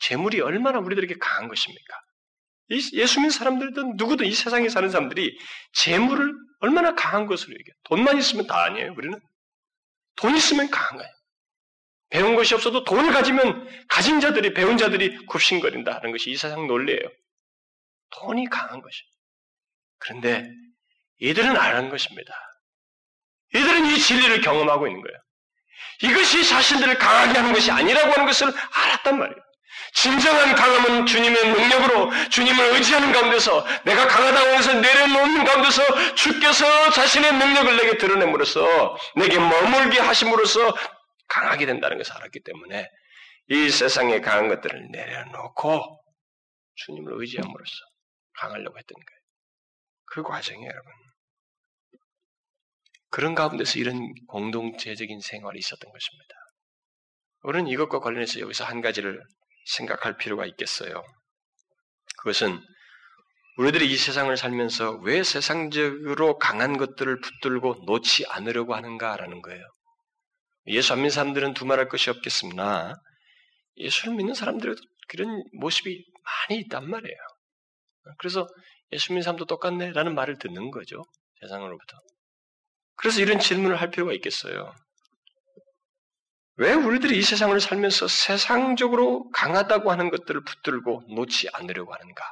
재물이 0.00 0.40
얼마나 0.40 0.78
우리들에게 0.78 1.16
강한 1.18 1.48
것입니까? 1.48 2.00
예수 2.70 3.20
믿는 3.20 3.30
사람들든 3.30 3.96
누구든 3.96 4.26
이 4.26 4.32
세상에 4.32 4.68
사는 4.68 4.88
사람들이 4.90 5.36
재물을 5.72 6.32
얼마나 6.60 6.94
강한 6.94 7.26
것으로 7.26 7.52
얘기해. 7.52 7.74
돈만 7.84 8.18
있으면 8.18 8.46
다 8.46 8.64
아니에요, 8.64 8.92
우리는. 8.96 9.18
돈 10.16 10.34
있으면 10.34 10.70
강한 10.70 10.96
거예요. 10.96 11.12
배운 12.08 12.34
것이 12.34 12.54
없어도 12.54 12.84
돈을 12.84 13.12
가지면 13.12 13.86
가진 13.88 14.20
자들이, 14.20 14.54
배운 14.54 14.76
자들이 14.76 15.26
굽신거린다 15.26 15.96
하는 15.96 16.12
것이 16.12 16.30
이 16.30 16.36
세상 16.36 16.66
논리예요. 16.66 17.02
돈이 18.10 18.48
강한 18.48 18.80
것이. 18.80 19.02
그런데 19.98 20.48
이들은 21.18 21.56
아는 21.56 21.88
것입니다. 21.88 22.34
이들은 23.54 23.86
이 23.86 23.98
진리를 23.98 24.40
경험하고 24.40 24.86
있는 24.86 25.02
거예요. 25.02 25.18
이것이 26.02 26.44
자신들을 26.44 26.98
강하게 26.98 27.38
하는 27.38 27.52
것이 27.52 27.70
아니라고 27.70 28.12
하는 28.12 28.26
것을 28.26 28.48
알았단 28.48 29.18
말이에요. 29.18 29.46
진정한 29.94 30.54
강함은 30.54 31.06
주님의 31.06 31.52
능력으로 31.52 32.10
주님을 32.28 32.74
의지하는 32.74 33.12
가운데서 33.12 33.66
내가 33.84 34.06
강하다고 34.06 34.50
해서 34.50 34.74
내려놓는 34.74 35.44
가운데서 35.44 36.14
주께서 36.14 36.90
자신의 36.90 37.32
능력을 37.32 37.76
내게 37.76 37.96
드러냄으로써 37.96 38.96
내게 39.16 39.38
머물게 39.38 40.00
하심으로써 40.00 40.76
강하게 41.28 41.64
된다는 41.66 41.96
것을 41.96 42.12
알았기 42.14 42.40
때문에 42.40 42.88
이 43.48 43.70
세상에 43.70 44.20
강한 44.20 44.48
것들을 44.48 44.88
내려놓고 44.90 46.02
주님을 46.74 47.14
의지함으로써 47.20 47.76
강하려고 48.34 48.78
했던 48.78 48.94
거예요. 48.94 49.20
그 50.06 50.22
과정이에요, 50.22 50.68
여러분. 50.68 50.92
그런 53.10 53.34
가운데서 53.34 53.78
이런 53.78 54.12
공동체적인 54.28 55.20
생활이 55.20 55.58
있었던 55.58 55.90
것입니다. 55.90 56.34
우리는 57.42 57.68
이것과 57.68 58.00
관련해서 58.00 58.40
여기서 58.40 58.64
한 58.64 58.80
가지를 58.80 59.22
생각할 59.66 60.16
필요가 60.16 60.46
있겠어요. 60.46 61.02
그것은 62.18 62.60
우리들이 63.58 63.90
이 63.90 63.96
세상을 63.96 64.36
살면서 64.36 64.98
왜 65.02 65.22
세상적으로 65.22 66.38
강한 66.38 66.76
것들을 66.76 67.20
붙들고 67.20 67.84
놓지 67.86 68.26
않으려고 68.28 68.74
하는가라는 68.74 69.40
거예요. 69.42 69.64
예수 70.66 70.92
안 70.92 70.98
믿는 70.98 71.10
사람들은 71.10 71.54
두말할 71.54 71.88
것이 71.88 72.10
없겠습니다. 72.10 72.94
예수를 73.76 74.14
믿는 74.14 74.34
사람들에도 74.34 74.78
그런 75.08 75.42
모습이 75.60 76.04
많이 76.48 76.60
있단 76.62 76.90
말이에요. 76.90 77.16
그래서 78.18 78.46
예수 78.92 79.12
믿는 79.12 79.22
사람도 79.22 79.46
똑같네 79.46 79.92
라는 79.92 80.14
말을 80.14 80.38
듣는 80.38 80.70
거죠. 80.70 81.02
세상으로부터. 81.40 81.96
그래서 82.96 83.20
이런 83.20 83.38
질문을 83.38 83.80
할 83.80 83.90
필요가 83.90 84.12
있겠어요. 84.14 84.74
왜 86.58 86.72
우리들이 86.72 87.18
이 87.18 87.22
세상을 87.22 87.58
살면서 87.60 88.08
세상적으로 88.08 89.30
강하다고 89.30 89.90
하는 89.90 90.10
것들을 90.10 90.42
붙들고 90.42 91.02
놓지 91.14 91.48
않으려고 91.52 91.92
하는가? 91.92 92.24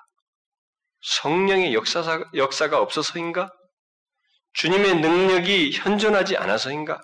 성령의 1.02 1.74
역사가, 1.74 2.30
역사가 2.34 2.80
없어서인가? 2.80 3.50
주님의 4.54 5.00
능력이 5.00 5.72
현존하지 5.72 6.38
않아서인가? 6.38 7.02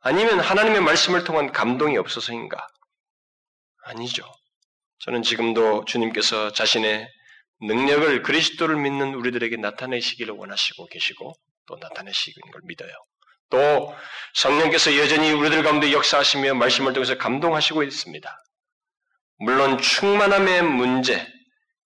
아니면 0.00 0.40
하나님의 0.40 0.80
말씀을 0.80 1.24
통한 1.24 1.52
감동이 1.52 1.98
없어서인가? 1.98 2.66
아니죠. 3.84 4.24
저는 5.00 5.22
지금도 5.22 5.84
주님께서 5.84 6.52
자신의 6.52 7.08
능력을 7.60 8.22
그리스도를 8.22 8.76
믿는 8.76 9.14
우리들에게 9.14 9.56
나타내시기를 9.56 10.34
원하시고 10.34 10.86
계시고 10.86 11.34
또 11.72 11.78
나타내시는 11.80 12.50
걸 12.50 12.60
믿어요. 12.64 12.90
또 13.48 13.94
성령께서 14.34 14.96
여전히 14.98 15.32
우리들 15.32 15.62
가운데 15.62 15.92
역사하시며 15.92 16.54
말씀을 16.54 16.92
통해서 16.92 17.16
감동하시고 17.16 17.82
있습니다. 17.82 18.36
물론 19.38 19.78
충만함의 19.78 20.62
문제 20.62 21.26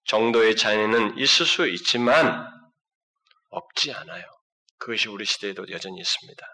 정도의 0.05 0.55
차이는 0.55 1.17
있을 1.17 1.45
수 1.45 1.67
있지만 1.67 2.47
없지 3.49 3.93
않아요. 3.93 4.23
그것이 4.79 5.09
우리 5.09 5.25
시대에도 5.25 5.69
여전히 5.69 5.99
있습니다. 5.99 6.45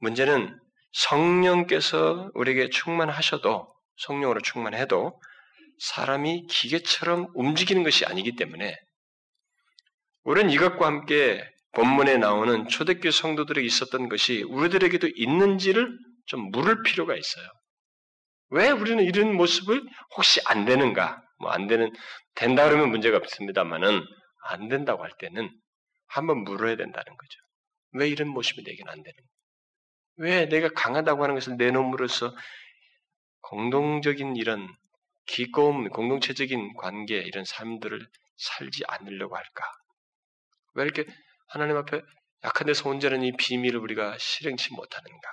문제는 0.00 0.58
성령께서 0.92 2.30
우리에게 2.34 2.70
충만하셔도 2.70 3.74
성령으로 3.96 4.40
충만해도 4.40 5.20
사람이 5.80 6.46
기계처럼 6.46 7.28
움직이는 7.34 7.82
것이 7.84 8.04
아니기 8.06 8.36
때문에 8.36 8.76
우리는 10.24 10.50
이것과 10.50 10.86
함께 10.86 11.44
본문에 11.78 12.16
나오는 12.16 12.66
초대교 12.66 13.12
성도들에게 13.12 13.64
있었던 13.64 14.08
것이 14.08 14.42
우리들에게도 14.42 15.10
있는지를 15.14 15.96
좀 16.26 16.50
물을 16.50 16.82
필요가 16.82 17.14
있어요. 17.14 17.46
왜 18.50 18.70
우리는 18.70 19.04
이런 19.04 19.36
모습을 19.36 19.80
혹시 20.16 20.40
안 20.46 20.64
되는가? 20.64 21.22
뭐 21.38 21.52
안 21.52 21.68
되는 21.68 21.92
된다 22.34 22.68
그러면 22.68 22.90
문제가 22.90 23.18
없습니다만은 23.18 24.02
안 24.48 24.68
된다고 24.68 25.04
할 25.04 25.12
때는 25.20 25.48
한번 26.08 26.38
물어야 26.38 26.74
된다는 26.74 27.16
거죠. 27.16 27.38
왜 27.92 28.08
이런 28.08 28.26
모습이 28.26 28.62
내게는 28.64 28.90
안 28.90 29.00
되는가? 29.00 29.28
왜 30.16 30.46
내가 30.48 30.70
강하다고 30.70 31.22
하는 31.22 31.36
것을 31.36 31.58
내놓음으로써 31.58 32.34
공동적인 33.42 34.34
이런 34.34 34.68
기꺼움, 35.26 35.88
공동체적인 35.90 36.74
관계, 36.74 37.18
이런 37.18 37.44
삶들을 37.44 38.04
살지 38.36 38.82
않으려고 38.88 39.36
할까? 39.36 39.64
왜 40.74 40.82
이렇게 40.82 41.06
하나님 41.48 41.76
앞에 41.78 42.02
약한 42.44 42.66
데서 42.66 42.88
온전한 42.88 43.22
이 43.22 43.32
비밀을 43.32 43.80
우리가 43.80 44.16
실행치 44.18 44.72
못하는가? 44.74 45.28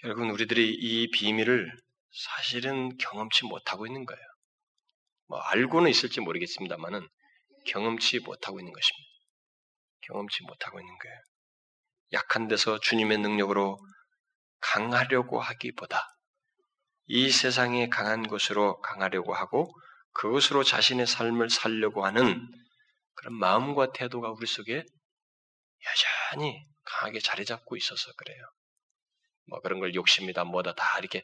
결국은 0.00 0.30
우리들이 0.30 0.74
이 0.74 1.10
비밀을 1.10 1.70
사실은 2.10 2.96
경험치 2.96 3.44
못하고 3.44 3.86
있는 3.86 4.06
거예요. 4.06 4.22
뭐 5.28 5.38
알고는 5.38 5.90
있을지 5.90 6.20
모르겠습니다만은 6.20 7.06
경험치 7.66 8.20
못하고 8.20 8.60
있는 8.60 8.72
것입니다. 8.72 9.10
경험치 10.02 10.44
못하고 10.44 10.80
있는 10.80 10.98
거예요. 10.98 11.16
약한 12.12 12.48
데서 12.48 12.78
주님의 12.80 13.18
능력으로 13.18 13.78
강하려고 14.60 15.40
하기보다 15.40 16.02
이 17.06 17.30
세상에 17.30 17.88
강한 17.88 18.26
것으로 18.26 18.80
강하려고 18.80 19.34
하고 19.34 19.70
그것으로 20.12 20.64
자신의 20.64 21.06
삶을 21.06 21.50
살려고 21.50 22.06
하는 22.06 22.48
그런 23.16 23.34
마음과 23.34 23.92
태도가 23.92 24.30
우리 24.30 24.46
속에 24.46 24.84
여전히 26.32 26.66
강하게 26.84 27.18
자리 27.18 27.44
잡고 27.44 27.76
있어서 27.76 28.12
그래요. 28.16 28.42
뭐 29.48 29.60
그런 29.60 29.80
걸 29.80 29.94
욕심이다 29.94 30.44
뭐다 30.44 30.74
다 30.74 30.98
이렇게 30.98 31.22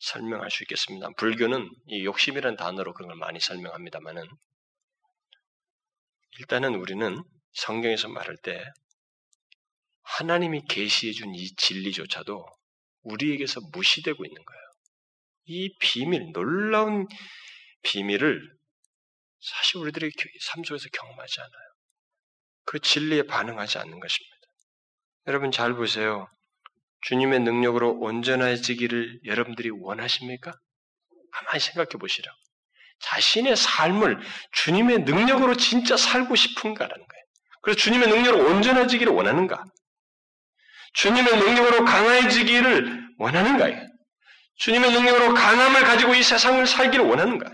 설명할 0.00 0.50
수 0.50 0.62
있겠습니다. 0.64 1.08
불교는 1.16 1.70
이 1.86 2.04
욕심이라는 2.04 2.56
단어로 2.56 2.92
그런 2.94 3.08
걸 3.08 3.16
많이 3.16 3.40
설명합니다만은 3.40 4.26
일단은 6.38 6.74
우리는 6.74 7.22
성경에서 7.54 8.08
말할 8.08 8.36
때 8.42 8.62
하나님이 10.02 10.62
계시해 10.68 11.12
준 11.12 11.34
이 11.34 11.54
진리조차도 11.56 12.46
우리에게서 13.02 13.60
무시되고 13.72 14.24
있는 14.24 14.44
거예요. 14.44 14.62
이 15.46 15.76
비밀, 15.78 16.32
놀라운 16.32 17.06
비밀을 17.82 18.56
사실 19.46 19.78
우리들의 19.78 20.10
삶 20.40 20.64
속에서 20.64 20.88
경험하지 20.92 21.40
않아요. 21.40 21.68
그 22.64 22.80
진리에 22.80 23.22
반응하지 23.22 23.78
않는 23.78 24.00
것입니다. 24.00 24.36
여러분 25.28 25.50
잘 25.52 25.74
보세요. 25.74 26.28
주님의 27.02 27.40
능력으로 27.40 27.92
온전해지기를 28.00 29.20
여러분들이 29.24 29.70
원하십니까? 29.70 30.52
가만히 31.32 31.60
생각해 31.60 31.90
보시라. 32.00 32.32
자신의 33.00 33.56
삶을 33.56 34.18
주님의 34.52 35.00
능력으로 35.00 35.54
진짜 35.56 35.96
살고 35.96 36.34
싶은가라는 36.34 36.96
거예요. 36.96 37.24
그래서 37.62 37.78
주님의 37.78 38.08
능력으로 38.08 38.48
온전해지기를 38.48 39.12
원하는가? 39.12 39.62
주님의 40.94 41.36
능력으로 41.36 41.84
강해지기를 41.84 43.10
원하는가요? 43.18 43.86
주님의 44.56 44.92
능력으로 44.92 45.34
강함을 45.34 45.84
가지고 45.84 46.14
이 46.14 46.22
세상을 46.22 46.66
살기를 46.66 47.04
원하는가? 47.04 47.50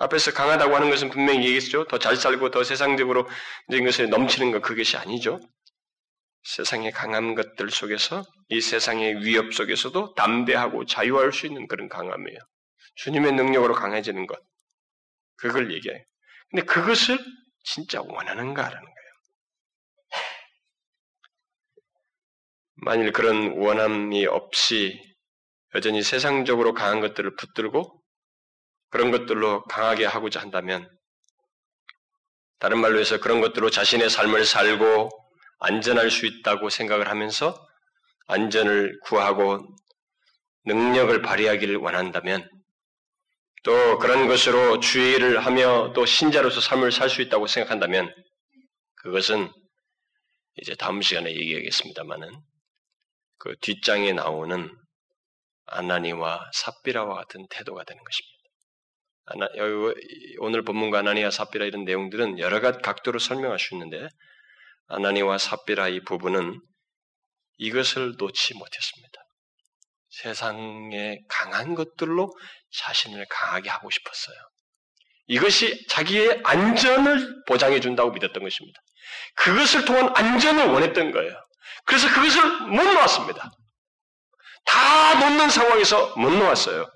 앞에서 0.00 0.32
강하다고 0.32 0.74
하는 0.74 0.88
것은 0.90 1.10
분명히 1.10 1.44
얘기했죠. 1.44 1.84
더 1.84 1.98
잘 1.98 2.16
살고 2.16 2.50
더 2.50 2.64
세상적으로 2.64 3.28
이런 3.68 3.84
것에 3.84 4.06
넘치는 4.06 4.50
것 4.50 4.62
그것이 4.62 4.96
아니죠. 4.96 5.38
세상의 6.42 6.90
강한 6.92 7.34
것들 7.34 7.70
속에서 7.70 8.24
이 8.48 8.62
세상의 8.62 9.24
위협 9.24 9.52
속에서도 9.52 10.14
담대하고 10.14 10.86
자유할 10.86 11.32
수 11.32 11.46
있는 11.46 11.68
그런 11.68 11.90
강함이에요. 11.90 12.38
주님의 12.96 13.32
능력으로 13.32 13.74
강해지는 13.74 14.26
것. 14.26 14.40
그걸 15.36 15.70
얘기해요. 15.72 16.02
근데 16.50 16.64
그것을 16.64 17.18
진짜 17.64 18.00
원하는가라는 18.00 18.80
거예요. 18.82 19.10
만일 22.76 23.12
그런 23.12 23.58
원함이 23.58 24.24
없이 24.24 24.98
여전히 25.74 26.02
세상적으로 26.02 26.72
강한 26.72 27.00
것들을 27.00 27.36
붙들고 27.36 27.99
그런 28.90 29.10
것들로 29.10 29.62
강하게 29.64 30.04
하고자 30.04 30.40
한다면 30.40 30.88
다른 32.58 32.78
말로 32.78 32.98
해서 32.98 33.18
그런 33.20 33.40
것들로 33.40 33.70
자신의 33.70 34.10
삶을 34.10 34.44
살고 34.44 35.08
안전할 35.60 36.10
수 36.10 36.26
있다고 36.26 36.70
생각을 36.70 37.08
하면서 37.08 37.66
안전을 38.26 39.00
구하고 39.04 39.66
능력을 40.66 41.22
발휘하기를 41.22 41.76
원한다면 41.76 42.48
또 43.62 43.98
그런 43.98 44.28
것으로 44.28 44.80
주의를 44.80 45.44
하며 45.44 45.92
또 45.94 46.06
신자로서 46.06 46.60
삶을 46.60 46.92
살 46.92 47.08
수 47.10 47.22
있다고 47.22 47.46
생각한다면 47.46 48.12
그것은 48.96 49.50
이제 50.56 50.74
다음 50.74 51.00
시간에 51.02 51.30
얘기하겠습니다만은 51.30 52.30
그 53.38 53.56
뒷장에 53.60 54.12
나오는 54.12 54.70
아나니와 55.66 56.50
삽비라와 56.52 57.14
같은 57.14 57.46
태도가 57.50 57.84
되는 57.84 58.02
것입니다. 58.02 58.39
오늘 60.38 60.62
본문과 60.64 61.00
아나니와 61.00 61.30
삽비라 61.30 61.64
이런 61.64 61.84
내용들은 61.84 62.38
여러 62.38 62.60
가지 62.60 62.80
각도로 62.82 63.18
설명할 63.18 63.58
수 63.58 63.74
있는데 63.74 64.08
아나니와 64.88 65.38
삽비라 65.38 65.88
이 65.88 66.00
부분은 66.00 66.60
이것을 67.58 68.14
놓지 68.18 68.54
못했습니다. 68.54 69.20
세상의 70.10 71.20
강한 71.28 71.74
것들로 71.74 72.32
자신을 72.72 73.26
강하게 73.30 73.70
하고 73.70 73.90
싶었어요. 73.90 74.36
이것이 75.28 75.86
자기의 75.88 76.40
안전을 76.42 77.44
보장해 77.46 77.78
준다고 77.78 78.10
믿었던 78.10 78.42
것입니다. 78.42 78.80
그것을 79.36 79.84
통한 79.84 80.12
안전을 80.16 80.66
원했던 80.68 81.12
거예요. 81.12 81.32
그래서 81.84 82.08
그것을 82.08 82.42
못 82.68 82.82
놓았습니다. 82.82 83.50
다 84.64 85.14
놓는 85.20 85.48
상황에서 85.48 86.16
못 86.16 86.30
놓았어요. 86.30 86.90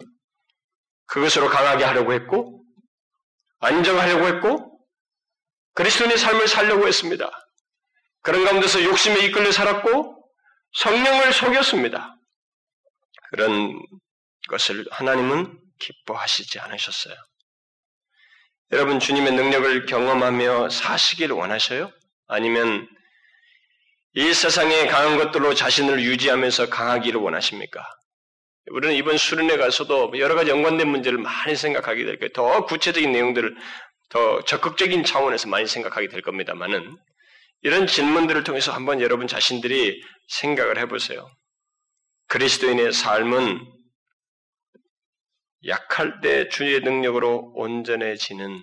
그것으로 1.06 1.48
강하게 1.48 1.84
하려고 1.84 2.12
했고, 2.12 2.64
안정하려고 3.60 4.26
했고, 4.26 4.80
그리스도인의 5.74 6.18
삶을 6.18 6.48
살려고 6.48 6.86
했습니다. 6.86 7.30
그런 8.22 8.44
가운데서 8.44 8.82
욕심에 8.84 9.20
이끌려 9.20 9.52
살았고, 9.52 10.24
성령을 10.74 11.32
속였습니다. 11.32 12.16
그런 13.30 13.80
것을 14.48 14.84
하나님은 14.90 15.58
기뻐하시지 15.78 16.58
않으셨어요. 16.60 17.14
여러분, 18.72 18.98
주님의 18.98 19.32
능력을 19.32 19.86
경험하며 19.86 20.70
사시기를 20.70 21.36
원하셔요? 21.36 21.92
아니면 22.26 22.88
이 24.14 24.32
세상의 24.32 24.88
강한 24.88 25.18
것들로 25.18 25.54
자신을 25.54 26.02
유지하면서 26.02 26.70
강하기를 26.70 27.20
원하십니까? 27.20 27.84
우리는 28.70 28.94
이번 28.94 29.18
수련회 29.18 29.56
가서도 29.56 30.18
여러 30.18 30.34
가지 30.34 30.50
연관된 30.50 30.88
문제를 30.88 31.18
많이 31.18 31.54
생각하게 31.54 32.04
될 32.04 32.18
거예요. 32.18 32.32
더 32.32 32.64
구체적인 32.64 33.12
내용들을 33.12 33.54
더 34.08 34.42
적극적인 34.44 35.04
차원에서 35.04 35.48
많이 35.48 35.66
생각하게 35.66 36.08
될 36.08 36.22
겁니다만은 36.22 36.96
이런 37.62 37.86
질문들을 37.86 38.44
통해서 38.44 38.72
한번 38.72 39.00
여러분 39.00 39.26
자신들이 39.26 40.00
생각을 40.28 40.78
해보세요. 40.78 41.30
그리스도인의 42.28 42.92
삶은 42.92 43.60
약할 45.66 46.20
때 46.20 46.48
주의 46.48 46.80
능력으로 46.80 47.52
온전해지는 47.54 48.62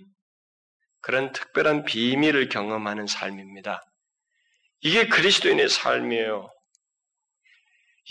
그런 1.02 1.32
특별한 1.32 1.86
비밀을 1.86 2.49
경험하는 2.49 3.08
삶입니다. 3.08 3.82
이게 4.82 5.08
그리스도인의 5.08 5.70
삶이에요. 5.70 6.49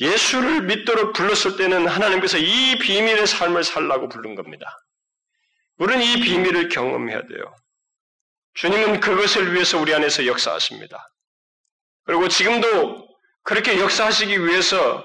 예수를 0.00 0.62
믿도록 0.62 1.12
불렀을 1.12 1.56
때는 1.56 1.86
하나님께서 1.86 2.38
이 2.38 2.78
비밀의 2.78 3.26
삶을 3.26 3.64
살라고 3.64 4.08
부른 4.08 4.34
겁니다. 4.34 4.66
우리는 5.76 6.02
이 6.02 6.20
비밀을 6.20 6.68
경험해야 6.68 7.26
돼요. 7.26 7.54
주님은 8.54 9.00
그것을 9.00 9.54
위해서 9.54 9.78
우리 9.78 9.94
안에서 9.94 10.26
역사하십니다. 10.26 11.06
그리고 12.04 12.28
지금도 12.28 13.08
그렇게 13.42 13.78
역사하시기 13.78 14.46
위해서 14.46 15.04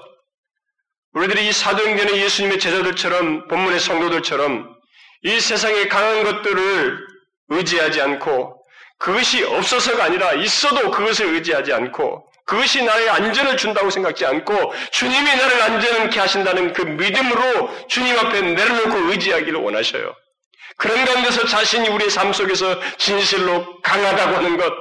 우리들이 1.12 1.48
이 1.48 1.52
사도행전의 1.52 2.20
예수님의 2.22 2.58
제자들처럼 2.58 3.48
본문의 3.48 3.80
성도들처럼 3.80 4.76
이 5.22 5.40
세상의 5.40 5.88
강한 5.88 6.24
것들을 6.24 7.06
의지하지 7.48 8.00
않고 8.00 8.62
그것이 8.98 9.44
없어서가 9.44 10.04
아니라 10.04 10.34
있어도 10.34 10.90
그것을 10.90 11.34
의지하지 11.34 11.72
않고 11.72 12.25
그것이 12.46 12.84
나의 12.84 13.10
안전을 13.10 13.56
준다고 13.56 13.90
생각지 13.90 14.24
않고 14.24 14.72
주님이 14.92 15.24
나를 15.36 15.62
안전케 15.62 16.18
하신다는 16.18 16.72
그 16.72 16.82
믿음으로 16.82 17.88
주님 17.88 18.16
앞에 18.18 18.40
내려놓고 18.40 19.10
의지하기를 19.10 19.60
원하셔요. 19.60 20.14
그런 20.78 21.04
가운데서 21.06 21.46
자신이 21.46 21.88
우리의 21.88 22.10
삶 22.10 22.32
속에서 22.32 22.78
진실로 22.98 23.80
강하다고 23.80 24.36
하는 24.36 24.56
것, 24.58 24.72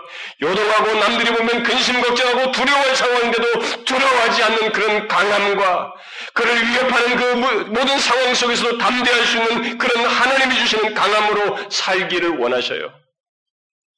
요동하고 0.42 0.94
남들이 0.94 1.34
보면 1.34 1.64
근심 1.64 2.02
걱정하고 2.02 2.52
두려워할 2.52 2.96
상황인데도 2.96 3.84
두려워하지 3.86 4.44
않는 4.44 4.72
그런 4.74 5.08
강함과 5.08 5.94
그를 6.34 6.68
위협하는 6.68 7.16
그 7.16 7.24
모든 7.70 7.98
상황 7.98 8.34
속에서도 8.36 8.78
담대할 8.78 9.26
수 9.26 9.38
있는 9.38 9.78
그런 9.78 10.06
하나님이 10.06 10.56
주시는 10.56 10.94
강함으로 10.94 11.70
살기를 11.70 12.40
원하셔요. 12.40 12.94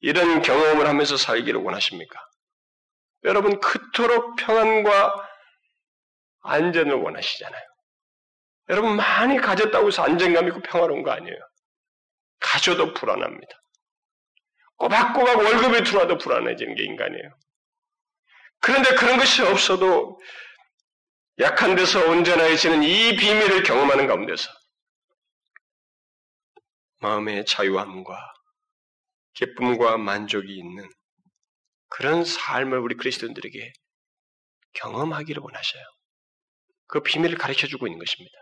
이런 0.00 0.40
경험을 0.40 0.86
하면서 0.86 1.16
살기를 1.16 1.60
원하십니까? 1.60 2.27
여러분, 3.24 3.58
그토록 3.60 4.36
평안과 4.36 5.28
안전을 6.42 6.94
원하시잖아요. 6.94 7.62
여러분, 8.70 8.96
많이 8.96 9.38
가졌다고 9.38 9.88
해서 9.88 10.02
안정감 10.02 10.48
있고 10.48 10.60
평화로운 10.60 11.02
거 11.02 11.10
아니에요. 11.10 11.38
가져도 12.40 12.94
불안합니다. 12.94 13.58
꼬박꼬박 14.76 15.38
월급이 15.38 15.84
들어와도 15.84 16.18
불안해지는 16.18 16.74
게 16.74 16.84
인간이에요. 16.84 17.30
그런데 18.60 18.94
그런 18.94 19.18
것이 19.18 19.42
없어도 19.42 20.20
약한 21.40 21.76
데서 21.76 22.08
온전해지는 22.08 22.82
이 22.82 23.16
비밀을 23.16 23.62
경험하는 23.62 24.06
가운데서 24.06 24.50
마음의 27.00 27.44
자유함과 27.46 28.16
기쁨과 29.34 29.98
만족이 29.98 30.52
있는 30.56 30.88
그런 31.88 32.24
삶을 32.24 32.78
우리 32.78 32.96
그리스도인들에게 32.96 33.72
경험하기를 34.74 35.42
원하셔요. 35.42 35.82
그 36.86 37.00
비밀을 37.00 37.36
가르쳐 37.36 37.66
주고 37.66 37.86
있는 37.86 37.98
것입니다. 37.98 38.34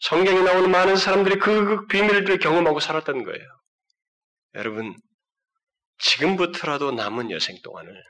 성경에 0.00 0.42
나오는 0.42 0.70
많은 0.70 0.96
사람들이 0.96 1.38
그, 1.38 1.64
그 1.64 1.86
비밀들을 1.86 2.38
경험하고 2.38 2.80
살았다는 2.80 3.24
거예요. 3.24 3.44
여러분, 4.54 4.94
지금부터라도 5.98 6.92
남은 6.92 7.30
여생 7.30 7.56
동안을 7.62 8.02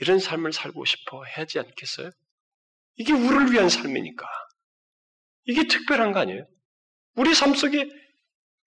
이런 0.00 0.18
삶을 0.18 0.52
살고 0.52 0.84
싶어 0.84 1.22
하지 1.34 1.58
않겠어요? 1.58 2.10
이게 2.96 3.12
우리를 3.12 3.52
위한 3.52 3.68
삶이니까. 3.68 4.26
이게 5.44 5.66
특별한 5.66 6.12
거 6.12 6.20
아니에요? 6.20 6.46
우리 7.14 7.34
삶 7.34 7.54
속에 7.54 7.88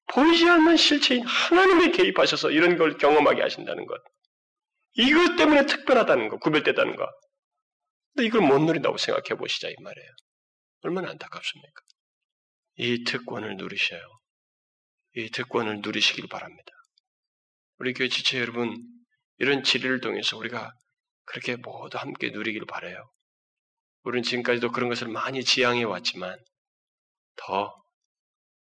보이지 0.07 0.49
않는 0.49 0.77
실체인 0.77 1.25
하나님이 1.25 1.91
개입하셔서 1.91 2.51
이런 2.51 2.77
걸 2.77 2.97
경험하게 2.97 3.41
하신다는 3.41 3.85
것. 3.85 4.01
이것 4.93 5.35
때문에 5.35 5.65
특별하다는 5.65 6.29
것, 6.29 6.39
구별됐다는 6.39 6.95
것. 6.95 7.07
근데 8.13 8.27
이걸 8.27 8.41
못 8.41 8.59
누린다고 8.59 8.97
생각해 8.97 9.37
보시자, 9.37 9.69
이 9.69 9.75
말이에요. 9.81 10.09
얼마나 10.81 11.09
안타깝습니까? 11.09 11.81
이 12.77 13.03
특권을 13.03 13.57
누리셔요. 13.57 14.01
이 15.15 15.29
특권을 15.31 15.81
누리시길 15.81 16.27
바랍니다. 16.27 16.71
우리 17.77 17.93
교회 17.93 18.09
지체 18.09 18.39
여러분, 18.39 18.75
이런 19.37 19.63
진리를 19.63 20.01
통해서 20.01 20.37
우리가 20.37 20.71
그렇게 21.25 21.55
모두 21.55 21.97
함께 21.97 22.29
누리길 22.29 22.65
바래요. 22.65 23.09
우리는 24.03 24.23
지금까지도 24.23 24.71
그런 24.71 24.89
것을 24.89 25.07
많이 25.07 25.43
지향해 25.43 25.83
왔지만 25.83 26.37
더 27.35 27.73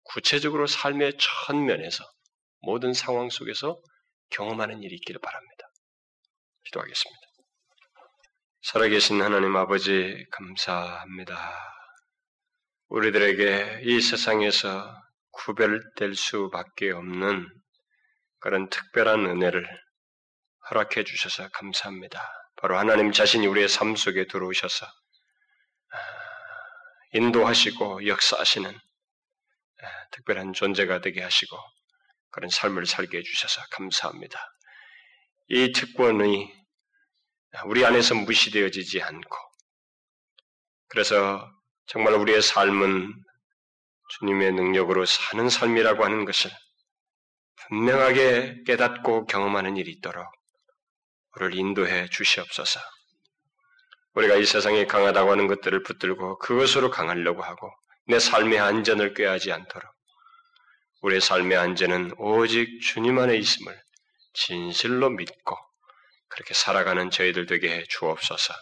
구체적으로 0.03 0.67
삶의 0.67 1.15
천면에서 1.19 2.05
모든 2.61 2.93
상황 2.93 3.31
속에서 3.31 3.81
경험하는 4.31 4.83
일이 4.83 4.97
있기를 4.97 5.21
바랍니다. 5.21 5.60
기도하겠습니다. 6.65 7.21
살아계신 8.63 9.23
하나님 9.23 9.57
아버지 9.57 10.27
감사합니다. 10.33 11.37
우리들에게 12.89 13.83
이 13.85 14.01
세상에서 14.01 14.95
구별될 15.31 16.15
수밖에 16.15 16.91
없는 16.91 17.49
그런 18.41 18.69
특별한 18.69 19.27
은혜를 19.27 19.67
허락해 20.69 21.05
주셔서 21.05 21.49
감사합니다. 21.51 22.21
바로 22.57 22.79
하나님 22.79 23.13
자신이 23.13 23.47
우리의 23.47 23.69
삶 23.69 23.97
속에 23.97 24.27
들어오셔서 24.27 24.87
아, 24.87 25.99
인도하시고 27.13 28.07
역사하시는 28.07 28.71
아, 28.71 30.07
특별한 30.11 30.53
존재가 30.53 31.01
되게 31.01 31.23
하시고 31.23 31.57
그런 32.31 32.51
삶을 32.51 32.87
살게 32.87 33.19
해주셔서 33.19 33.63
감사합니다. 33.71 34.39
이 35.53 35.73
특권이 35.73 36.49
우리 37.67 37.85
안에서 37.85 38.15
무시되어지지 38.15 39.03
않고 39.03 39.37
그래서 40.87 41.51
정말 41.87 42.15
우리의 42.15 42.41
삶은 42.41 43.13
주님의 44.11 44.53
능력으로 44.53 45.05
사는 45.07 45.49
삶이라고 45.49 46.05
하는 46.05 46.25
것을 46.25 46.53
분명하게 47.67 48.63
깨닫고 48.65 49.27
경험하는 49.27 49.77
일이 49.77 49.91
있도록 49.91 50.25
우리를 51.35 51.57
인도해 51.57 52.09
주시옵소서. 52.11 52.79
우리가 54.15 54.37
이 54.37 54.45
세상에 54.45 54.87
강하다고 54.87 55.33
하는 55.33 55.49
것들을 55.49 55.83
붙들고 55.83 56.39
그것으로 56.39 56.91
강하려고 56.91 57.43
하고 57.43 57.73
내 58.07 58.21
삶의 58.21 58.61
안전을 58.61 59.15
꾀하지 59.15 59.51
않도록 59.51 59.93
우리의 61.01 61.21
삶의 61.21 61.59
안전은 61.59 62.13
오직 62.19 62.81
주님 62.83 63.19
안에 63.19 63.37
있음을 63.37 63.77
진실로 64.33 65.11
믿고 65.11 65.57
그렇게 66.29 66.55
살아가는 66.55 67.11
저희들 67.11 67.47
되게 67.47 67.75
해 67.75 67.85
주옵소서. 67.89 68.55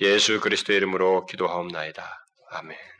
예수 0.00 0.40
그리스도의 0.40 0.76
이름으로 0.78 1.26
기도하옵나이다. 1.26 2.26
아멘. 2.50 2.97